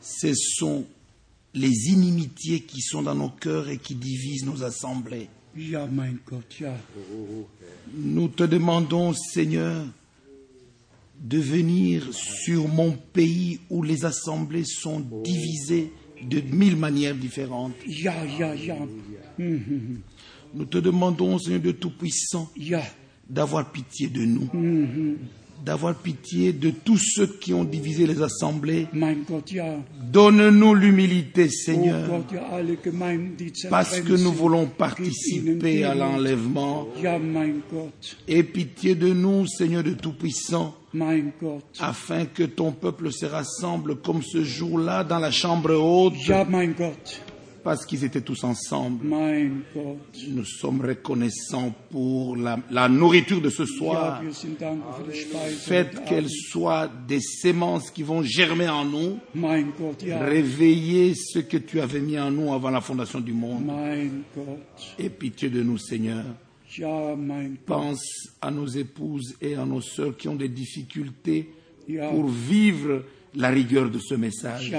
ce 0.00 0.32
sont 0.34 0.84
les 1.54 1.88
inimitiés 1.88 2.60
qui 2.60 2.80
sont 2.80 3.02
dans 3.02 3.14
nos 3.14 3.28
cœurs 3.28 3.68
et 3.68 3.78
qui 3.78 3.94
divisent 3.94 4.46
nos 4.46 4.64
assemblées. 4.64 5.28
Nous 7.96 8.28
te 8.28 8.44
demandons, 8.44 9.12
Seigneur, 9.12 9.86
de 11.20 11.38
venir 11.38 12.08
sur 12.12 12.68
mon 12.68 12.92
pays 12.92 13.60
où 13.70 13.82
les 13.82 14.04
assemblées 14.04 14.64
sont 14.64 15.00
divisées 15.22 15.92
de 16.22 16.40
mille 16.40 16.76
manières 16.76 17.14
différentes. 17.14 17.74
Mm-hmm. 17.86 19.60
Nous 20.54 20.64
te 20.64 20.78
demandons, 20.78 21.38
Seigneur 21.38 21.60
de 21.62 21.72
Tout-Puissant, 21.72 22.50
d'avoir 23.28 23.70
pitié 23.70 24.08
de 24.08 24.22
nous. 24.24 24.48
Mm-hmm 24.54 25.14
d'avoir 25.64 25.94
pitié 25.94 26.52
de 26.52 26.70
tous 26.70 26.98
ceux 27.14 27.26
qui 27.40 27.54
ont 27.54 27.64
divisé 27.64 28.06
les 28.06 28.20
assemblées. 28.22 28.88
Donne-nous 30.10 30.74
l'humilité, 30.74 31.46
oh 31.48 31.50
Seigneur, 31.50 32.10
parce 33.70 34.00
que 34.00 34.12
nous 34.12 34.32
voulons 34.32 34.66
participer 34.66 35.84
à 35.84 35.94
l'enlèvement. 35.94 36.88
Et 38.26 38.42
pitié 38.42 38.94
de 38.94 39.08
nous, 39.12 39.46
Seigneur 39.46 39.84
de 39.84 39.92
Tout-Puissant, 39.92 40.74
afin 41.78 42.26
que 42.26 42.42
ton 42.42 42.72
peuple 42.72 43.12
se 43.12 43.26
rassemble 43.26 43.96
comme 43.96 44.22
ce 44.22 44.42
jour-là 44.42 45.04
dans 45.04 45.18
la 45.18 45.30
chambre 45.30 45.72
haute 45.74 46.14
parce 47.62 47.86
qu'ils 47.86 48.04
étaient 48.04 48.20
tous 48.20 48.42
ensemble. 48.44 49.06
Nous 49.06 50.44
sommes 50.44 50.80
reconnaissants 50.84 51.72
pour 51.90 52.36
la, 52.36 52.88
nourriture 52.88 53.40
de 53.40 53.50
ce 53.50 53.64
soir. 53.64 54.20
Faites 55.60 56.04
qu'elle 56.06 56.28
soit 56.28 56.90
des 57.08 57.20
semences 57.20 57.90
qui 57.90 58.02
vont 58.02 58.22
germer 58.22 58.68
en 58.68 58.84
nous. 58.84 59.18
Réveillez 60.04 61.14
ce 61.14 61.38
que 61.40 61.56
tu 61.56 61.80
avais 61.80 62.00
mis 62.00 62.18
en 62.18 62.30
nous 62.30 62.52
avant 62.52 62.70
la 62.70 62.80
fondation 62.80 63.20
du 63.20 63.32
monde. 63.32 63.70
Et 64.98 65.08
pitié 65.10 65.48
de 65.48 65.62
nous, 65.62 65.78
Seigneur. 65.78 66.24
Pense 67.66 68.06
à 68.40 68.50
nos 68.50 68.66
épouses 68.66 69.34
et 69.40 69.54
à 69.56 69.64
nos 69.64 69.82
sœurs 69.82 70.16
qui 70.16 70.28
ont 70.28 70.36
des 70.36 70.48
difficultés 70.48 71.50
pour 72.10 72.28
vivre 72.28 73.04
la 73.34 73.48
rigueur 73.48 73.90
de 73.90 73.98
ce 73.98 74.14
message. 74.14 74.72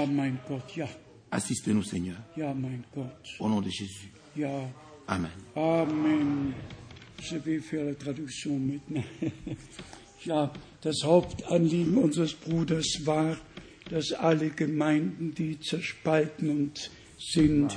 Assiste-nous, 1.34 1.82
Seigneur. 1.90 2.14
Ja, 2.36 2.54
mein 2.54 2.84
Gott. 2.94 3.34
Au 3.40 3.48
nom 3.48 3.60
de 3.60 3.68
Jésus. 3.68 4.04
Ja. 4.36 4.70
Amen. 5.08 5.28
Amen. 5.56 6.54
Je 7.20 7.38
vais 7.38 7.58
faire 7.58 7.84
la 7.86 7.94
traduction 7.96 8.56
maintenant. 8.64 9.02
ja, 10.24 10.52
das 10.80 10.94
Hauptanliegen 11.02 11.96
unseres 11.96 12.34
Bruders 12.34 13.00
war, 13.04 13.36
dass 13.90 14.12
alle 14.12 14.50
Gemeinden, 14.50 15.34
die 15.34 15.58
zerspalten 15.58 16.50
und 16.50 16.90
sind, 17.18 17.76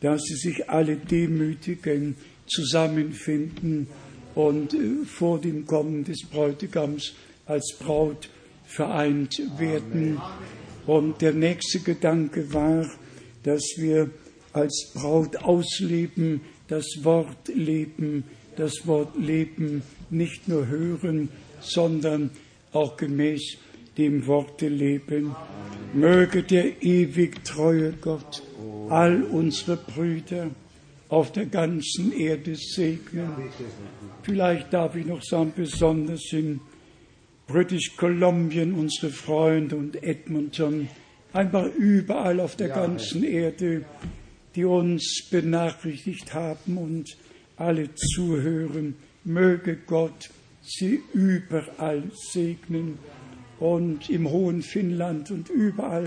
dass 0.00 0.20
sie 0.24 0.36
sich 0.36 0.68
alle 0.68 0.96
demütigen, 0.96 2.14
zusammenfinden 2.46 3.86
und 4.34 4.74
äh, 4.74 5.06
vor 5.06 5.40
dem 5.40 5.64
Kommen 5.64 6.04
des 6.04 6.26
Bräutigams 6.30 7.14
als 7.46 7.74
Braut 7.78 8.28
vereint 8.66 9.38
werden. 9.58 10.18
Amen. 10.18 10.58
Und 10.88 11.20
der 11.20 11.34
nächste 11.34 11.80
Gedanke 11.80 12.50
war, 12.54 12.90
dass 13.42 13.62
wir 13.76 14.08
als 14.54 14.90
Braut 14.94 15.36
ausleben, 15.36 16.40
das 16.66 16.86
Wort 17.02 17.48
leben, 17.54 18.24
das 18.56 18.86
Wort 18.86 19.14
leben, 19.18 19.82
nicht 20.08 20.48
nur 20.48 20.66
hören, 20.66 21.28
sondern 21.60 22.30
auch 22.72 22.96
gemäß 22.96 23.58
dem 23.98 24.26
Worte 24.26 24.68
leben. 24.68 25.36
Möge 25.92 26.42
der 26.42 26.82
ewig 26.82 27.44
treue 27.44 27.92
Gott 28.00 28.42
all 28.88 29.24
unsere 29.24 29.76
Brüder 29.76 30.50
auf 31.10 31.32
der 31.32 31.46
ganzen 31.46 32.12
Erde 32.18 32.56
segnen. 32.56 33.28
Vielleicht 34.22 34.72
darf 34.72 34.96
ich 34.96 35.04
noch 35.04 35.22
sagen, 35.22 35.52
besonders 35.54 36.32
in 36.32 36.60
British 37.48 37.96
Columbia, 37.96 38.64
unsere 38.64 39.10
Freunde 39.10 39.74
und 39.76 40.02
Edmonton, 40.02 40.86
einfach 41.32 41.64
überall 41.76 42.40
auf 42.40 42.56
der 42.56 42.68
ja, 42.68 42.74
ganzen 42.74 43.24
ja. 43.24 43.30
Erde, 43.30 43.84
die 44.54 44.66
uns 44.66 45.24
benachrichtigt 45.30 46.34
haben 46.34 46.76
und 46.76 47.16
alle 47.56 47.88
zuhören. 47.94 48.94
Möge 49.24 49.76
Gott 49.86 50.28
sie 50.62 51.02
überall 51.14 52.02
segnen 52.14 52.98
und 53.58 54.10
im 54.10 54.28
hohen 54.28 54.60
Finnland 54.62 55.30
und 55.30 55.48
überall 55.48 56.04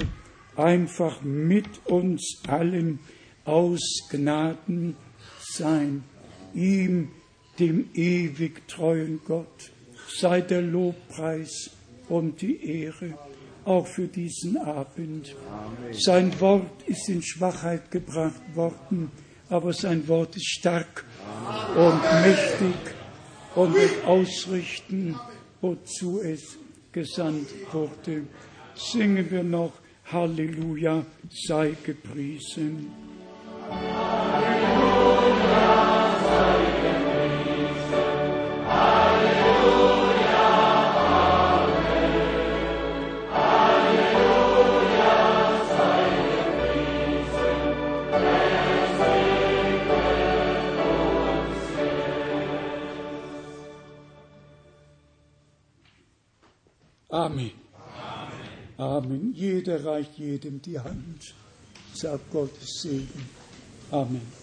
einfach 0.56 1.24
mit 1.24 1.66
uns 1.86 2.42
allen 2.48 3.00
aus 3.46 4.08
Gnaden 4.12 4.96
sein, 5.42 6.04
ihm, 6.54 7.10
dem 7.60 7.90
ewig 7.96 8.68
treuen 8.68 9.20
Gott 9.26 9.72
sei 10.18 10.42
der 10.42 10.62
Lobpreis 10.62 11.70
und 12.10 12.42
die 12.42 12.84
Ehre 12.84 13.14
auch 13.66 13.88
für 13.88 14.08
diesen 14.08 14.58
Abend. 14.58 15.36
Sein 15.94 16.38
Wort 16.40 16.72
ist 16.88 17.08
in 17.10 17.22
Schwachheit 17.22 17.90
gebracht 17.92 18.42
worden, 18.56 19.12
aber 19.50 19.72
sein 19.74 20.08
Wort 20.08 20.36
ist 20.36 20.46
stark 20.48 21.06
und 21.76 22.02
mächtig 22.24 22.74
und 23.56 23.74
wird 23.76 24.04
ausrichten, 24.06 25.16
wozu 25.62 26.20
es 26.22 26.58
gesandt 26.92 27.50
wurde. 27.72 28.24
Singen 28.76 29.30
wir 29.32 29.44
noch 29.44 29.74
Halleluja, 30.12 31.06
sei 31.30 31.74
gepriesen. 31.84 32.90
Halleluja. 33.70 36.11
Amen. 57.12 57.52
Amen. 57.98 58.32
Amen. 58.80 59.34
Jeder 59.36 59.84
reicht 59.84 60.18
jedem 60.18 60.62
die 60.62 60.80
Hand. 60.80 61.34
Sagt 61.94 62.32
Gottes 62.32 62.80
Segen. 62.82 63.26
Amen. 63.92 64.41